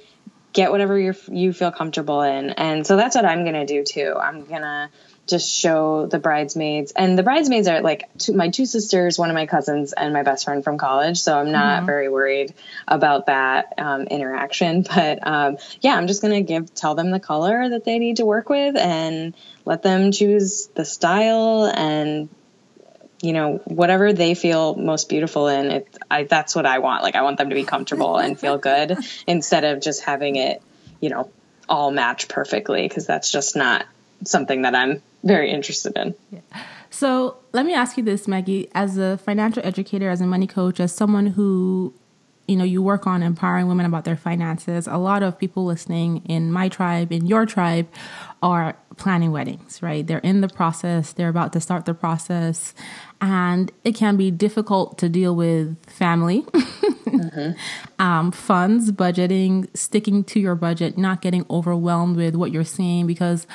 get 0.52 0.72
whatever 0.72 0.98
you 0.98 1.14
you 1.32 1.54
feel 1.54 1.72
comfortable 1.72 2.22
in. 2.22 2.50
And 2.52 2.86
so 2.86 2.98
that's 2.98 3.16
what 3.16 3.26
I'm 3.26 3.46
gonna 3.46 3.66
do 3.66 3.84
too. 3.84 4.16
I'm 4.20 4.46
gonna 4.46 4.90
just 5.30 5.50
show 5.50 6.08
the 6.08 6.20
bridesmaids. 6.20 6.92
And 6.96 7.18
the 7.18 7.24
bridesmaids 7.24 7.68
are 7.68 7.82
like 7.82 8.10
two, 8.18 8.34
my 8.34 8.50
two 8.50 8.66
sisters 8.66 9.18
one 9.18 9.30
of 9.30 9.36
my 9.36 9.46
cousins 9.46 9.94
and 9.94 10.14
my 10.14 10.24
best 10.24 10.46
friend 10.46 10.64
from 10.64 10.78
college. 10.78 11.20
So 11.20 11.38
i'm 11.38 11.52
not 11.52 11.78
mm-hmm. 11.78 11.86
very 11.86 12.10
worried 12.10 12.54
about 12.88 13.28
that 13.28 13.74
um, 13.78 14.04
interaction. 14.04 14.86
But 15.00 15.26
um, 15.26 15.58
yeah 15.82 15.96
i'm 15.96 16.08
just 16.08 16.22
gonna 16.22 16.42
give 16.42 16.74
tell 16.74 16.96
them 16.96 17.12
the 17.12 17.20
color 17.20 17.70
that 17.70 17.86
they 17.86 18.00
need 18.00 18.18
to 18.18 18.26
work 18.26 18.50
with 18.50 18.76
and 18.76 19.34
let 19.66 19.84
them 19.84 20.12
choose 20.12 20.68
the 20.68 20.84
style 20.84 21.66
and 21.66 22.28
you 23.22 23.34
know 23.34 23.58
whatever 23.66 24.14
they 24.14 24.34
feel 24.34 24.76
most 24.76 25.10
beautiful 25.10 25.48
in 25.48 25.72
it 25.72 25.98
I, 26.10 26.24
that's 26.24 26.56
what 26.56 26.66
i 26.66 26.80
want. 26.80 27.04
Like 27.04 27.16
i 27.16 27.22
want 27.22 27.38
them 27.38 27.50
to 27.50 27.56
be 27.56 27.64
comfortable 27.64 28.18
and 28.18 28.40
feel 28.40 28.58
good 28.58 28.98
instead 29.28 29.64
of 29.64 29.82
just 29.82 30.04
having 30.04 30.36
it 30.36 30.62
you 31.00 31.10
know 31.10 31.30
all 31.68 31.92
match 31.92 32.28
perfectly 32.28 32.88
because 32.88 33.06
that's 33.06 33.32
just 33.32 33.56
not 33.56 33.86
something 34.26 34.64
that 34.64 34.76
i'm 34.76 35.02
very 35.24 35.52
interested 35.52 35.98
in. 35.98 36.16
Yeah. 36.32 36.40
So 36.90 37.38
let 37.54 37.66
me 37.66 37.74
ask 37.74 37.98
you 37.98 38.04
this, 38.04 38.28
Maggie, 38.28 38.70
as 38.74 38.98
a 38.98 39.18
financial 39.18 39.66
educator, 39.66 40.10
as 40.10 40.22
a 40.22 40.26
money 40.26 40.48
coach, 40.48 40.80
as 40.80 40.92
someone 40.94 41.28
who 41.28 41.94
you 42.50 42.56
know 42.56 42.64
you 42.64 42.82
work 42.82 43.06
on 43.06 43.22
empowering 43.22 43.68
women 43.68 43.86
about 43.86 44.06
their 44.06 44.18
finances 44.18 44.88
a 44.88 44.98
lot 44.98 45.22
of 45.22 45.38
people 45.38 45.66
listening 45.66 46.26
in 46.26 46.52
my 46.52 46.68
tribe 46.68 47.12
in 47.12 47.28
your 47.28 47.46
tribe 47.46 47.88
are 48.42 48.76
planning 48.98 49.32
weddings 49.32 49.84
right 49.84 50.08
they're 50.08 50.18
in 50.20 50.42
the 50.42 50.50
process 50.50 51.14
they're 51.14 51.30
about 51.30 51.54
to 51.54 51.62
start 51.62 51.86
the 51.86 51.94
process 51.94 52.74
and 53.22 53.72
it 53.84 53.94
can 53.94 54.18
be 54.18 54.32
difficult 54.32 54.98
to 54.98 55.08
deal 55.08 55.36
with 55.36 55.78
family 55.86 56.42
mm-hmm. 56.52 57.52
um, 58.04 58.32
funds 58.32 58.92
budgeting 58.92 59.70
sticking 59.78 60.24
to 60.24 60.40
your 60.40 60.56
budget 60.56 60.98
not 60.98 61.22
getting 61.22 61.46
overwhelmed 61.52 62.18
with 62.18 62.36
what 62.36 62.52
you're 62.52 62.64
seeing 62.64 63.06
because 63.06 63.46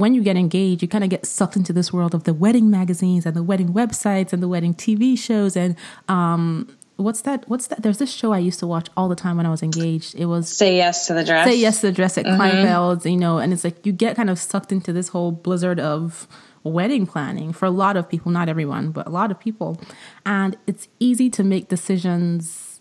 when 0.00 0.14
you 0.14 0.22
get 0.22 0.36
engaged, 0.36 0.82
you 0.82 0.88
kind 0.88 1.04
of 1.04 1.10
get 1.10 1.26
sucked 1.26 1.56
into 1.56 1.72
this 1.72 1.92
world 1.92 2.14
of 2.14 2.24
the 2.24 2.34
wedding 2.34 2.70
magazines 2.70 3.26
and 3.26 3.36
the 3.36 3.42
wedding 3.42 3.72
websites 3.72 4.32
and 4.32 4.42
the 4.42 4.48
wedding 4.48 4.74
TV 4.74 5.18
shows 5.18 5.56
and 5.56 5.76
um, 6.08 6.68
what's 6.96 7.22
that? 7.22 7.48
What's 7.48 7.68
that? 7.68 7.82
There's 7.82 7.98
this 7.98 8.12
show 8.12 8.32
I 8.32 8.38
used 8.38 8.58
to 8.60 8.66
watch 8.66 8.88
all 8.96 9.08
the 9.08 9.16
time 9.16 9.36
when 9.36 9.46
I 9.46 9.50
was 9.50 9.62
engaged. 9.62 10.14
It 10.14 10.26
was 10.26 10.48
Say 10.48 10.76
Yes 10.76 11.06
to 11.06 11.14
the 11.14 11.24
Dress. 11.24 11.46
Say 11.46 11.56
Yes 11.56 11.80
to 11.80 11.86
the 11.88 11.92
Dress 11.92 12.18
at 12.18 12.26
mm-hmm. 12.26 12.40
Kleinfeld's, 12.40 13.06
you 13.06 13.16
know, 13.16 13.38
and 13.38 13.52
it's 13.52 13.64
like 13.64 13.84
you 13.84 13.92
get 13.92 14.16
kind 14.16 14.30
of 14.30 14.38
sucked 14.38 14.72
into 14.72 14.92
this 14.92 15.08
whole 15.08 15.32
blizzard 15.32 15.80
of 15.80 16.28
wedding 16.62 17.06
planning 17.06 17.52
for 17.52 17.66
a 17.66 17.70
lot 17.70 17.96
of 17.96 18.08
people, 18.08 18.30
not 18.30 18.48
everyone, 18.48 18.90
but 18.90 19.06
a 19.06 19.10
lot 19.10 19.30
of 19.30 19.40
people. 19.40 19.80
And 20.26 20.56
it's 20.66 20.88
easy 20.98 21.30
to 21.30 21.42
make 21.42 21.68
decisions 21.68 22.80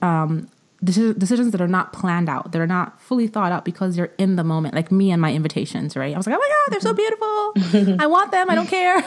um, 0.00 0.48
decisions 0.84 1.52
that 1.52 1.60
are 1.60 1.68
not 1.68 1.92
planned 1.92 2.28
out, 2.28 2.52
that 2.52 2.60
are 2.60 2.66
not 2.66 3.00
fully 3.00 3.28
thought 3.28 3.52
out 3.52 3.64
because 3.64 3.96
you're 3.96 4.10
in 4.18 4.36
the 4.36 4.42
moment, 4.42 4.74
like 4.74 4.90
me 4.90 5.12
and 5.12 5.22
my 5.22 5.32
invitations, 5.32 5.96
right? 5.96 6.12
I 6.12 6.16
was 6.16 6.26
like, 6.26 6.36
oh 6.36 6.38
my 6.38 6.48
God, 6.48 6.72
they're 6.72 6.80
so 6.80 6.92
beautiful. 6.94 7.98
I 8.00 8.06
want 8.06 8.32
them. 8.32 8.50
I 8.50 8.54
don't 8.54 8.66
care. 8.66 9.04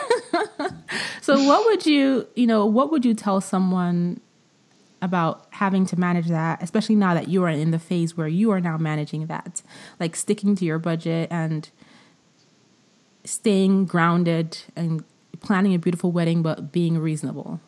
so, 1.21 1.43
what 1.43 1.65
would 1.65 1.85
you, 1.85 2.27
you 2.35 2.47
know, 2.47 2.65
what 2.65 2.91
would 2.91 3.03
you 3.03 3.13
tell 3.13 3.41
someone 3.41 4.21
about 5.01 5.47
having 5.51 5.85
to 5.87 5.99
manage 5.99 6.27
that, 6.27 6.63
especially 6.63 6.95
now 6.95 7.13
that 7.13 7.27
you 7.27 7.43
are 7.43 7.49
in 7.49 7.71
the 7.71 7.79
phase 7.79 8.15
where 8.15 8.27
you 8.27 8.51
are 8.51 8.61
now 8.61 8.77
managing 8.77 9.27
that, 9.27 9.61
like 9.99 10.15
sticking 10.15 10.55
to 10.55 10.65
your 10.65 10.79
budget 10.79 11.27
and 11.29 11.69
staying 13.25 13.85
grounded 13.85 14.59
and 14.75 15.03
planning 15.41 15.73
a 15.73 15.79
beautiful 15.79 16.11
wedding, 16.11 16.41
but 16.41 16.71
being 16.71 16.97
reasonable? 16.97 17.59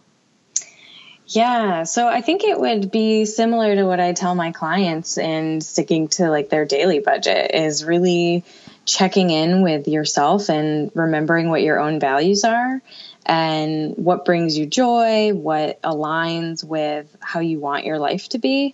Yeah, 1.29 1.83
so 1.83 2.07
I 2.07 2.21
think 2.21 2.45
it 2.45 2.57
would 2.57 2.89
be 2.89 3.25
similar 3.25 3.75
to 3.75 3.83
what 3.83 3.99
I 3.99 4.13
tell 4.13 4.33
my 4.33 4.53
clients 4.53 5.17
in 5.17 5.59
sticking 5.59 6.07
to 6.09 6.29
like 6.29 6.49
their 6.49 6.63
daily 6.63 6.99
budget 6.99 7.51
is 7.53 7.83
really 7.83 8.45
checking 8.85 9.29
in 9.29 9.61
with 9.61 9.89
yourself 9.89 10.49
and 10.49 10.89
remembering 10.95 11.49
what 11.49 11.61
your 11.61 11.81
own 11.81 11.99
values 11.99 12.45
are 12.45 12.81
and 13.25 13.97
what 13.97 14.23
brings 14.23 14.57
you 14.57 14.65
joy, 14.65 15.33
what 15.33 15.81
aligns 15.81 16.63
with 16.63 17.13
how 17.19 17.41
you 17.41 17.59
want 17.59 17.83
your 17.83 17.99
life 17.99 18.29
to 18.29 18.37
be. 18.37 18.73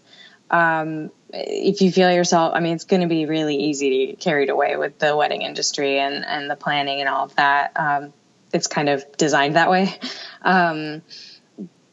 Um, 0.51 1.09
if 1.33 1.81
you 1.81 1.91
feel 1.91 2.11
yourself, 2.11 2.53
I 2.53 2.59
mean, 2.59 2.75
it's 2.75 2.83
going 2.83 3.01
to 3.01 3.07
be 3.07 3.25
really 3.25 3.55
easy 3.55 3.89
to 3.89 4.05
get 4.11 4.19
carried 4.19 4.51
away 4.51 4.75
with 4.75 4.99
the 4.99 5.17
wedding 5.17 5.41
industry 5.41 5.97
and, 5.97 6.23
and 6.23 6.47
the 6.51 6.55
planning 6.55 6.99
and 6.99 7.09
all 7.09 7.25
of 7.25 7.35
that. 7.37 7.71
Um, 7.75 8.13
it's 8.53 8.67
kind 8.67 8.89
of 8.89 9.03
designed 9.17 9.55
that 9.55 9.71
way. 9.71 9.99
Um, 10.45 11.01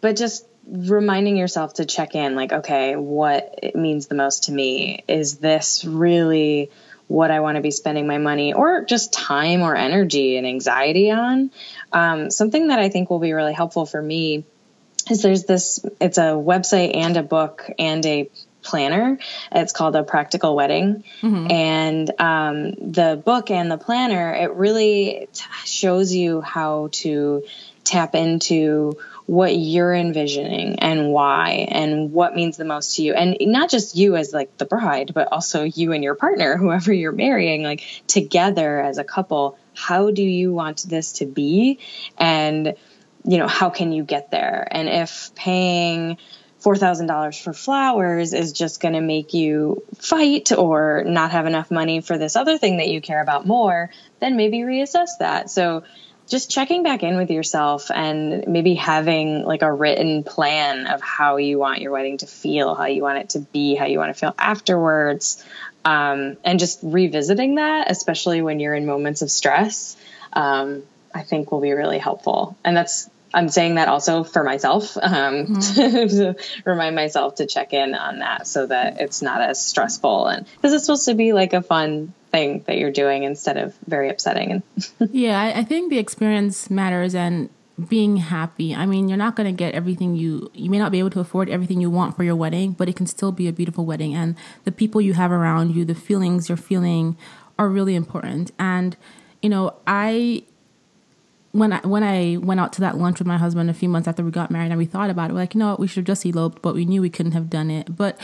but 0.01 0.17
just 0.17 0.45
reminding 0.71 1.37
yourself 1.37 1.75
to 1.75 1.85
check 1.85 2.15
in 2.15 2.37
like 2.37 2.53
okay 2.53 2.97
what 2.97 3.59
it 3.63 3.77
means 3.77 4.07
the 4.07 4.15
most 4.15 4.45
to 4.45 4.53
me. 4.53 5.05
Is 5.09 5.39
this 5.39 5.85
really 5.85 6.71
what 7.09 7.33
i 7.33 7.41
want 7.41 7.57
to 7.57 7.61
be 7.61 7.73
spending 7.73 8.07
my 8.07 8.19
money 8.19 8.53
or 8.53 8.85
just 8.85 9.13
time 9.13 9.63
or 9.63 9.75
energy 9.75 10.37
and 10.37 10.47
anxiety 10.47 11.11
on? 11.11 11.51
Um, 11.93 12.31
something 12.31 12.69
that 12.69 12.79
i 12.79 12.89
think 12.89 13.11
will 13.11 13.19
be 13.19 13.33
really 13.33 13.53
helpful 13.53 13.85
for 13.85 14.01
me 14.01 14.45
is 15.11 15.23
there's 15.23 15.45
this 15.45 15.85
it's 16.01 16.19
a 16.19 16.33
website 16.33 16.97
and 16.97 17.17
a 17.17 17.23
book 17.23 17.69
and 17.79 18.05
a 18.07 18.31
planner. 18.63 19.19
It's 19.51 19.73
called 19.73 19.97
a 19.97 20.03
practical 20.03 20.55
wedding. 20.55 21.05
Mm-hmm. 21.23 21.51
and 21.51 22.21
um, 22.21 22.93
the 22.93 23.21
book 23.23 23.51
and 23.51 23.71
the 23.71 23.79
planner 23.79 24.33
it 24.33 24.53
really 24.53 25.29
t- 25.33 25.45
shows 25.65 26.15
you 26.15 26.41
how 26.41 26.89
to 26.93 27.45
tap 27.85 28.15
into 28.15 28.99
what 29.31 29.57
you're 29.57 29.95
envisioning 29.95 30.81
and 30.81 31.13
why 31.13 31.69
and 31.71 32.11
what 32.11 32.35
means 32.35 32.57
the 32.57 32.65
most 32.65 32.97
to 32.97 33.03
you. 33.03 33.15
And 33.15 33.37
not 33.43 33.71
just 33.71 33.95
you 33.95 34.17
as 34.17 34.33
like 34.33 34.57
the 34.57 34.65
bride 34.65 35.13
but 35.15 35.29
also 35.31 35.63
you 35.63 35.93
and 35.93 36.03
your 36.03 36.17
partner 36.17 36.57
whoever 36.59 36.93
you're 36.93 37.13
marrying 37.13 37.63
like 37.63 37.85
together 38.09 38.81
as 38.81 38.99
a 38.99 39.05
couple. 39.05 39.57
How 39.73 40.11
do 40.11 40.25
you 40.25 40.53
want 40.53 40.83
this 40.83 41.13
to 41.19 41.27
be? 41.27 41.79
And 42.19 42.75
you 43.25 43.39
know 43.39 43.47
how 43.47 43.71
can 43.71 43.93
you 43.93 44.03
get 44.03 44.33
there? 44.33 44.67
And 44.69 44.89
if 44.89 45.33
paying 45.37 46.17
$4,000 46.61 47.41
for 47.41 47.53
flowers 47.53 48.33
is 48.33 48.53
just 48.53 48.81
going 48.81 48.95
to 48.95 49.01
make 49.01 49.33
you 49.33 49.85
fight 50.01 50.51
or 50.51 51.05
not 51.07 51.31
have 51.31 51.47
enough 51.47 51.71
money 51.71 52.01
for 52.01 52.19
this 52.19 52.35
other 52.35 52.59
thing 52.59 52.79
that 52.79 52.89
you 52.89 53.01
care 53.01 53.23
about 53.23 53.47
more, 53.47 53.91
then 54.19 54.37
maybe 54.37 54.59
reassess 54.59 55.11
that. 55.21 55.51
So 55.51 55.85
just 56.31 56.49
checking 56.49 56.85
back 56.85 57.03
in 57.03 57.17
with 57.17 57.31
yourself 57.31 57.91
and 57.91 58.47
maybe 58.47 58.75
having 58.75 59.43
like 59.43 59.63
a 59.63 59.73
written 59.73 60.23
plan 60.23 60.87
of 60.87 61.01
how 61.03 61.37
you 61.37 61.59
want 61.59 61.81
your 61.81 61.91
wedding 61.91 62.19
to 62.19 62.27
feel, 62.27 62.75
how 62.77 62.87
you 62.87 63.03
want 63.03 63.19
it 63.19 63.31
to 63.31 63.41
be, 63.41 63.75
how 63.75 63.87
you 63.87 63.99
want 63.99 64.15
to 64.15 64.19
feel 64.19 64.35
afterwards. 64.39 65.45
Um, 65.85 66.37
and 66.45 66.61
just 66.61 66.79
revisiting 66.83 67.57
that, 67.57 67.91
especially 67.91 68.43
when 68.43 68.61
you're 68.61 68.75
in 68.75 68.87
moments 68.87 69.23
of 69.23 69.31
stress, 69.31 69.97
um, 70.33 70.85
I 71.13 71.23
think 71.23 71.51
will 71.51 71.61
be 71.61 71.73
really 71.73 71.99
helpful. 71.99 72.57
And 72.65 72.77
that's 72.77 73.11
I'm 73.33 73.49
saying 73.49 73.77
that 73.77 73.89
also 73.89 74.25
for 74.25 74.43
myself 74.43 74.97
um, 74.97 75.47
mm-hmm. 75.47 76.07
to 76.17 76.37
remind 76.65 76.97
myself 76.97 77.37
to 77.37 77.47
check 77.47 77.73
in 77.73 77.95
on 77.95 78.19
that 78.21 78.47
so 78.47 78.67
that 78.67 79.01
it's 79.01 79.23
not 79.23 79.41
as 79.41 79.65
stressful 79.65 80.27
and 80.27 80.47
because 80.57 80.73
it's 80.73 80.85
supposed 80.85 81.07
to 81.07 81.15
be 81.15 81.33
like 81.33 81.53
a 81.53 81.63
fun 81.63 82.13
thing 82.31 82.65
that 82.67 82.79
you're 82.79 82.93
doing 82.93 83.25
instead 83.25 83.57
of 83.57 83.77
very 83.87 84.09
upsetting. 84.09 84.63
yeah, 85.11 85.41
I, 85.41 85.61
I 85.61 85.65
think 85.65 85.91
the 85.91 85.99
experience 85.99 86.71
matters 86.71 87.15
and 87.15 87.51
being 87.89 88.19
happy. 88.19 88.75
I 88.75 88.85
mean, 88.85 89.09
you're 89.09 89.19
not 89.19 89.37
going 89.37 89.47
to 89.47 89.57
get 89.57 89.75
everything 89.75 90.15
you 90.15 90.51
you 90.55 90.71
may 90.71 90.79
not 90.79 90.93
be 90.93 90.99
able 90.99 91.11
to 91.11 91.21
afford 91.21 91.49
everything 91.49 91.81
you 91.81 91.91
want 91.91 92.17
for 92.17 92.25
your 92.25 92.37
wedding, 92.37 92.73
but 92.73 92.89
it 92.89 92.97
can 92.97 93.07
still 93.07 93.33
be 93.33 93.49
a 93.49 93.53
beautiful 93.53 93.87
wedding 93.87 94.15
and 94.15 94.37
the 94.65 94.73
people 94.73 95.01
you 95.01 95.15
have 95.15 95.33
around 95.33 95.75
you, 95.75 95.85
the 95.85 95.95
feelings 95.95 96.49
you're 96.49 96.59
feeling 96.59 97.17
are 97.59 97.69
really 97.69 97.95
important. 97.95 98.51
And 98.59 98.97
you 99.43 99.49
know, 99.49 99.75
I 99.87 100.45
when 101.53 101.73
I 101.73 101.81
when 101.81 102.03
I 102.03 102.37
went 102.37 102.61
out 102.61 102.73
to 102.75 102.81
that 102.83 102.97
lunch 102.97 103.19
with 103.19 103.27
my 103.27 103.37
husband 103.37 103.71
a 103.71 103.75
few 103.75 103.89
months 103.89 104.07
after 104.07 104.23
we 104.23 104.31
got 104.31 104.51
married 104.51 104.71
and 104.71 104.79
we 104.79 104.87
thought 104.87 105.11
about 105.11 105.31
it, 105.31 105.33
we're 105.33 105.41
like, 105.41 105.55
you 105.55 105.59
know 105.59 105.71
what, 105.71 105.81
we 105.81 105.87
should 105.87 105.99
have 105.99 106.05
just 106.07 106.25
eloped, 106.25 106.63
but 106.63 106.75
we 106.75 106.85
knew 106.85 107.03
we 107.03 107.11
couldn't 107.11 107.33
have 107.33 107.51
done 107.51 107.71
it. 107.71 107.97
But 107.97 108.19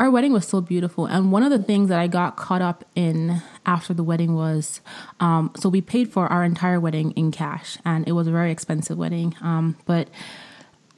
our 0.00 0.10
wedding 0.10 0.32
was 0.32 0.48
so 0.48 0.60
beautiful. 0.60 1.06
And 1.06 1.30
one 1.30 1.44
of 1.44 1.50
the 1.50 1.62
things 1.62 1.88
that 1.90 2.00
I 2.00 2.08
got 2.08 2.36
caught 2.36 2.60
up 2.60 2.84
in 2.96 3.40
after 3.64 3.94
the 3.94 4.02
wedding 4.02 4.34
was 4.34 4.80
um, 5.20 5.52
so 5.56 5.68
we 5.68 5.80
paid 5.80 6.12
for 6.12 6.26
our 6.26 6.42
entire 6.44 6.80
wedding 6.80 7.12
in 7.12 7.30
cash, 7.30 7.78
and 7.84 8.06
it 8.08 8.12
was 8.12 8.26
a 8.26 8.32
very 8.32 8.50
expensive 8.50 8.98
wedding. 8.98 9.36
Um, 9.40 9.76
but 9.86 10.08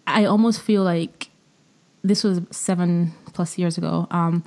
I 0.06 0.24
almost 0.24 0.62
feel 0.62 0.82
like 0.82 1.30
this 2.02 2.24
was 2.24 2.40
seven 2.50 3.12
plus 3.34 3.58
years 3.58 3.76
ago. 3.76 4.06
Um, 4.10 4.42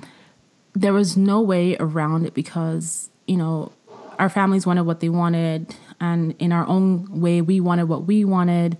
there 0.74 0.92
was 0.92 1.16
no 1.16 1.40
way 1.40 1.76
around 1.78 2.26
it 2.26 2.34
because, 2.34 3.10
you 3.26 3.36
know, 3.36 3.72
our 4.18 4.28
families 4.28 4.66
wanted 4.66 4.82
what 4.82 5.00
they 5.00 5.08
wanted, 5.08 5.74
and 6.00 6.34
in 6.38 6.52
our 6.52 6.66
own 6.66 7.20
way, 7.20 7.40
we 7.40 7.60
wanted 7.60 7.88
what 7.88 8.06
we 8.06 8.24
wanted. 8.24 8.78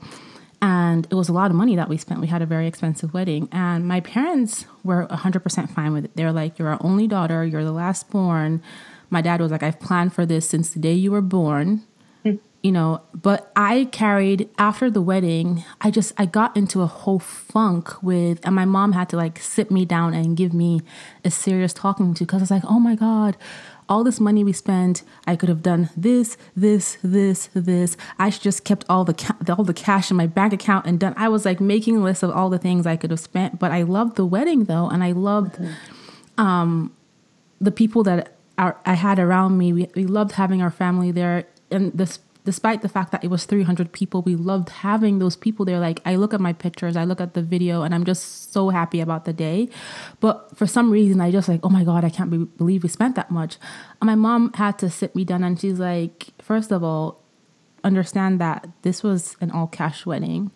And 0.60 1.06
it 1.10 1.14
was 1.14 1.28
a 1.28 1.32
lot 1.32 1.50
of 1.50 1.56
money 1.56 1.76
that 1.76 1.88
we 1.88 1.96
spent. 1.96 2.20
We 2.20 2.26
had 2.26 2.42
a 2.42 2.46
very 2.46 2.66
expensive 2.66 3.14
wedding. 3.14 3.48
And 3.52 3.86
my 3.86 4.00
parents 4.00 4.66
were 4.82 5.06
100% 5.06 5.70
fine 5.70 5.92
with 5.92 6.06
it. 6.06 6.16
They're 6.16 6.32
like, 6.32 6.58
You're 6.58 6.68
our 6.68 6.78
only 6.80 7.06
daughter, 7.06 7.44
you're 7.44 7.64
the 7.64 7.72
last 7.72 8.10
born. 8.10 8.62
My 9.10 9.20
dad 9.22 9.40
was 9.40 9.50
like, 9.50 9.62
I've 9.62 9.80
planned 9.80 10.12
for 10.12 10.26
this 10.26 10.48
since 10.48 10.70
the 10.70 10.80
day 10.80 10.92
you 10.92 11.10
were 11.10 11.22
born. 11.22 11.82
Hmm. 12.24 12.34
You 12.62 12.72
know, 12.72 13.02
but 13.14 13.52
I 13.54 13.88
carried 13.92 14.48
after 14.58 14.90
the 14.90 15.00
wedding, 15.00 15.64
I 15.80 15.90
just 15.90 16.12
I 16.18 16.26
got 16.26 16.56
into 16.56 16.82
a 16.82 16.86
whole 16.86 17.20
funk 17.20 18.02
with 18.02 18.40
and 18.44 18.54
my 18.54 18.64
mom 18.64 18.92
had 18.92 19.08
to 19.10 19.16
like 19.16 19.38
sit 19.38 19.70
me 19.70 19.84
down 19.84 20.12
and 20.12 20.36
give 20.36 20.52
me 20.52 20.80
a 21.24 21.30
serious 21.30 21.72
talking 21.72 22.14
to 22.14 22.24
because 22.24 22.40
I 22.40 22.44
was 22.44 22.50
like, 22.50 22.64
oh 22.66 22.80
my 22.80 22.96
God, 22.96 23.36
all 23.88 24.04
this 24.04 24.20
money 24.20 24.44
we 24.44 24.52
spent, 24.52 25.02
I 25.26 25.34
could 25.36 25.48
have 25.48 25.62
done 25.62 25.90
this, 25.96 26.36
this, 26.54 26.98
this, 27.02 27.48
this. 27.54 27.96
I 28.18 28.30
just 28.30 28.64
kept 28.64 28.84
all 28.88 29.04
the 29.04 29.14
ca- 29.14 29.36
all 29.48 29.64
the 29.64 29.74
cash 29.74 30.10
in 30.10 30.16
my 30.16 30.26
bank 30.26 30.52
account 30.52 30.86
and 30.86 31.00
done. 31.00 31.14
I 31.16 31.28
was 31.28 31.44
like 31.44 31.60
making 31.60 32.02
lists 32.02 32.22
of 32.22 32.30
all 32.30 32.50
the 32.50 32.58
things 32.58 32.86
I 32.86 32.96
could 32.96 33.10
have 33.10 33.20
spent. 33.20 33.58
But 33.58 33.72
I 33.72 33.82
loved 33.82 34.16
the 34.16 34.26
wedding 34.26 34.64
though, 34.64 34.88
and 34.88 35.02
I 35.02 35.12
loved 35.12 35.56
mm-hmm. 35.56 36.40
um, 36.40 36.94
the 37.60 37.72
people 37.72 38.02
that 38.04 38.34
are, 38.58 38.76
I 38.84 38.94
had 38.94 39.18
around 39.18 39.56
me. 39.56 39.72
We, 39.72 39.88
we 39.94 40.04
loved 40.04 40.32
having 40.32 40.60
our 40.62 40.70
family 40.70 41.10
there, 41.10 41.46
and 41.70 41.92
this 41.92 42.18
despite 42.48 42.80
the 42.80 42.88
fact 42.88 43.12
that 43.12 43.22
it 43.22 43.28
was 43.28 43.44
300 43.44 43.92
people, 43.92 44.22
we 44.22 44.34
loved 44.34 44.70
having 44.70 45.18
those 45.18 45.36
people 45.36 45.66
there. 45.66 45.78
Like, 45.78 46.00
I 46.06 46.16
look 46.16 46.32
at 46.32 46.40
my 46.40 46.54
pictures, 46.54 46.96
I 46.96 47.04
look 47.04 47.20
at 47.20 47.34
the 47.34 47.42
video, 47.42 47.82
and 47.82 47.94
I'm 47.94 48.06
just 48.06 48.54
so 48.54 48.70
happy 48.70 49.02
about 49.02 49.26
the 49.26 49.34
day. 49.34 49.68
But 50.20 50.56
for 50.56 50.66
some 50.66 50.90
reason, 50.90 51.20
I 51.20 51.30
just 51.30 51.46
like, 51.46 51.60
oh 51.62 51.68
my 51.68 51.84
God, 51.84 52.06
I 52.06 52.08
can't 52.08 52.30
be- 52.30 52.46
believe 52.56 52.84
we 52.84 52.88
spent 52.88 53.16
that 53.16 53.30
much. 53.30 53.58
And 54.00 54.06
my 54.06 54.14
mom 54.14 54.54
had 54.54 54.78
to 54.78 54.88
sit 54.88 55.14
me 55.14 55.26
down, 55.26 55.44
and 55.44 55.60
she's 55.60 55.78
like, 55.78 56.28
first 56.40 56.72
of 56.72 56.82
all, 56.82 57.22
understand 57.84 58.40
that 58.40 58.66
this 58.80 59.02
was 59.02 59.36
an 59.42 59.50
all 59.50 59.66
cash 59.66 60.06
wedding. 60.06 60.50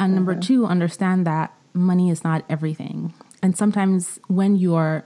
And 0.00 0.16
number 0.16 0.32
mm-hmm. 0.32 0.40
two, 0.40 0.66
understand 0.66 1.24
that 1.28 1.54
money 1.72 2.10
is 2.10 2.24
not 2.24 2.44
everything. 2.48 3.14
And 3.44 3.56
sometimes 3.56 4.18
when 4.26 4.56
you 4.56 4.74
are 4.74 5.04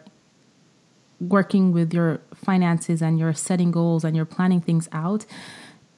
working 1.20 1.72
with 1.72 1.92
your 1.92 2.22
finances 2.34 3.02
and 3.02 3.18
you're 3.18 3.34
setting 3.34 3.70
goals 3.70 4.02
and 4.02 4.16
you're 4.16 4.24
planning 4.24 4.62
things 4.62 4.88
out, 4.92 5.26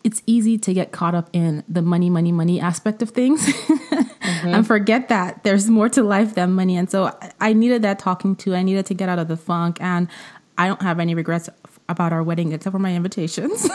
it's 0.04 0.22
easy 0.26 0.58
to 0.58 0.74
get 0.74 0.92
caught 0.92 1.14
up 1.14 1.30
in 1.32 1.64
the 1.66 1.80
money, 1.80 2.10
money, 2.10 2.30
money 2.30 2.60
aspect 2.60 3.00
of 3.00 3.10
things 3.10 3.44
mm-hmm. 3.46 4.48
and 4.54 4.66
forget 4.66 5.08
that 5.08 5.42
there's 5.44 5.70
more 5.70 5.88
to 5.88 6.02
life 6.02 6.34
than 6.34 6.52
money. 6.52 6.76
And 6.76 6.90
so 6.90 7.16
I 7.40 7.54
needed 7.54 7.80
that 7.82 7.98
talking 7.98 8.36
to. 8.36 8.54
I 8.54 8.62
needed 8.62 8.84
to 8.86 8.94
get 8.94 9.08
out 9.08 9.18
of 9.18 9.28
the 9.28 9.38
funk. 9.38 9.78
And 9.80 10.08
I 10.58 10.66
don't 10.68 10.82
have 10.82 11.00
any 11.00 11.14
regrets 11.14 11.48
about 11.88 12.12
our 12.12 12.22
wedding 12.22 12.52
except 12.52 12.72
for 12.72 12.78
my 12.78 12.94
invitations. 12.94 13.64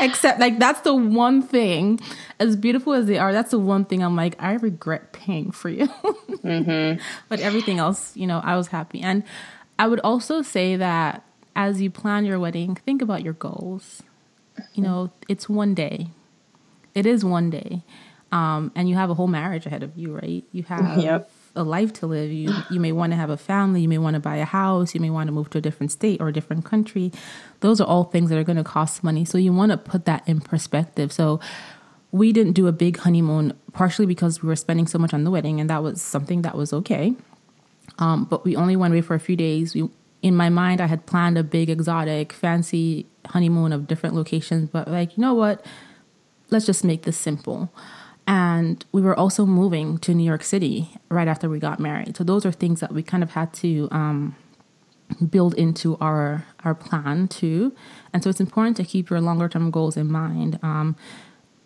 except 0.00 0.40
like 0.40 0.58
that's 0.58 0.80
the 0.80 0.94
one 0.94 1.42
thing 1.42 2.00
as 2.38 2.56
beautiful 2.56 2.92
as 2.92 3.06
they 3.06 3.18
are 3.18 3.32
that's 3.32 3.52
the 3.52 3.58
one 3.58 3.84
thing 3.86 4.02
i'm 4.02 4.14
like 4.16 4.34
i 4.38 4.52
regret 4.54 5.12
paying 5.12 5.50
for 5.50 5.70
you 5.70 5.86
mm-hmm. 6.44 7.00
but 7.28 7.40
everything 7.40 7.78
else 7.78 8.14
you 8.16 8.26
know 8.26 8.40
i 8.44 8.56
was 8.56 8.66
happy 8.68 9.00
and 9.00 9.22
i 9.78 9.86
would 9.86 10.00
also 10.00 10.42
say 10.42 10.76
that 10.76 11.24
as 11.56 11.80
you 11.80 11.90
plan 11.90 12.24
your 12.24 12.38
wedding, 12.38 12.74
think 12.74 13.02
about 13.02 13.22
your 13.22 13.34
goals. 13.34 14.02
You 14.74 14.82
know, 14.82 15.12
it's 15.28 15.48
one 15.48 15.74
day. 15.74 16.08
It 16.94 17.06
is 17.06 17.24
one 17.24 17.50
day. 17.50 17.82
Um, 18.32 18.70
and 18.74 18.88
you 18.88 18.94
have 18.94 19.10
a 19.10 19.14
whole 19.14 19.26
marriage 19.26 19.66
ahead 19.66 19.82
of 19.82 19.96
you, 19.96 20.14
right? 20.14 20.44
You 20.52 20.62
have 20.64 20.98
yep. 20.98 21.30
a 21.56 21.64
life 21.64 21.92
to 21.94 22.06
live. 22.06 22.30
You 22.30 22.54
you 22.70 22.78
may 22.78 22.92
want 22.92 23.12
to 23.12 23.16
have 23.16 23.30
a 23.30 23.36
family, 23.36 23.80
you 23.80 23.88
may 23.88 23.98
want 23.98 24.14
to 24.14 24.20
buy 24.20 24.36
a 24.36 24.44
house, 24.44 24.94
you 24.94 25.00
may 25.00 25.10
want 25.10 25.26
to 25.26 25.32
move 25.32 25.50
to 25.50 25.58
a 25.58 25.60
different 25.60 25.90
state 25.90 26.20
or 26.20 26.28
a 26.28 26.32
different 26.32 26.64
country. 26.64 27.10
Those 27.60 27.80
are 27.80 27.86
all 27.86 28.04
things 28.04 28.30
that 28.30 28.38
are 28.38 28.44
going 28.44 28.56
to 28.56 28.64
cost 28.64 29.02
money. 29.02 29.24
So 29.24 29.36
you 29.36 29.52
want 29.52 29.72
to 29.72 29.78
put 29.78 30.04
that 30.04 30.22
in 30.28 30.40
perspective. 30.40 31.12
So 31.12 31.40
we 32.12 32.32
didn't 32.32 32.52
do 32.52 32.66
a 32.66 32.72
big 32.72 32.98
honeymoon 32.98 33.56
partially 33.72 34.06
because 34.06 34.42
we 34.42 34.48
were 34.48 34.56
spending 34.56 34.86
so 34.86 34.98
much 34.98 35.12
on 35.12 35.24
the 35.24 35.30
wedding 35.30 35.60
and 35.60 35.68
that 35.70 35.82
was 35.82 36.00
something 36.00 36.42
that 36.42 36.56
was 36.56 36.72
okay. 36.72 37.14
Um, 37.98 38.24
but 38.24 38.44
we 38.44 38.56
only 38.56 38.76
went 38.76 38.94
away 38.94 39.00
for 39.00 39.14
a 39.14 39.20
few 39.20 39.36
days. 39.36 39.74
We 39.74 39.88
in 40.22 40.36
my 40.36 40.48
mind, 40.48 40.80
I 40.80 40.86
had 40.86 41.06
planned 41.06 41.38
a 41.38 41.44
big, 41.44 41.70
exotic, 41.70 42.32
fancy 42.32 43.06
honeymoon 43.26 43.72
of 43.72 43.86
different 43.86 44.14
locations, 44.14 44.68
but 44.68 44.88
like, 44.88 45.16
you 45.16 45.20
know 45.20 45.34
what? 45.34 45.64
Let's 46.50 46.66
just 46.66 46.84
make 46.84 47.02
this 47.02 47.16
simple. 47.16 47.72
And 48.26 48.84
we 48.92 49.00
were 49.00 49.18
also 49.18 49.46
moving 49.46 49.98
to 49.98 50.14
New 50.14 50.24
York 50.24 50.44
City 50.44 50.90
right 51.08 51.26
after 51.26 51.48
we 51.48 51.58
got 51.58 51.80
married. 51.80 52.16
So 52.16 52.24
those 52.24 52.44
are 52.44 52.52
things 52.52 52.80
that 52.80 52.92
we 52.92 53.02
kind 53.02 53.22
of 53.22 53.30
had 53.30 53.52
to 53.54 53.88
um, 53.90 54.36
build 55.28 55.54
into 55.54 55.96
our 56.00 56.46
our 56.64 56.74
plan 56.74 57.28
too. 57.28 57.74
And 58.12 58.22
so 58.22 58.30
it's 58.30 58.40
important 58.40 58.76
to 58.76 58.84
keep 58.84 59.10
your 59.10 59.20
longer 59.20 59.48
term 59.48 59.70
goals 59.70 59.96
in 59.96 60.10
mind. 60.10 60.58
Um, 60.62 60.96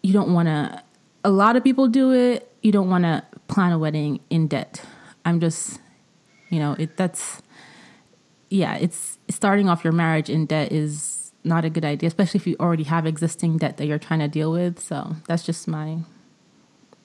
you 0.03 0.13
don't 0.13 0.33
want 0.33 0.49
to. 0.49 0.83
A 1.25 1.31
lot 1.31 1.57
of 1.57 1.65
people 1.65 1.89
do 1.89 2.13
it. 2.13 2.51
You 2.63 2.73
don't 2.73 2.89
want 2.89 3.05
to 3.05 3.23
plan 3.49 3.73
a 3.73 3.79
wedding 3.79 4.21
in 4.31 4.47
debt. 4.47 4.83
I'm 5.25 5.41
just, 5.41 5.81
you 6.51 6.59
know, 6.59 6.77
it 6.79 6.97
that's 6.97 7.43
yeah, 8.55 8.77
it's 8.77 9.19
starting 9.29 9.69
off 9.69 9.83
your 9.83 9.93
marriage 9.93 10.31
in 10.31 10.47
debt 10.47 10.71
is 10.71 11.33
not 11.43 11.65
a 11.65 11.71
good 11.71 11.85
idea, 11.85 12.07
especially 12.07 12.39
if 12.39 12.47
you 12.47 12.57
already 12.61 12.85
have 12.85 13.05
existing 13.05 13.59
debt 13.59 13.79
that 13.79 13.87
you're 13.87 13.99
trying 13.99 14.21
to 14.21 14.29
deal 14.29 14.53
with. 14.53 14.79
So 14.79 15.17
that's 15.27 15.43
just 15.43 15.67
my 15.67 15.99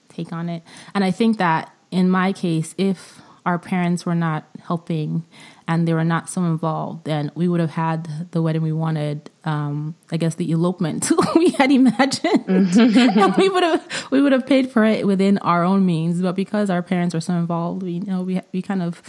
take 0.09 0.31
on 0.31 0.47
it. 0.47 0.61
And 0.93 1.03
I 1.03 1.09
think 1.09 1.39
that 1.39 1.73
in 1.89 2.09
my 2.09 2.33
case, 2.33 2.75
if 2.77 3.19
our 3.47 3.57
parents 3.57 4.05
were 4.05 4.13
not 4.13 4.47
helping 4.61 5.25
and 5.67 5.87
they 5.87 5.93
were 5.93 6.03
not 6.03 6.29
so 6.29 6.43
involved, 6.43 7.05
then 7.05 7.31
we 7.33 7.47
would 7.47 7.59
have 7.59 7.71
had 7.71 8.29
the 8.31 8.43
wedding 8.43 8.61
we 8.61 8.71
wanted. 8.71 9.31
Um, 9.43 9.95
I 10.11 10.17
guess 10.17 10.35
the 10.35 10.51
elopement 10.51 11.11
we 11.35 11.49
had 11.51 11.71
imagined, 11.71 12.45
mm-hmm. 12.45 13.19
and 13.19 13.35
we 13.37 13.49
would 13.49 13.63
have 13.63 14.07
we 14.11 14.21
would 14.21 14.33
have 14.33 14.45
paid 14.45 14.69
for 14.69 14.83
it 14.83 15.07
within 15.07 15.39
our 15.39 15.63
own 15.63 15.85
means. 15.85 16.21
But 16.21 16.35
because 16.35 16.69
our 16.69 16.83
parents 16.83 17.15
were 17.15 17.21
so 17.21 17.33
involved, 17.33 17.81
we 17.81 17.93
you 17.93 18.01
know 18.01 18.21
we 18.21 18.41
we 18.51 18.61
kind 18.61 18.83
of 18.83 19.01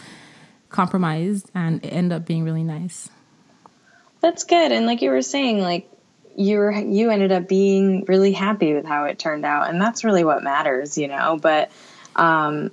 compromised 0.70 1.50
and 1.54 1.84
it 1.84 1.88
ended 1.88 2.16
up 2.16 2.26
being 2.26 2.44
really 2.44 2.62
nice. 2.62 3.08
That's 4.20 4.44
good. 4.44 4.72
And 4.72 4.86
like 4.86 5.02
you 5.02 5.10
were 5.10 5.22
saying, 5.22 5.60
like 5.60 5.90
you 6.36 6.58
were 6.58 6.72
you 6.72 7.10
ended 7.10 7.32
up 7.32 7.48
being 7.48 8.04
really 8.06 8.32
happy 8.32 8.74
with 8.74 8.86
how 8.86 9.04
it 9.04 9.18
turned 9.18 9.44
out. 9.44 9.68
And 9.68 9.80
that's 9.80 10.04
really 10.04 10.24
what 10.24 10.42
matters, 10.42 10.96
you 10.96 11.08
know. 11.08 11.38
But 11.40 11.70
um 12.16 12.70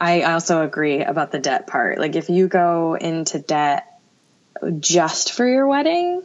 I 0.00 0.22
also 0.22 0.62
agree 0.62 1.02
about 1.02 1.32
the 1.32 1.38
debt 1.38 1.66
part. 1.66 1.98
Like 1.98 2.14
if 2.14 2.28
you 2.28 2.48
go 2.48 2.94
into 2.94 3.38
debt 3.38 4.00
just 4.78 5.32
for 5.32 5.46
your 5.46 5.66
wedding, 5.66 6.22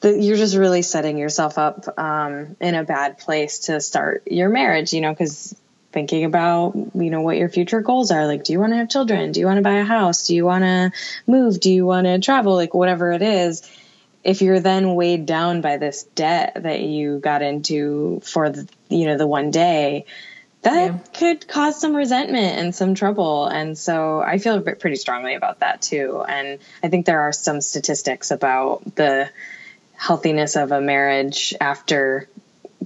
the, 0.00 0.20
you're 0.20 0.36
just 0.36 0.56
really 0.56 0.82
setting 0.82 1.18
yourself 1.18 1.58
up 1.58 1.98
um, 1.98 2.56
in 2.60 2.74
a 2.74 2.84
bad 2.84 3.18
place 3.18 3.60
to 3.60 3.80
start 3.80 4.24
your 4.26 4.48
marriage, 4.48 4.92
you 4.92 5.00
know, 5.00 5.10
because 5.10 5.54
thinking 5.92 6.24
about 6.24 6.74
you 6.74 7.10
know 7.10 7.20
what 7.20 7.36
your 7.36 7.48
future 7.48 7.80
goals 7.80 8.10
are 8.10 8.26
like 8.26 8.44
do 8.44 8.52
you 8.52 8.60
want 8.60 8.72
to 8.72 8.76
have 8.76 8.88
children 8.88 9.32
do 9.32 9.40
you 9.40 9.46
want 9.46 9.58
to 9.58 9.62
buy 9.62 9.74
a 9.74 9.84
house 9.84 10.26
do 10.26 10.34
you 10.34 10.44
want 10.44 10.64
to 10.64 10.90
move 11.26 11.60
do 11.60 11.70
you 11.70 11.84
want 11.84 12.06
to 12.06 12.18
travel 12.18 12.54
like 12.54 12.74
whatever 12.74 13.12
it 13.12 13.22
is 13.22 13.68
if 14.24 14.40
you're 14.40 14.60
then 14.60 14.94
weighed 14.94 15.26
down 15.26 15.60
by 15.60 15.76
this 15.76 16.04
debt 16.14 16.56
that 16.62 16.80
you 16.80 17.18
got 17.18 17.42
into 17.42 18.20
for 18.20 18.50
the 18.50 18.68
you 18.88 19.06
know 19.06 19.16
the 19.16 19.26
one 19.26 19.50
day 19.50 20.04
that 20.62 20.92
yeah. 20.92 20.98
could 21.12 21.48
cause 21.48 21.80
some 21.80 21.94
resentment 21.94 22.58
and 22.58 22.74
some 22.74 22.94
trouble. 22.94 23.46
And 23.46 23.76
so 23.76 24.20
I 24.20 24.38
feel 24.38 24.60
pretty 24.60 24.96
strongly 24.96 25.34
about 25.34 25.60
that 25.60 25.82
too. 25.82 26.24
And 26.26 26.60
I 26.82 26.88
think 26.88 27.04
there 27.04 27.22
are 27.22 27.32
some 27.32 27.60
statistics 27.60 28.30
about 28.30 28.94
the 28.94 29.28
healthiness 29.94 30.56
of 30.56 30.70
a 30.72 30.80
marriage 30.80 31.52
after 31.60 32.28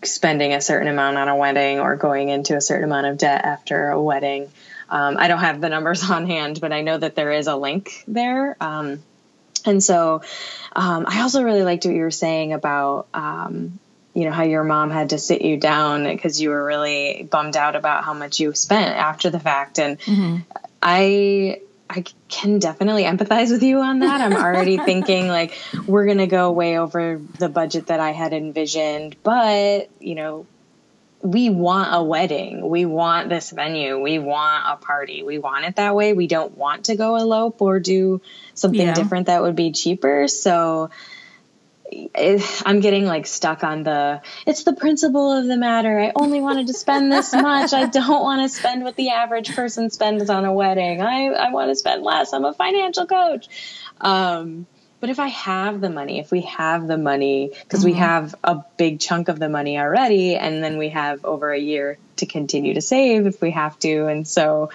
spending 0.04 0.52
a 0.52 0.60
certain 0.60 0.88
amount 0.88 1.16
on 1.16 1.28
a 1.28 1.36
wedding 1.36 1.80
or 1.80 1.96
going 1.96 2.28
into 2.28 2.56
a 2.56 2.60
certain 2.60 2.84
amount 2.84 3.06
of 3.06 3.18
debt 3.18 3.44
after 3.44 3.88
a 3.90 4.00
wedding. 4.00 4.50
Um, 4.88 5.16
I 5.18 5.28
don't 5.28 5.40
have 5.40 5.60
the 5.60 5.68
numbers 5.76 6.08
on 6.10 6.26
hand, 6.26 6.60
but 6.60 6.72
I 6.72 6.82
know 6.82 6.96
that 6.98 7.14
there 7.14 7.32
is 7.32 7.46
a 7.46 7.56
link 7.56 8.04
there. 8.06 8.56
Um, 8.60 9.02
and 9.64 9.82
so 9.82 10.22
um, 10.74 11.06
I 11.08 11.22
also 11.22 11.42
really 11.42 11.62
liked 11.62 11.84
what 11.84 11.94
you 11.94 12.02
were 12.02 12.10
saying 12.10 12.52
about 12.52 13.08
um, 13.12 13.78
you 14.14 14.24
know 14.24 14.30
how 14.30 14.44
your 14.44 14.64
mom 14.64 14.90
had 14.90 15.10
to 15.10 15.18
sit 15.18 15.42
you 15.42 15.58
down 15.58 16.04
because 16.04 16.40
you 16.40 16.48
were 16.48 16.64
really 16.64 17.28
bummed 17.30 17.54
out 17.54 17.76
about 17.76 18.02
how 18.02 18.14
much 18.14 18.40
you 18.40 18.54
spent 18.54 18.96
after 18.96 19.28
the 19.28 19.38
fact 19.38 19.78
and 19.78 20.00
mm-hmm. 20.00 20.38
i 20.80 21.60
i 21.88 22.04
can 22.28 22.58
definitely 22.58 23.04
empathize 23.04 23.50
with 23.50 23.62
you 23.62 23.80
on 23.80 24.00
that. 24.00 24.20
I'm 24.20 24.34
already 24.34 24.76
thinking 24.90 25.28
like 25.28 25.56
we're 25.86 26.06
going 26.06 26.18
to 26.18 26.26
go 26.26 26.52
way 26.52 26.78
over 26.78 27.20
the 27.38 27.48
budget 27.48 27.88
that 27.88 28.00
i 28.00 28.12
had 28.12 28.32
envisioned 28.32 29.16
but 29.22 29.88
you 30.00 30.14
know 30.14 30.46
we 31.22 31.50
want 31.50 31.88
a 31.92 32.02
wedding. 32.02 32.68
We 32.68 32.84
want 32.84 33.28
this 33.28 33.50
venue. 33.50 34.00
We 34.00 34.18
want 34.18 34.64
a 34.66 34.76
party. 34.76 35.22
We 35.22 35.38
want 35.38 35.64
it 35.64 35.76
that 35.76 35.94
way. 35.94 36.12
We 36.12 36.26
don't 36.26 36.56
want 36.56 36.84
to 36.84 36.96
go 36.96 37.16
elope 37.16 37.60
or 37.60 37.80
do 37.80 38.20
something 38.54 38.80
yeah. 38.80 38.94
different 38.94 39.26
that 39.26 39.42
would 39.42 39.56
be 39.56 39.72
cheaper. 39.72 40.28
So 40.28 40.90
I'm 42.64 42.80
getting 42.80 43.04
like 43.06 43.26
stuck 43.26 43.62
on 43.62 43.82
the 43.82 44.20
it's 44.46 44.64
the 44.64 44.72
principle 44.72 45.32
of 45.32 45.46
the 45.46 45.56
matter. 45.56 46.00
I 46.00 46.12
only 46.16 46.40
wanted 46.40 46.66
to 46.68 46.74
spend 46.74 47.12
this 47.12 47.32
much. 47.32 47.72
I 47.72 47.86
don't 47.86 48.22
want 48.22 48.42
to 48.42 48.56
spend 48.56 48.82
what 48.82 48.96
the 48.96 49.10
average 49.10 49.54
person 49.54 49.90
spends 49.90 50.28
on 50.28 50.44
a 50.44 50.52
wedding. 50.52 51.00
I, 51.00 51.28
I 51.28 51.50
want 51.52 51.70
to 51.70 51.76
spend 51.76 52.02
less. 52.02 52.32
I'm 52.32 52.44
a 52.44 52.52
financial 52.52 53.06
coach. 53.06 53.48
Um, 54.00 54.66
but 54.98 55.10
if 55.10 55.20
I 55.20 55.28
have 55.28 55.80
the 55.80 55.90
money, 55.90 56.18
if 56.18 56.30
we 56.32 56.40
have 56.42 56.86
the 56.88 56.96
money, 56.96 57.50
because 57.52 57.80
mm-hmm. 57.80 57.90
we 57.90 57.98
have 57.98 58.34
a 58.42 58.64
big 58.76 58.98
chunk 58.98 59.28
of 59.28 59.38
the 59.38 59.48
money 59.48 59.78
already, 59.78 60.34
and 60.34 60.64
then 60.64 60.78
we 60.78 60.88
have 60.88 61.24
over 61.24 61.52
a 61.52 61.58
year 61.58 61.98
to 62.16 62.26
continue 62.26 62.74
to 62.74 62.80
save 62.80 63.26
if 63.26 63.40
we 63.40 63.50
have 63.52 63.78
to. 63.80 64.06
And 64.06 64.26
so 64.26 64.70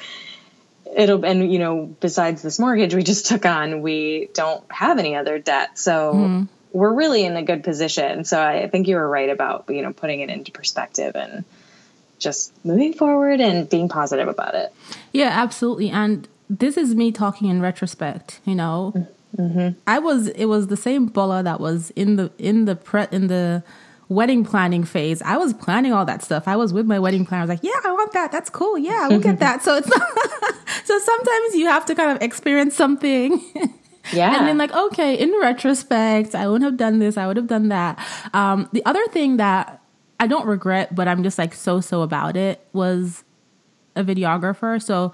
it'll, 0.96 1.26
and 1.26 1.52
you 1.52 1.60
know, 1.60 1.86
besides 2.00 2.42
this 2.42 2.60
mortgage 2.60 2.94
we 2.94 3.04
just 3.04 3.26
took 3.26 3.46
on, 3.46 3.82
we 3.82 4.30
don't 4.34 4.64
have 4.72 5.00
any 5.00 5.16
other 5.16 5.40
debt. 5.40 5.78
So, 5.78 6.14
mm-hmm 6.14 6.44
we're 6.72 6.94
really 6.94 7.26
in 7.26 7.36
a 7.36 7.44
good 7.44 7.64
position. 7.64 8.24
So 8.24 8.42
I 8.42 8.68
think 8.68 8.88
you 8.88 8.96
were 8.96 9.08
right 9.08 9.30
about, 9.30 9.66
you 9.70 9.82
know, 9.82 9.94
putting 9.94 10.22
it 10.22 10.30
into 10.30 10.52
perspective 10.52 11.16
and 11.16 11.44
just 12.20 12.54
moving 12.66 12.94
forward 12.94 13.42
and 13.42 13.70
being 13.70 13.90
positive 13.90 14.28
about 14.28 14.56
it. 14.56 14.74
Yeah, 15.12 15.30
absolutely. 15.32 15.90
And 15.90 16.28
this 16.50 16.78
is 16.78 16.96
me 16.96 17.12
talking 17.12 17.50
in 17.50 17.62
retrospect, 17.62 18.40
you 18.46 18.56
know. 18.56 19.08
Mm-hmm. 19.38 19.80
I 19.88 20.00
was 20.00 20.28
it 20.28 20.46
was 20.46 20.68
the 20.68 20.78
same 20.78 21.08
Bola 21.08 21.42
that 21.44 21.60
was 21.60 21.90
in 21.92 22.18
the 22.18 22.32
in 22.38 22.66
the 22.66 22.76
pre 22.76 23.08
in 23.12 23.28
the 23.28 23.64
wedding 24.10 24.44
planning 24.44 24.84
phase. 24.84 25.22
I 25.22 25.38
was 25.38 25.54
planning 25.54 25.94
all 25.94 26.06
that 26.06 26.22
stuff. 26.22 26.48
I 26.48 26.58
was 26.58 26.74
with 26.74 26.86
my 26.86 27.00
wedding 27.00 27.26
planner. 27.26 27.44
I 27.44 27.46
was 27.46 27.50
like, 27.50 27.64
"Yeah, 27.64 27.80
I 27.86 27.92
want 27.94 28.12
that. 28.12 28.32
That's 28.32 28.50
cool. 28.50 28.78
Yeah, 28.78 29.08
we'll 29.08 29.22
get 29.22 29.40
that." 29.46 29.64
So 29.64 29.76
it's 29.78 29.88
not, 29.88 30.02
so 30.84 31.00
sometimes 31.00 31.56
you 31.56 31.68
have 31.68 31.86
to 31.86 31.96
kind 31.96 32.12
of 32.12 32.22
experience 32.22 32.76
something 32.76 33.42
Yeah. 34.14 34.38
And 34.38 34.48
then 34.48 34.58
like, 34.58 34.74
okay, 34.74 35.16
in 35.16 35.32
retrospect, 35.42 36.36
I 36.36 36.48
wouldn't 36.48 36.64
have 36.70 36.78
done 36.78 37.00
this, 37.00 37.18
I 37.18 37.28
would 37.28 37.38
have 37.38 37.48
done 37.48 37.70
that. 37.70 38.00
Um, 38.34 38.70
the 38.72 38.86
other 38.86 39.06
thing 39.08 39.38
that 39.38 39.82
I 40.20 40.28
don't 40.28 40.46
regret, 40.46 40.94
but 40.94 41.08
I'm 41.08 41.24
just 41.24 41.38
like 41.38 41.54
so 41.54 41.82
so 41.82 42.02
about 42.02 42.38
it 42.38 42.66
was 42.74 43.24
a 43.96 44.04
videographer. 44.04 44.82
So 44.82 45.12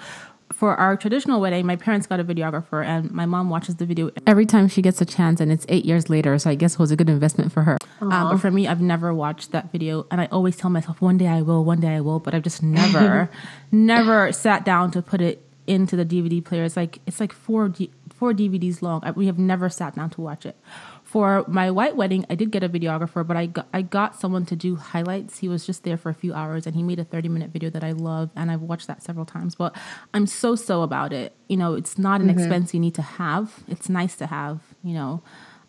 for 0.51 0.75
our 0.75 0.95
traditional 0.95 1.41
wedding, 1.41 1.65
my 1.65 1.75
parents 1.75 2.07
got 2.07 2.19
a 2.19 2.23
videographer, 2.23 2.85
and 2.85 3.11
my 3.11 3.25
mom 3.25 3.49
watches 3.49 3.75
the 3.75 3.85
video 3.85 4.11
every 4.25 4.45
time 4.45 4.67
she 4.67 4.81
gets 4.81 5.01
a 5.01 5.05
chance, 5.05 5.39
and 5.41 5.51
it's 5.51 5.65
eight 5.69 5.85
years 5.85 6.09
later, 6.09 6.37
so 6.39 6.49
I 6.49 6.55
guess 6.55 6.73
it 6.73 6.79
was 6.79 6.91
a 6.91 6.95
good 6.95 7.09
investment 7.09 7.51
for 7.51 7.63
her. 7.63 7.77
Um, 8.01 8.09
but 8.09 8.37
for 8.37 8.49
me, 8.51 8.67
I've 8.67 8.81
never 8.81 9.13
watched 9.13 9.51
that 9.51 9.71
video, 9.71 10.05
and 10.09 10.21
I 10.21 10.27
always 10.27 10.55
tell 10.55 10.69
myself, 10.69 11.01
one 11.01 11.17
day 11.17 11.27
I 11.27 11.41
will, 11.41 11.65
one 11.65 11.79
day 11.81 11.95
I 11.95 12.01
will, 12.01 12.19
but 12.19 12.33
I've 12.33 12.43
just 12.43 12.63
never, 12.63 13.29
never 13.71 14.31
sat 14.31 14.63
down 14.63 14.91
to 14.91 15.01
put 15.01 15.19
it 15.21 15.41
into 15.67 15.97
the 15.97 16.05
DVD 16.05 16.43
player. 16.43 16.63
It's 16.63 16.77
like 16.77 16.99
it's 17.05 17.19
like 17.19 17.33
four 17.33 17.67
D- 17.67 17.91
four 18.17 18.33
DVDs 18.33 18.81
long. 18.81 19.01
I, 19.03 19.11
we 19.11 19.27
have 19.27 19.37
never 19.37 19.69
sat 19.69 19.95
down 19.95 20.09
to 20.11 20.21
watch 20.21 20.45
it. 20.45 20.57
For 21.03 21.45
my 21.47 21.71
white 21.71 21.95
wedding, 21.95 22.25
I 22.29 22.35
did 22.35 22.51
get 22.51 22.63
a 22.63 22.69
videographer, 22.69 23.25
but 23.25 23.37
I 23.37 23.45
got, 23.45 23.67
I 23.73 23.81
got 23.81 24.19
someone 24.19 24.45
to 24.47 24.55
do 24.55 24.75
highlights. 24.75 25.39
He 25.39 25.47
was 25.47 25.65
just 25.65 25.83
there 25.83 25.95
for 25.97 26.09
a 26.09 26.13
few 26.13 26.33
hours 26.33 26.65
and 26.65 26.75
he 26.75 26.83
made 26.83 26.99
a 26.99 27.05
30 27.05 27.29
minute 27.29 27.51
video 27.51 27.69
that 27.69 27.83
I 27.83 27.91
love 27.91 28.29
and 28.35 28.51
I've 28.51 28.61
watched 28.61 28.87
that 28.87 29.03
several 29.03 29.25
times. 29.25 29.55
But 29.55 29.75
I'm 30.13 30.27
so 30.27 30.55
so 30.55 30.81
about 30.81 31.13
it. 31.13 31.33
You 31.47 31.57
know, 31.57 31.75
it's 31.75 31.97
not 31.97 32.19
an 32.19 32.27
mm-hmm. 32.27 32.39
expense 32.39 32.73
you 32.73 32.79
need 32.79 32.95
to 32.95 33.01
have. 33.01 33.63
It's 33.67 33.87
nice 33.87 34.15
to 34.17 34.27
have, 34.27 34.59
you 34.83 34.93
know. 34.93 35.21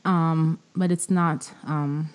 Um, 0.05 0.59
but 0.74 0.90
it's 0.90 1.11
not 1.11 1.53
um, 1.64 2.11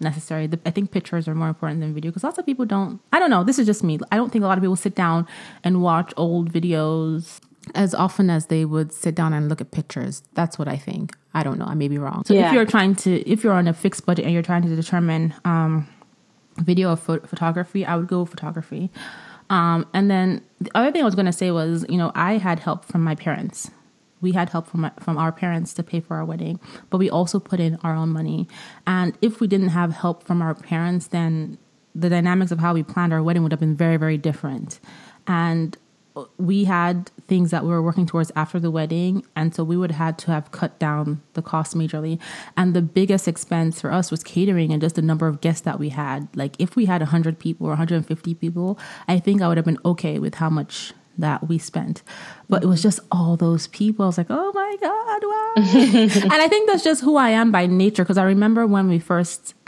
necessary. 0.00 0.46
The, 0.46 0.60
I 0.64 0.70
think 0.70 0.90
pictures 0.90 1.28
are 1.28 1.34
more 1.34 1.48
important 1.48 1.80
than 1.80 1.92
video 1.92 2.10
because 2.10 2.24
lots 2.24 2.38
of 2.38 2.46
people 2.46 2.64
don't. 2.64 3.00
I 3.12 3.18
don't 3.18 3.30
know. 3.30 3.44
This 3.44 3.58
is 3.58 3.66
just 3.66 3.82
me. 3.82 3.98
I 4.12 4.16
don't 4.16 4.30
think 4.30 4.44
a 4.44 4.46
lot 4.46 4.56
of 4.56 4.62
people 4.62 4.76
sit 4.76 4.94
down 4.94 5.26
and 5.64 5.82
watch 5.82 6.12
old 6.16 6.52
videos 6.52 7.40
as 7.74 7.94
often 7.94 8.30
as 8.30 8.46
they 8.46 8.64
would 8.64 8.92
sit 8.92 9.14
down 9.14 9.32
and 9.32 9.48
look 9.48 9.60
at 9.60 9.70
pictures. 9.70 10.22
That's 10.34 10.58
what 10.58 10.68
I 10.68 10.76
think. 10.76 11.16
I 11.34 11.42
don't 11.42 11.58
know. 11.58 11.66
I 11.66 11.74
may 11.74 11.88
be 11.88 11.98
wrong. 11.98 12.24
So 12.26 12.34
yeah. 12.34 12.48
if 12.48 12.54
you're 12.54 12.66
trying 12.66 12.94
to, 12.96 13.28
if 13.28 13.44
you're 13.44 13.52
on 13.52 13.68
a 13.68 13.74
fixed 13.74 14.06
budget 14.06 14.24
and 14.24 14.34
you're 14.34 14.42
trying 14.42 14.62
to 14.62 14.74
determine 14.74 15.34
um, 15.44 15.88
video 16.58 16.92
or 16.92 16.96
pho- 16.96 17.20
photography, 17.20 17.84
I 17.84 17.96
would 17.96 18.08
go 18.08 18.24
photography. 18.24 18.90
Um, 19.50 19.86
and 19.94 20.10
then 20.10 20.42
the 20.60 20.70
other 20.74 20.92
thing 20.92 21.02
I 21.02 21.04
was 21.04 21.14
going 21.14 21.26
to 21.26 21.32
say 21.32 21.50
was, 21.50 21.84
you 21.88 21.96
know, 21.96 22.12
I 22.14 22.38
had 22.38 22.60
help 22.60 22.84
from 22.84 23.02
my 23.02 23.14
parents. 23.14 23.70
We 24.20 24.32
had 24.32 24.50
help 24.50 24.66
from 24.66 24.90
from 24.98 25.16
our 25.16 25.30
parents 25.30 25.72
to 25.74 25.84
pay 25.84 26.00
for 26.00 26.16
our 26.16 26.24
wedding, 26.24 26.58
but 26.90 26.98
we 26.98 27.08
also 27.08 27.38
put 27.38 27.60
in 27.60 27.78
our 27.84 27.94
own 27.94 28.08
money. 28.08 28.48
And 28.84 29.16
if 29.22 29.40
we 29.40 29.46
didn't 29.46 29.68
have 29.68 29.92
help 29.92 30.24
from 30.24 30.42
our 30.42 30.54
parents, 30.54 31.06
then 31.08 31.56
the 31.94 32.08
dynamics 32.08 32.50
of 32.50 32.58
how 32.58 32.74
we 32.74 32.82
planned 32.82 33.12
our 33.12 33.22
wedding 33.22 33.44
would 33.44 33.52
have 33.52 33.60
been 33.60 33.76
very, 33.76 33.96
very 33.96 34.18
different. 34.18 34.80
And 35.28 35.76
we 36.38 36.64
had 36.64 37.10
things 37.26 37.50
that 37.50 37.62
we 37.64 37.70
were 37.70 37.82
working 37.82 38.06
towards 38.06 38.32
after 38.34 38.58
the 38.58 38.70
wedding 38.70 39.24
and 39.36 39.54
so 39.54 39.62
we 39.62 39.76
would 39.76 39.90
have 39.90 39.98
had 39.98 40.18
to 40.18 40.30
have 40.30 40.50
cut 40.50 40.78
down 40.78 41.20
the 41.34 41.42
cost 41.42 41.76
majorly. 41.76 42.18
And 42.56 42.74
the 42.74 42.82
biggest 42.82 43.28
expense 43.28 43.80
for 43.80 43.92
us 43.92 44.10
was 44.10 44.22
catering 44.22 44.72
and 44.72 44.80
just 44.80 44.96
the 44.96 45.02
number 45.02 45.26
of 45.26 45.40
guests 45.40 45.62
that 45.62 45.78
we 45.78 45.90
had. 45.90 46.28
Like 46.34 46.56
if 46.58 46.76
we 46.76 46.86
had 46.86 47.00
100 47.00 47.38
people 47.38 47.66
or 47.66 47.70
150 47.70 48.34
people 48.34 48.78
i 49.06 49.18
think 49.18 49.42
i 49.42 49.48
would 49.48 49.56
have 49.56 49.66
been 49.66 49.78
okay 49.84 50.18
with 50.18 50.36
how 50.36 50.50
much 50.50 50.92
that 51.18 51.48
we 51.48 51.58
spent. 51.58 52.02
But 52.48 52.62
it 52.62 52.66
was 52.66 52.80
just 52.80 53.00
all 53.10 53.36
those 53.36 53.66
people. 53.66 54.04
I 54.04 54.06
was 54.06 54.18
like 54.18 54.30
oh 54.30 54.52
my 54.54 54.76
god 54.80 55.22
wow. 55.24 55.52
And 56.32 56.40
i 56.42 56.48
think 56.48 56.68
that's 56.68 56.84
just 56.84 57.02
who 57.02 57.16
i 57.16 57.30
am 57.30 57.50
by 57.50 57.66
nature 57.66 58.04
because 58.04 58.18
i 58.18 58.22
remember 58.22 58.66
when 58.66 58.88
we 58.88 58.98
first 58.98 59.54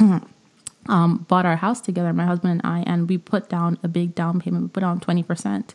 um, 0.89 1.27
bought 1.29 1.47
our 1.47 1.57
house 1.57 1.81
together 1.81 2.13
my 2.13 2.25
husband 2.25 2.53
and 2.53 2.61
i 2.65 2.81
and 2.87 3.09
we 3.09 3.19
put 3.19 3.49
down 3.49 3.79
a 3.83 3.89
big 3.89 4.15
down 4.15 4.41
payment. 4.41 4.63
We 4.65 4.69
put 4.69 4.83
on 4.83 5.01
20% 5.01 5.75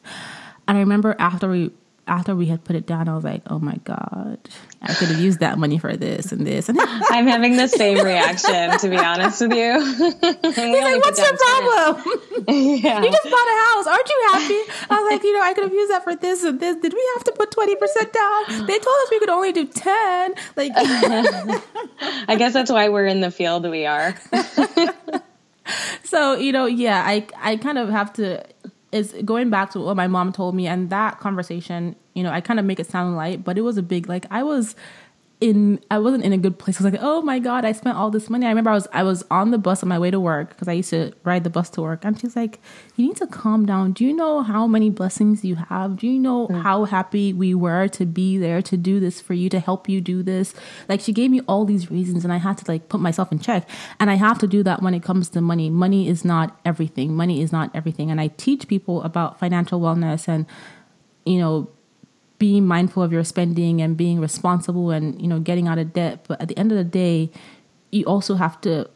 and 0.68 0.78
I 0.78 0.82
remember 0.82 1.16
after 1.20 1.50
we 1.50 1.72
after 2.08 2.36
we 2.36 2.46
had 2.46 2.64
put 2.64 2.76
it 2.76 2.86
down, 2.86 3.10
I 3.10 3.16
was 3.16 3.24
like, 3.24 3.42
"Oh 3.48 3.60
my 3.60 3.76
god, 3.84 4.38
I 4.82 4.94
could 4.94 5.08
have 5.08 5.20
used 5.20 5.40
that 5.40 5.58
money 5.58 5.78
for 5.78 5.96
this 5.98 6.32
and 6.32 6.46
this." 6.46 6.70
And 6.70 6.78
I'm 6.82 7.28
having 7.28 7.58
the 7.58 7.68
same 7.68 7.98
reaction, 7.98 8.78
to 8.78 8.90
be 8.90 8.98
honest 8.98 9.42
with 9.42 9.54
you. 9.54 9.84
He's 9.84 10.58
like, 10.84 11.04
"What's 11.04 11.20
your 11.20 11.36
problem? 11.36 12.04
yeah. 12.48 13.02
You 13.02 13.12
just 13.12 13.24
bought 13.24 13.48
a 13.48 13.58
house, 13.66 13.88
aren't 13.88 14.10
you 14.10 14.28
happy?" 14.32 14.72
I 14.90 15.02
was 15.02 15.12
like, 15.12 15.24
"You 15.24 15.34
know, 15.34 15.42
I 15.42 15.54
could 15.54 15.64
have 15.64 15.74
used 15.74 15.92
that 15.92 16.04
for 16.04 16.16
this 16.16 16.44
and 16.44 16.60
this. 16.60 16.78
Did 16.78 16.94
we 16.94 17.10
have 17.16 17.24
to 17.26 17.32
put 17.32 17.52
twenty 17.52 17.76
percent 17.76 18.14
down? 18.14 18.68
They 18.68 18.78
told 18.78 18.98
us 19.04 19.12
we 19.12 19.20
could 19.20 19.30
only 19.30 19.52
do 19.52 19.66
ten. 19.66 20.36
Like, 20.56 20.72
I 20.76 22.36
guess 22.38 22.54
that's 22.54 22.72
why 22.72 22.90
we're 22.90 23.08
in 23.08 23.22
the 23.22 23.32
field 23.32 23.68
we 23.70 23.86
are." 23.86 24.16
so 26.04 26.36
you 26.36 26.52
know, 26.52 26.66
yeah, 26.68 27.04
I 27.04 27.26
I 27.38 27.58
kind 27.58 27.78
of 27.78 27.90
have 27.90 28.14
to 28.14 28.46
is 28.92 29.14
going 29.26 29.50
back 29.50 29.72
to 29.72 29.80
what 29.80 29.96
my 29.96 30.08
mom 30.08 30.32
told 30.32 30.56
me 30.56 30.68
and 30.68 30.90
that 30.90 31.20
conversation, 31.20 31.96
you 32.14 32.24
know, 32.24 32.32
I 32.32 32.42
kind 32.42 32.60
of 32.60 32.66
make 32.66 32.80
it 32.80 32.88
sound 32.88 33.16
light, 33.16 33.44
but 33.44 33.58
it 33.58 33.62
was 33.62 33.78
a 33.78 33.84
big 33.84 34.08
like 34.08 34.26
I 34.32 34.44
was 34.44 34.76
in 35.42 35.82
I 35.92 36.00
wasn't 36.00 36.24
in 36.24 36.32
a 36.32 36.38
good 36.38 36.58
place. 36.58 36.80
I 36.80 36.84
was 36.84 36.94
like, 36.94 37.02
oh 37.04 37.22
my 37.22 37.40
god, 37.40 37.66
I 37.66 37.74
spent 37.74 37.98
all 37.98 38.10
this 38.10 38.30
money. 38.30 38.46
I 38.46 38.50
remember 38.50 38.70
I 38.70 38.74
was 38.74 38.88
I 38.94 39.04
was 39.04 39.24
on 39.30 39.52
the 39.52 39.58
bus 39.58 39.84
on 39.84 39.90
my 39.90 40.00
way 40.00 40.10
to 40.10 40.20
work 40.20 40.50
because 40.50 40.68
I 40.68 40.74
used 40.74 40.90
to 40.92 41.12
ride 41.24 41.44
the 41.44 41.50
bus 41.50 41.70
to 41.72 41.82
work, 41.82 42.06
and 42.06 42.20
she's 42.20 42.36
like, 42.36 42.60
you 42.96 43.08
need 43.08 43.18
to 43.18 43.28
calm 43.28 43.66
down. 43.66 43.92
Do 43.92 44.06
you 44.06 44.14
know 44.14 44.44
how 44.44 44.66
many 44.66 44.90
blessings 44.90 45.44
you 45.44 45.56
have? 45.56 45.98
Do 45.98 46.08
you 46.08 46.20
know 46.20 46.48
mm. 46.48 46.62
how 46.62 46.86
happy 46.86 47.34
we 47.34 47.54
were 47.54 47.88
to 47.90 48.06
be 48.06 48.38
there 48.38 48.62
to 48.62 48.78
do 48.78 49.00
this 49.00 49.20
for 49.20 49.34
you 49.34 49.50
to 49.50 49.60
help 49.60 49.90
you 49.90 50.00
do 50.00 50.24
this? 50.24 50.54
Like 50.88 51.02
she 51.02 51.12
gave 51.12 51.32
me 51.32 51.42
all 51.48 51.66
these 51.66 51.92
reasons, 51.92 52.24
and 52.24 52.32
I 52.32 52.38
had 52.38 52.58
to 52.60 52.72
like 52.72 52.88
put 52.88 53.02
myself 53.02 53.32
in 53.32 53.40
check. 53.40 53.68
And 54.00 54.10
I 54.10 54.16
have 54.16 54.40
to 54.40 54.48
do 54.48 54.64
that 54.64 54.82
when 54.82 54.94
it 54.94 55.04
comes 55.04 55.28
to 55.30 55.42
money. 55.42 55.70
Money 55.70 56.08
is 56.08 56.24
not 56.24 56.58
everything. 56.64 57.14
Money 57.14 57.42
is 57.42 57.52
not 57.52 57.72
everything, 57.76 58.10
and 58.10 58.22
I 58.22 58.28
teach 58.28 58.68
people 58.70 59.04
about 59.04 59.38
financial 59.38 59.82
wellness 59.82 60.28
and 60.28 60.46
you 61.26 61.40
know 61.40 61.70
being 62.38 62.66
mindful 62.66 63.02
of 63.02 63.12
your 63.12 63.24
spending 63.24 63.82
and 63.82 63.96
being 63.96 64.20
responsible 64.20 64.92
and 64.92 65.22
you 65.22 65.28
know 65.28 65.40
getting 65.40 65.68
out 65.68 65.78
of 65.78 65.94
debt 65.94 66.26
but 66.28 66.40
at 66.42 66.48
the 66.48 66.58
end 66.58 66.72
of 66.72 66.78
the 66.78 66.84
day 66.84 67.30
you 67.92 68.04
also 68.06 68.36
have 68.36 68.60
to 68.62 68.90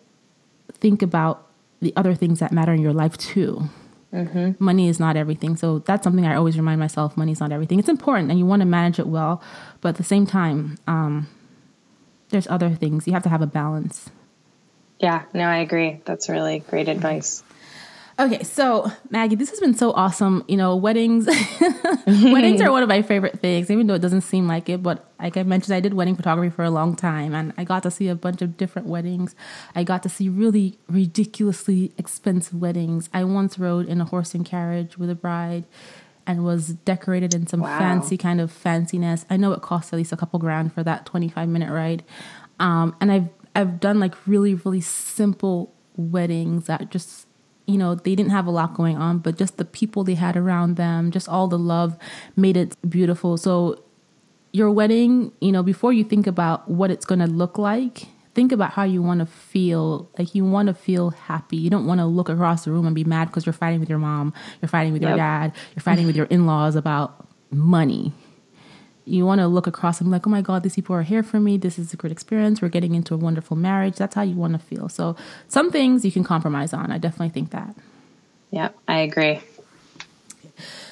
think 0.73 1.01
about 1.01 1.47
the 1.81 1.93
other 1.95 2.13
things 2.13 2.39
that 2.39 2.51
matter 2.51 2.73
in 2.73 2.81
your 2.81 2.93
life 2.93 3.17
too 3.17 3.69
Mm-hmm. 4.13 4.63
Money 4.63 4.87
is 4.87 4.99
not 4.99 5.15
everything. 5.15 5.55
So 5.55 5.79
that's 5.79 6.03
something 6.03 6.25
I 6.25 6.35
always 6.35 6.57
remind 6.57 6.79
myself 6.79 7.15
money 7.15 7.31
is 7.31 7.39
not 7.39 7.51
everything. 7.51 7.79
It's 7.79 7.89
important 7.89 8.29
and 8.29 8.39
you 8.39 8.45
want 8.45 8.61
to 8.61 8.65
manage 8.65 8.99
it 8.99 9.07
well. 9.07 9.41
But 9.81 9.89
at 9.89 9.95
the 9.97 10.03
same 10.03 10.25
time, 10.25 10.77
um, 10.87 11.27
there's 12.29 12.47
other 12.47 12.71
things. 12.71 13.05
You 13.07 13.13
have 13.13 13.23
to 13.23 13.29
have 13.29 13.41
a 13.41 13.47
balance. 13.47 14.09
Yeah, 14.99 15.23
no, 15.33 15.43
I 15.43 15.57
agree. 15.57 16.01
That's 16.05 16.27
really 16.27 16.59
great 16.59 16.89
advice. 16.89 17.43
Okay, 18.19 18.43
so 18.43 18.91
Maggie, 19.09 19.35
this 19.35 19.49
has 19.49 19.61
been 19.61 19.73
so 19.73 19.93
awesome. 19.93 20.43
You 20.49 20.57
know, 20.57 20.75
weddings 20.75 21.25
weddings 22.05 22.59
are 22.59 22.69
one 22.71 22.83
of 22.83 22.89
my 22.89 23.01
favorite 23.01 23.39
things, 23.39 23.71
even 23.71 23.87
though 23.87 23.93
it 23.93 24.01
doesn't 24.01 24.21
seem 24.21 24.45
like 24.45 24.67
it. 24.67 24.83
But 24.83 25.09
like 25.21 25.37
I 25.37 25.43
mentioned, 25.43 25.73
I 25.73 25.79
did 25.79 25.93
wedding 25.93 26.17
photography 26.17 26.53
for 26.53 26.65
a 26.65 26.69
long 26.69 26.97
time 26.97 27.33
and 27.33 27.53
I 27.57 27.63
got 27.63 27.81
to 27.83 27.91
see 27.91 28.09
a 28.09 28.15
bunch 28.15 28.41
of 28.41 28.57
different 28.57 28.89
weddings. 28.89 29.35
I 29.73 29.85
got 29.85 30.03
to 30.03 30.09
see 30.09 30.27
really 30.27 30.77
ridiculously 30.89 31.93
expensive 31.97 32.59
weddings. 32.59 33.09
I 33.13 33.23
once 33.23 33.57
rode 33.57 33.87
in 33.87 34.01
a 34.01 34.05
horse 34.05 34.35
and 34.35 34.45
carriage 34.45 34.97
with 34.97 35.09
a 35.09 35.15
bride 35.15 35.63
and 36.27 36.43
was 36.43 36.67
decorated 36.67 37.33
in 37.33 37.47
some 37.47 37.61
wow. 37.61 37.79
fancy 37.79 38.17
kind 38.17 38.41
of 38.41 38.51
fanciness. 38.51 39.25
I 39.29 39.37
know 39.37 39.53
it 39.53 39.61
cost 39.61 39.93
at 39.93 39.97
least 39.97 40.11
a 40.11 40.17
couple 40.17 40.39
grand 40.39 40.73
for 40.73 40.83
that 40.83 41.05
25 41.05 41.47
minute 41.47 41.71
ride. 41.71 42.03
Um, 42.59 42.97
and 42.99 43.13
I've 43.13 43.29
I've 43.55 43.79
done 43.79 44.01
like 44.01 44.15
really 44.27 44.55
really 44.55 44.81
simple 44.81 45.73
weddings 45.95 46.65
that 46.67 46.91
just 46.91 47.28
you 47.69 47.77
know, 47.77 47.95
they 47.95 48.15
didn't 48.15 48.31
have 48.31 48.47
a 48.47 48.51
lot 48.51 48.73
going 48.73 48.97
on, 48.97 49.19
but 49.19 49.37
just 49.37 49.57
the 49.57 49.65
people 49.65 50.03
they 50.03 50.15
had 50.15 50.35
around 50.35 50.75
them, 50.75 51.11
just 51.11 51.29
all 51.29 51.47
the 51.47 51.57
love 51.57 51.97
made 52.35 52.57
it 52.57 52.75
beautiful. 52.89 53.37
So, 53.37 53.83
your 54.51 54.71
wedding, 54.71 55.31
you 55.39 55.51
know, 55.51 55.61
before 55.61 55.93
you 55.93 56.03
think 56.03 56.25
about 56.25 56.67
what 56.69 56.89
it's 56.89 57.05
going 57.05 57.19
to 57.19 57.27
look 57.27 57.59
like, 57.59 58.07
think 58.33 58.51
about 58.51 58.71
how 58.71 58.83
you 58.83 59.03
want 59.03 59.19
to 59.19 59.27
feel. 59.27 60.09
Like, 60.17 60.33
you 60.33 60.43
want 60.43 60.67
to 60.67 60.73
feel 60.73 61.11
happy. 61.11 61.57
You 61.57 61.69
don't 61.69 61.85
want 61.85 61.99
to 61.99 62.05
look 62.05 62.29
across 62.29 62.65
the 62.65 62.71
room 62.71 62.87
and 62.87 62.95
be 62.95 63.03
mad 63.03 63.25
because 63.25 63.45
you're 63.45 63.53
fighting 63.53 63.79
with 63.79 63.89
your 63.89 63.99
mom, 63.99 64.33
you're 64.61 64.69
fighting 64.69 64.93
with 64.93 65.03
yep. 65.03 65.09
your 65.09 65.17
dad, 65.17 65.53
you're 65.75 65.83
fighting 65.83 66.07
with 66.07 66.15
your 66.15 66.25
in 66.25 66.47
laws 66.47 66.75
about 66.75 67.27
money 67.51 68.11
you 69.09 69.25
want 69.25 69.39
to 69.39 69.47
look 69.47 69.67
across 69.67 69.99
and 69.99 70.09
be 70.09 70.11
like, 70.11 70.27
oh 70.27 70.29
my 70.29 70.41
God, 70.41 70.63
these 70.63 70.75
people 70.75 70.95
are 70.95 71.03
here 71.03 71.23
for 71.23 71.39
me. 71.39 71.57
This 71.57 71.79
is 71.79 71.93
a 71.93 71.97
great 71.97 72.11
experience. 72.11 72.61
We're 72.61 72.69
getting 72.69 72.95
into 72.95 73.13
a 73.13 73.17
wonderful 73.17 73.57
marriage. 73.57 73.95
That's 73.95 74.15
how 74.15 74.21
you 74.21 74.35
want 74.35 74.53
to 74.53 74.59
feel. 74.59 74.89
So 74.89 75.15
some 75.47 75.71
things 75.71 76.05
you 76.05 76.11
can 76.11 76.23
compromise 76.23 76.73
on. 76.73 76.91
I 76.91 76.97
definitely 76.97 77.29
think 77.29 77.51
that. 77.51 77.75
Yeah, 78.51 78.69
I 78.87 78.99
agree. 78.99 79.41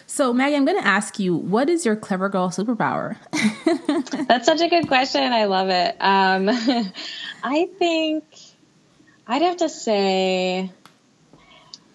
So, 0.06 0.34
Maggie, 0.34 0.56
I'm 0.56 0.66
going 0.66 0.82
to 0.82 0.88
ask 0.88 1.20
you, 1.20 1.36
what 1.36 1.70
is 1.70 1.86
your 1.86 1.96
clever 1.96 2.30
girl 2.30 2.50
superpower? 2.50 3.18
That's 4.28 4.46
such 4.46 4.62
a 4.62 4.70
good 4.70 4.88
question. 4.88 5.22
I 5.22 5.46
love 5.46 5.70
it. 5.70 5.96
Um, 6.00 6.50
I 7.44 7.68
think 7.78 8.24
I'd 9.28 9.42
have 9.42 9.58
to 9.58 9.70
say, 9.70 10.72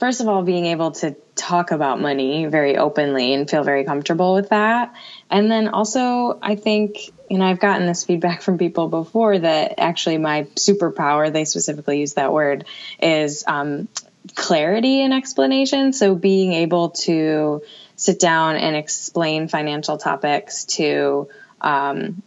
first 0.02 0.20
of 0.20 0.26
all, 0.26 0.42
being 0.42 0.66
able 0.66 0.90
to 0.90 1.14
talk 1.36 1.70
about 1.70 2.00
money 2.00 2.46
very 2.46 2.76
openly 2.76 3.34
and 3.34 3.48
feel 3.48 3.62
very 3.62 3.84
comfortable 3.84 4.34
with 4.34 4.48
that. 4.48 4.92
And 5.30 5.48
then 5.48 5.68
also, 5.68 6.40
I 6.42 6.56
think, 6.56 7.12
know, 7.30 7.44
I've 7.44 7.60
gotten 7.60 7.86
this 7.86 8.02
feedback 8.02 8.42
from 8.42 8.58
people 8.58 8.88
before 8.88 9.38
that 9.38 9.78
actually 9.78 10.18
my 10.18 10.42
superpower, 10.56 11.32
they 11.32 11.44
specifically 11.44 12.00
use 12.00 12.14
that 12.14 12.32
word, 12.32 12.64
is 13.00 13.44
um, 13.46 13.86
clarity 14.34 15.02
and 15.02 15.14
explanation. 15.14 15.92
So 15.92 16.16
being 16.16 16.52
able 16.52 16.90
to 17.06 17.62
sit 17.94 18.18
down 18.18 18.56
and 18.56 18.74
explain 18.74 19.46
financial 19.46 19.98
topics 19.98 20.64
to 20.78 21.28
um, 21.60 22.24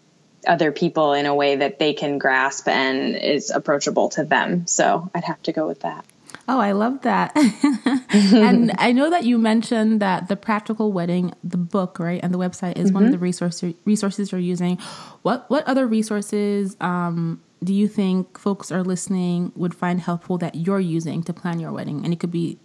other 0.47 0.71
people 0.71 1.11
in 1.11 1.25
a 1.25 1.35
way 1.35 1.57
that 1.57 1.77
they 1.77 1.91
can 1.91 2.19
grasp 2.19 2.69
and 2.69 3.17
is 3.17 3.49
approachable 3.51 4.07
to 4.11 4.23
them. 4.23 4.65
So 4.65 5.11
I'd 5.13 5.25
have 5.25 5.43
to 5.43 5.51
go 5.51 5.67
with 5.67 5.81
that. 5.81 6.05
Oh, 6.47 6.59
I 6.59 6.73
love 6.73 7.01
that. 7.01 7.31
and 8.09 8.71
I 8.77 8.91
know 8.91 9.09
that 9.09 9.23
you 9.23 9.37
mentioned 9.37 10.01
that 10.01 10.27
the 10.27 10.35
practical 10.35 10.91
wedding, 10.91 11.33
the 11.43 11.57
book, 11.57 11.97
right, 11.99 12.19
and 12.23 12.33
the 12.33 12.37
website 12.37 12.77
is 12.77 12.87
mm-hmm. 12.87 12.95
one 12.95 13.05
of 13.05 13.11
the 13.11 13.17
mm-hmm. 13.17 13.23
resources 13.23 13.73
resources 13.85 14.31
you're 14.31 14.41
using. 14.41 14.77
What 15.23 15.49
what 15.49 15.67
other 15.67 15.87
resources 15.87 16.77
um, 16.79 17.41
do 17.63 17.73
you 17.73 17.87
think 17.87 18.37
folks 18.37 18.71
are 18.71 18.83
listening 18.83 19.51
would 19.55 19.73
find 19.73 19.99
helpful 19.99 20.37
that 20.37 20.55
you're 20.55 20.79
using 20.79 21.23
to 21.23 21.33
plan 21.33 21.59
your 21.59 21.71
wedding? 21.71 22.03
And 22.03 22.13
it 22.13 22.19
could 22.19 22.31
be 22.31 22.59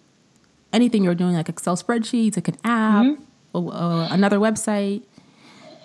anything 0.73 1.03
you're 1.03 1.15
doing, 1.15 1.35
like 1.35 1.49
Excel 1.49 1.77
spreadsheets, 1.77 2.37
like 2.37 2.49
an 2.49 2.57
app, 2.65 3.07
mm-hmm. 3.07 3.23
or, 3.57 3.75
or 3.75 4.09
another 4.11 4.39
website. 4.39 5.05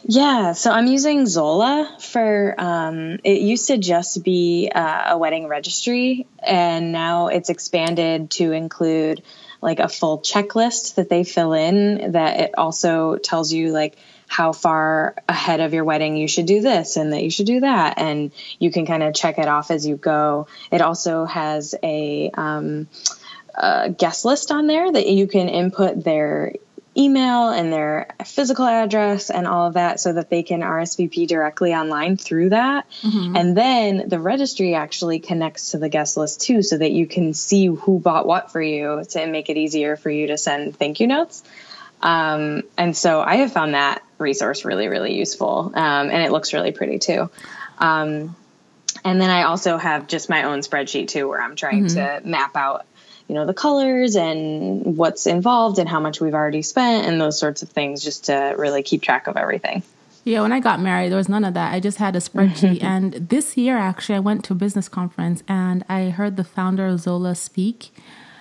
Yeah, 0.08 0.52
so 0.52 0.70
I'm 0.70 0.86
using 0.86 1.26
Zola 1.26 1.98
for. 2.00 2.54
Um, 2.60 3.18
it 3.24 3.42
used 3.42 3.68
to 3.68 3.78
just 3.80 4.24
be 4.24 4.72
uh, 4.74 5.14
a 5.14 5.18
wedding 5.18 5.48
registry, 5.48 6.28
and 6.46 6.92
now 6.92 7.28
it's 7.28 7.50
expanded 7.50 8.30
to 8.32 8.52
include 8.52 9.24
like 9.62 9.80
a 9.80 9.90
full 9.90 10.20
checklist 10.20 10.96
that 10.96 11.10
they 11.10 11.24
fill 11.24 11.54
in. 11.54 12.12
That 12.12 12.40
it 12.40 12.52
also 12.56 13.16
tells 13.16 13.52
you 13.52 13.72
like 13.72 13.98
how 14.28 14.54
far 14.54 15.16
ahead 15.28 15.60
of 15.60 15.74
your 15.74 15.84
wedding 15.84 16.18
you 16.18 16.28
should 16.28 16.46
do 16.46 16.62
this 16.62 16.98
and 16.98 17.12
that 17.12 17.24
you 17.24 17.32
should 17.32 17.48
do 17.48 17.62
that, 17.62 17.98
and 17.98 18.32
you 18.60 18.70
can 18.70 18.86
kind 18.86 19.02
of 19.02 19.16
check 19.16 19.40
it 19.40 19.48
off 19.48 19.72
as 19.72 19.88
you 19.88 19.98
go. 19.98 20.46
It 20.72 20.82
also 20.82 21.26
has 21.26 21.74
a 21.82 22.30
um, 22.36 22.90
guest 23.98 24.24
list 24.24 24.52
on 24.52 24.68
there 24.68 24.92
that 24.92 25.08
you 25.08 25.26
can 25.26 25.50
input 25.50 26.04
their 26.04 26.54
email 26.98 27.50
and 27.50 27.72
their 27.74 28.16
physical 28.26 28.66
address 28.66 29.30
and 29.30 29.48
all 29.48 29.68
of 29.68 29.74
that 29.74 30.00
so 30.00 30.14
that 30.14 30.30
they 30.30 30.44
can 30.44 30.62
RSVP 30.62 31.28
directly 31.28 31.74
online 31.74 32.18
through 32.18 32.50
that. 32.50 32.90
Mm-hmm. 33.02 33.36
And 33.36 33.58
then 33.58 34.10
the 34.10 34.20
registry 34.20 34.76
actually 34.76 35.20
connects 35.20 35.72
to 35.72 35.78
the 35.78 35.90
guest 35.90 36.16
list 36.16 36.42
too 36.42 36.62
so 36.62 36.78
that 36.78 36.92
you 36.92 37.06
can 37.06 37.34
see 37.34 37.66
who 37.66 38.00
bought 38.00 38.26
what 38.26 38.52
for 38.52 38.62
you 38.62 39.04
to 39.10 39.28
make 39.28 39.50
it 39.50 39.58
easier 39.58 39.98
for 39.98 40.10
you 40.10 40.28
to 40.28 40.38
send 40.38 40.78
thank 40.78 41.00
you 41.00 41.08
notes. 41.08 41.44
Um, 42.02 42.64
and 42.78 42.96
so 42.96 43.22
I 43.22 43.38
have 43.38 43.52
found 43.52 43.74
that 43.74 44.04
resource 44.18 44.64
really, 44.64 44.88
really 44.88 45.18
useful. 45.18 45.72
Um, 45.74 46.10
and 46.10 46.24
it 46.24 46.32
looks 46.32 46.54
really 46.54 46.72
pretty 46.72 47.00
too. 47.00 47.30
Um, 47.78 48.36
and 49.04 49.20
then 49.20 49.30
I 49.30 49.44
also 49.44 49.78
have 49.78 50.08
just 50.08 50.30
my 50.30 50.44
own 50.44 50.60
spreadsheet 50.60 51.10
too, 51.10 51.28
where 51.28 51.42
I'm 51.42 51.56
trying 51.56 51.86
mm-hmm. 51.86 52.24
to 52.24 52.28
map 52.28 52.56
out 52.56 52.86
you 53.28 53.36
know 53.36 53.46
the 53.46 53.54
colors 53.54 54.16
and 54.16 54.98
what's 54.98 55.28
involved 55.28 55.80
and 55.80 55.90
how 55.90 56.00
much 56.00 56.22
we've 56.22 56.34
already 56.34 56.62
spent 56.62 57.08
and 57.08 57.20
those 57.20 57.40
sorts 57.40 57.64
of 57.64 57.70
things 57.70 58.04
just 58.04 58.26
to 58.26 58.56
really 58.58 58.84
keep 58.84 59.02
track 59.02 59.28
of 59.28 59.38
everything. 59.38 59.84
Yeah 60.24 60.42
when 60.42 60.52
i 60.52 60.60
got 60.60 60.80
married 60.80 61.10
there 61.10 61.18
was 61.18 61.30
none 61.30 61.46
of 61.46 61.54
that. 61.54 61.74
I 61.74 61.80
just 61.80 61.98
had 61.98 62.16
a 62.16 62.20
spreadsheet. 62.20 62.80
Mm-hmm. 62.80 62.86
And 62.86 63.14
this 63.30 63.58
year 63.58 63.78
actually 63.78 64.16
i 64.16 64.20
went 64.20 64.44
to 64.46 64.54
a 64.54 64.56
business 64.56 64.90
conference 64.90 65.44
and 65.48 65.84
i 65.88 66.10
heard 66.10 66.36
the 66.36 66.44
founder 66.44 66.88
of 66.88 67.00
zola 67.00 67.36
speak 67.36 67.94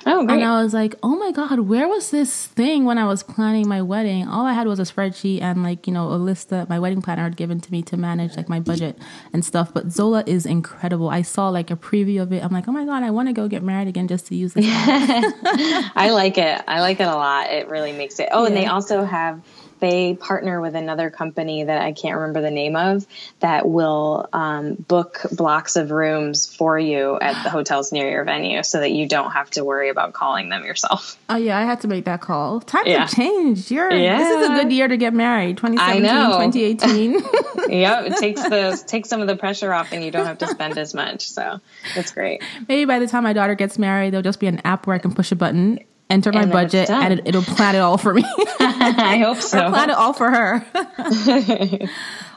Oh, 0.07 0.25
great. 0.25 0.35
And 0.35 0.45
I 0.45 0.63
was 0.63 0.75
like, 0.75 0.95
oh 1.03 1.17
my 1.17 1.33
God, 1.33 1.61
where 1.61 1.89
was 1.89 2.11
this 2.11 2.47
thing 2.47 2.85
when 2.85 2.99
I 2.99 3.07
was 3.07 3.23
planning 3.23 3.67
my 3.69 3.81
wedding? 3.81 4.29
All 4.29 4.45
I 4.45 4.53
had 4.53 4.67
was 4.67 4.79
a 4.79 4.83
spreadsheet 4.83 5.41
and 5.41 5.63
like, 5.63 5.87
you 5.87 5.93
know, 5.93 6.09
a 6.09 6.17
list 6.17 6.51
that 6.51 6.69
my 6.69 6.79
wedding 6.79 7.01
planner 7.01 7.23
had 7.23 7.37
given 7.37 7.61
to 7.61 7.73
me 7.73 7.83
to 7.83 7.97
manage 7.97 8.37
like 8.37 8.49
my 8.49 8.61
budget 8.61 8.99
and 9.33 9.45
stuff. 9.45 9.73
But 9.73 9.91
Zola 9.91 10.23
is 10.27 10.45
incredible. 10.45 11.09
I 11.09 11.23
saw 11.23 11.49
like 11.49 11.71
a 11.71 11.77
preview 11.77 12.21
of 12.21 12.33
it. 12.33 12.45
I'm 12.45 12.53
like, 12.53 12.69
oh 12.69 12.73
my 12.73 12.85
God, 12.85 13.03
I 13.03 13.11
want 13.11 13.29
to 13.29 13.33
go 13.33 13.49
get 13.49 13.63
married 13.63 13.89
again 13.89 14.09
just 14.09 14.27
to 14.27 14.37
use 14.37 14.53
this. 14.53 14.67
I 14.69 16.11
like 16.13 16.37
it. 16.39 16.63
I 16.69 16.81
like 16.81 17.01
it 17.01 17.09
a 17.09 17.15
lot. 17.15 17.51
It 17.51 17.69
really 17.69 17.93
makes 17.93 18.19
it. 18.19 18.29
Oh, 18.31 18.43
yeah. 18.43 18.49
and 18.49 18.57
they 18.57 18.67
also 18.67 19.05
have 19.05 19.43
they 19.85 20.15
partner 20.15 20.63
with 20.63 20.75
another 20.75 21.11
company 21.11 21.63
that 21.65 21.83
I 21.83 21.93
can't 21.93 22.17
remember 22.17 22.41
the 22.41 22.51
name 22.51 22.75
of 22.75 23.07
that 23.41 23.69
will 23.69 24.27
um, 24.33 24.77
book 24.77 25.21
blocks 25.31 25.77
of 25.77 25.91
rooms 25.91 26.47
for 26.47 26.79
you 26.79 27.19
at 27.21 27.43
the 27.43 27.51
hotels 27.51 27.93
near 27.93 28.11
your 28.11 28.25
venue 28.25 28.63
so 28.63 28.81
that 28.81 28.93
you 28.93 29.07
don't 29.07 29.33
have 29.33 29.51
to 29.51 29.63
worry 29.63 29.91
about 29.91 30.15
calling 30.15 30.49
them 30.49 30.65
yourself. 30.65 31.19
Oh 31.27 31.37
yeah, 31.37 31.59
I 31.59 31.63
had 31.63 31.81
to 31.81 31.89
make 31.89 32.05
that 32.05 32.21
call. 32.21 32.61
Times 32.61 32.87
yeah. 32.87 33.01
have 33.01 33.11
changed. 33.11 33.71
You're 33.71 33.91
yeah. 33.91 34.19
this 34.19 34.43
is 34.43 34.51
a 34.51 34.53
good 34.63 34.73
year 34.73 34.87
to 34.87 34.97
get 34.97 35.15
married. 35.15 35.57
2017, 35.57 36.79
2018. 36.85 37.13
yep, 37.81 38.05
it 38.05 38.17
takes 38.19 38.43
the 38.43 38.81
takes 38.87 39.09
some 39.09 39.21
of 39.21 39.27
the 39.27 39.35
pressure 39.35 39.73
off 39.73 39.93
and 39.93 40.05
you 40.05 40.11
don't 40.11 40.27
have 40.27 40.39
to 40.39 40.47
spend 40.47 40.79
as 40.79 40.95
much. 40.95 41.29
So 41.29 41.61
it's 41.97 42.13
great. 42.13 42.43
Maybe 42.69 42.85
by 42.85 42.99
the 42.99 43.09
time 43.09 43.25
my 43.25 43.33
daughter 43.33 43.55
gets 43.55 43.79
married, 43.79 44.13
there'll 44.13 44.23
just 44.23 44.39
be 44.39 44.47
an 44.47 44.61
app 44.65 44.87
where 44.87 44.95
I 44.95 44.99
can 44.99 45.15
push 45.15 45.33
a 45.33 45.37
button 45.37 45.81
enter 46.11 46.33
my 46.33 46.47
budget 46.47 46.91
and 46.91 47.21
it, 47.25 47.35
will 47.35 47.43
plan 47.43 47.75
it 47.75 47.79
all 47.79 47.99
for 47.99 48.15
me. 48.15 48.25
I 48.61 49.19
hope 49.19 49.39
so. 49.39 49.69
Plan 49.71 49.91
it 49.91 49.97
all 49.97 50.13
for 50.13 50.31
her. 50.31 50.65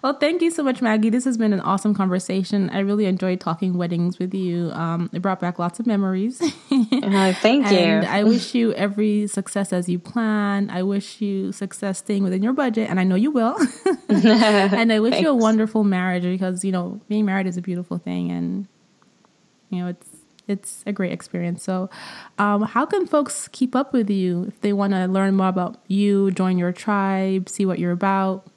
well, 0.03 0.13
thank 0.13 0.41
you 0.41 0.49
so 0.51 0.63
much, 0.63 0.81
Maggie. 0.81 1.09
This 1.09 1.25
has 1.25 1.37
been 1.37 1.53
an 1.53 1.59
awesome 1.59 1.93
conversation. 1.93 2.69
I 2.69 2.79
really 2.79 3.05
enjoyed 3.05 3.39
talking 3.39 3.77
weddings 3.77 4.17
with 4.19 4.33
you. 4.33 4.71
Um, 4.71 5.09
it 5.13 5.21
brought 5.21 5.39
back 5.39 5.59
lots 5.59 5.79
of 5.79 5.85
memories. 5.85 6.41
uh, 6.41 7.33
thank 7.33 7.69
you. 7.71 7.77
And 7.77 8.05
I 8.05 8.23
wish 8.23 8.55
you 8.55 8.73
every 8.73 9.27
success 9.27 9.73
as 9.73 9.89
you 9.89 9.99
plan. 9.99 10.69
I 10.69 10.83
wish 10.83 11.21
you 11.21 11.51
success 11.51 11.99
staying 11.99 12.23
within 12.23 12.41
your 12.41 12.53
budget, 12.53 12.89
and 12.89 12.99
I 12.99 13.03
know 13.03 13.15
you 13.15 13.31
will. 13.31 13.57
and 14.09 14.91
I 14.91 14.99
wish 14.99 15.19
you 15.19 15.29
a 15.29 15.35
wonderful 15.35 15.83
marriage 15.83 16.23
because, 16.23 16.63
you 16.63 16.71
know, 16.71 17.01
being 17.09 17.25
married 17.25 17.47
is 17.47 17.57
a 17.57 17.61
beautiful 17.61 17.97
thing 17.97 18.31
and, 18.31 18.67
you 19.69 19.81
know, 19.81 19.87
it's 19.87 20.16
it's 20.47 20.83
a 20.85 20.91
great 20.91 21.11
experience. 21.11 21.63
So, 21.63 21.89
um, 22.37 22.63
how 22.63 22.85
can 22.85 23.05
folks 23.07 23.47
keep 23.49 23.75
up 23.75 23.93
with 23.93 24.09
you 24.09 24.45
if 24.47 24.61
they 24.61 24.73
want 24.73 24.93
to 24.93 25.05
learn 25.05 25.35
more 25.35 25.47
about 25.47 25.77
you, 25.87 26.31
join 26.31 26.57
your 26.57 26.71
tribe, 26.71 27.49
see 27.49 27.65
what 27.65 27.79
you're 27.79 27.91
about? 27.91 28.47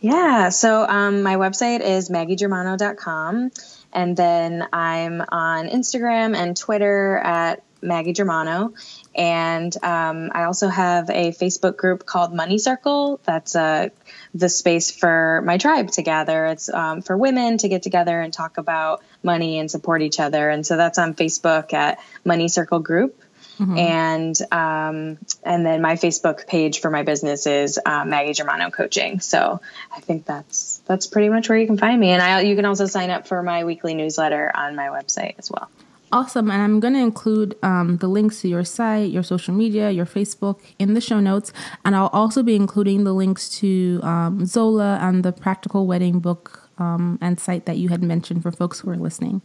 Yeah, 0.00 0.50
so 0.50 0.86
um, 0.86 1.22
my 1.22 1.36
website 1.36 1.80
is 1.80 2.10
maggiegermano.com. 2.10 3.50
And 3.92 4.16
then 4.16 4.66
I'm 4.72 5.22
on 5.22 5.68
Instagram 5.68 6.36
and 6.36 6.56
Twitter 6.56 7.16
at 7.16 7.62
Maggie 7.82 8.12
Germano. 8.12 8.72
And 9.14 9.74
um, 9.82 10.30
I 10.34 10.44
also 10.44 10.68
have 10.68 11.08
a 11.10 11.32
Facebook 11.32 11.76
group 11.76 12.04
called 12.04 12.34
Money 12.34 12.58
Circle. 12.58 13.20
That's 13.24 13.56
uh, 13.56 13.88
the 14.34 14.48
space 14.48 14.90
for 14.90 15.42
my 15.44 15.58
tribe 15.58 15.90
to 15.92 16.02
gather. 16.02 16.46
It's 16.46 16.68
um, 16.68 17.02
for 17.02 17.16
women 17.16 17.58
to 17.58 17.68
get 17.68 17.82
together 17.82 18.20
and 18.20 18.32
talk 18.32 18.58
about 18.58 19.02
money 19.22 19.58
and 19.58 19.70
support 19.70 20.02
each 20.02 20.20
other. 20.20 20.50
And 20.50 20.66
so 20.66 20.76
that's 20.76 20.98
on 20.98 21.14
Facebook 21.14 21.72
at 21.72 21.98
Money 22.24 22.48
Circle 22.48 22.80
Group. 22.80 23.22
Mm-hmm. 23.58 23.78
And 23.78 24.42
um, 24.52 25.18
and 25.42 25.64
then 25.64 25.80
my 25.80 25.94
Facebook 25.94 26.46
page 26.46 26.80
for 26.80 26.90
my 26.90 27.04
business 27.04 27.46
is 27.46 27.78
uh, 27.84 28.04
Maggie 28.04 28.34
Germano 28.34 28.70
Coaching. 28.70 29.20
So 29.20 29.62
I 29.90 30.00
think 30.00 30.26
that's 30.26 30.82
that's 30.84 31.06
pretty 31.06 31.30
much 31.30 31.48
where 31.48 31.56
you 31.56 31.66
can 31.66 31.78
find 31.78 31.98
me. 31.98 32.10
And 32.10 32.20
I 32.20 32.42
you 32.42 32.54
can 32.54 32.66
also 32.66 32.84
sign 32.84 33.08
up 33.08 33.26
for 33.26 33.42
my 33.42 33.64
weekly 33.64 33.94
newsletter 33.94 34.52
on 34.54 34.76
my 34.76 34.88
website 34.88 35.36
as 35.38 35.50
well. 35.50 35.70
Awesome. 36.12 36.50
And 36.50 36.62
I'm 36.62 36.78
going 36.78 36.94
to 36.94 37.00
include 37.00 37.56
um, 37.62 37.96
the 37.96 38.06
links 38.06 38.40
to 38.42 38.48
your 38.48 38.64
site, 38.64 39.10
your 39.10 39.24
social 39.24 39.52
media, 39.52 39.90
your 39.90 40.06
Facebook 40.06 40.60
in 40.78 40.94
the 40.94 41.00
show 41.00 41.18
notes. 41.18 41.52
And 41.84 41.96
I'll 41.96 42.08
also 42.08 42.42
be 42.42 42.54
including 42.54 43.04
the 43.04 43.12
links 43.12 43.48
to 43.58 44.00
um, 44.02 44.46
Zola 44.46 44.98
and 45.02 45.24
the 45.24 45.32
Practical 45.32 45.86
Wedding 45.86 46.20
book 46.20 46.70
um, 46.78 47.18
and 47.20 47.40
site 47.40 47.66
that 47.66 47.78
you 47.78 47.88
had 47.88 48.02
mentioned 48.02 48.42
for 48.42 48.52
folks 48.52 48.80
who 48.80 48.90
are 48.90 48.96
listening. 48.96 49.42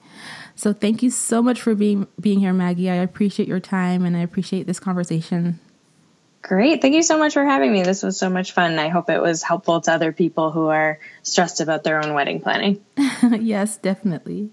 So 0.55 0.73
thank 0.73 1.01
you 1.01 1.09
so 1.09 1.41
much 1.41 1.61
for 1.61 1.73
being 1.73 2.07
being 2.19 2.39
here, 2.39 2.53
Maggie. 2.53 2.89
I 2.89 2.95
appreciate 2.95 3.47
your 3.47 3.59
time 3.59 4.05
and 4.05 4.15
I 4.15 4.19
appreciate 4.19 4.67
this 4.67 4.79
conversation. 4.79 5.59
Great. 6.41 6.81
Thank 6.81 6.95
you 6.95 7.03
so 7.03 7.17
much 7.17 7.33
for 7.33 7.45
having 7.45 7.71
me. 7.71 7.83
This 7.83 8.01
was 8.01 8.17
so 8.17 8.29
much 8.29 8.51
fun. 8.53 8.79
I 8.79 8.89
hope 8.89 9.09
it 9.09 9.21
was 9.21 9.43
helpful 9.43 9.79
to 9.81 9.93
other 9.93 10.11
people 10.11 10.51
who 10.51 10.67
are 10.67 10.99
stressed 11.21 11.61
about 11.61 11.83
their 11.83 12.03
own 12.03 12.13
wedding 12.15 12.41
planning. 12.41 12.83
yes, 13.21 13.77
definitely. 13.77 14.49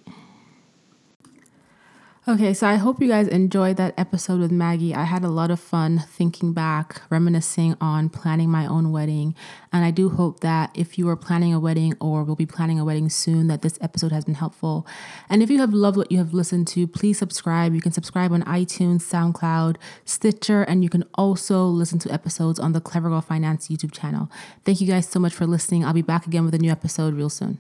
Okay, 2.29 2.53
so 2.53 2.67
I 2.67 2.75
hope 2.75 3.01
you 3.01 3.09
guys 3.09 3.27
enjoyed 3.27 3.79
that 3.79 3.95
episode 3.97 4.39
with 4.39 4.53
Maggie. 4.53 4.95
I 4.95 5.05
had 5.05 5.25
a 5.25 5.31
lot 5.31 5.51
of 5.51 5.59
fun 5.59 6.05
thinking 6.11 6.53
back, 6.53 7.01
reminiscing 7.09 7.75
on 7.81 8.11
planning 8.11 8.51
my 8.51 8.67
own 8.67 8.93
wedding. 8.93 9.35
And 9.73 9.83
I 9.83 9.91
do 9.91 10.11
hope 10.11 10.41
that 10.41 10.71
if 10.75 10.99
you 10.99 11.09
are 11.09 11.17
planning 11.17 11.55
a 11.55 11.59
wedding 11.59 11.95
or 12.03 12.25
will 12.25 12.37
be 12.37 12.45
planning 12.45 12.79
a 12.79 12.85
wedding 12.85 13.09
soon, 13.09 13.47
that 13.47 13.63
this 13.63 13.79
episode 13.81 14.13
has 14.13 14.27
been 14.27 14.35
helpful. 14.35 14.87
And 15.31 15.43
if 15.43 15.49
you 15.49 15.59
have 15.61 15.73
loved 15.73 15.97
what 15.97 16.13
you 16.13 16.19
have 16.19 16.35
listened 16.35 16.69
to, 16.69 16.87
please 16.87 17.17
subscribe. 17.17 17.75
You 17.75 17.81
can 17.81 17.93
subscribe 17.93 18.31
on 18.31 18.43
iTunes, 18.43 19.05
SoundCloud, 19.05 19.77
Stitcher, 20.05 20.65
and 20.65 20.83
you 20.83 20.91
can 20.91 21.05
also 21.15 21.65
listen 21.65 21.99
to 22.01 22.13
episodes 22.13 22.61
on 22.61 22.73
the 22.73 22.81
Clever 22.83 23.09
Girl 23.09 23.23
Finance 23.23 23.69
YouTube 23.69 23.93
channel. 23.93 24.31
Thank 24.67 24.83
you 24.83 24.87
guys 24.87 25.09
so 25.09 25.19
much 25.19 25.33
for 25.33 25.47
listening. 25.47 25.83
I'll 25.83 25.95
be 25.95 26.03
back 26.03 26.27
again 26.27 26.45
with 26.45 26.53
a 26.53 26.59
new 26.59 26.71
episode 26.71 27.15
real 27.15 27.31
soon. 27.31 27.59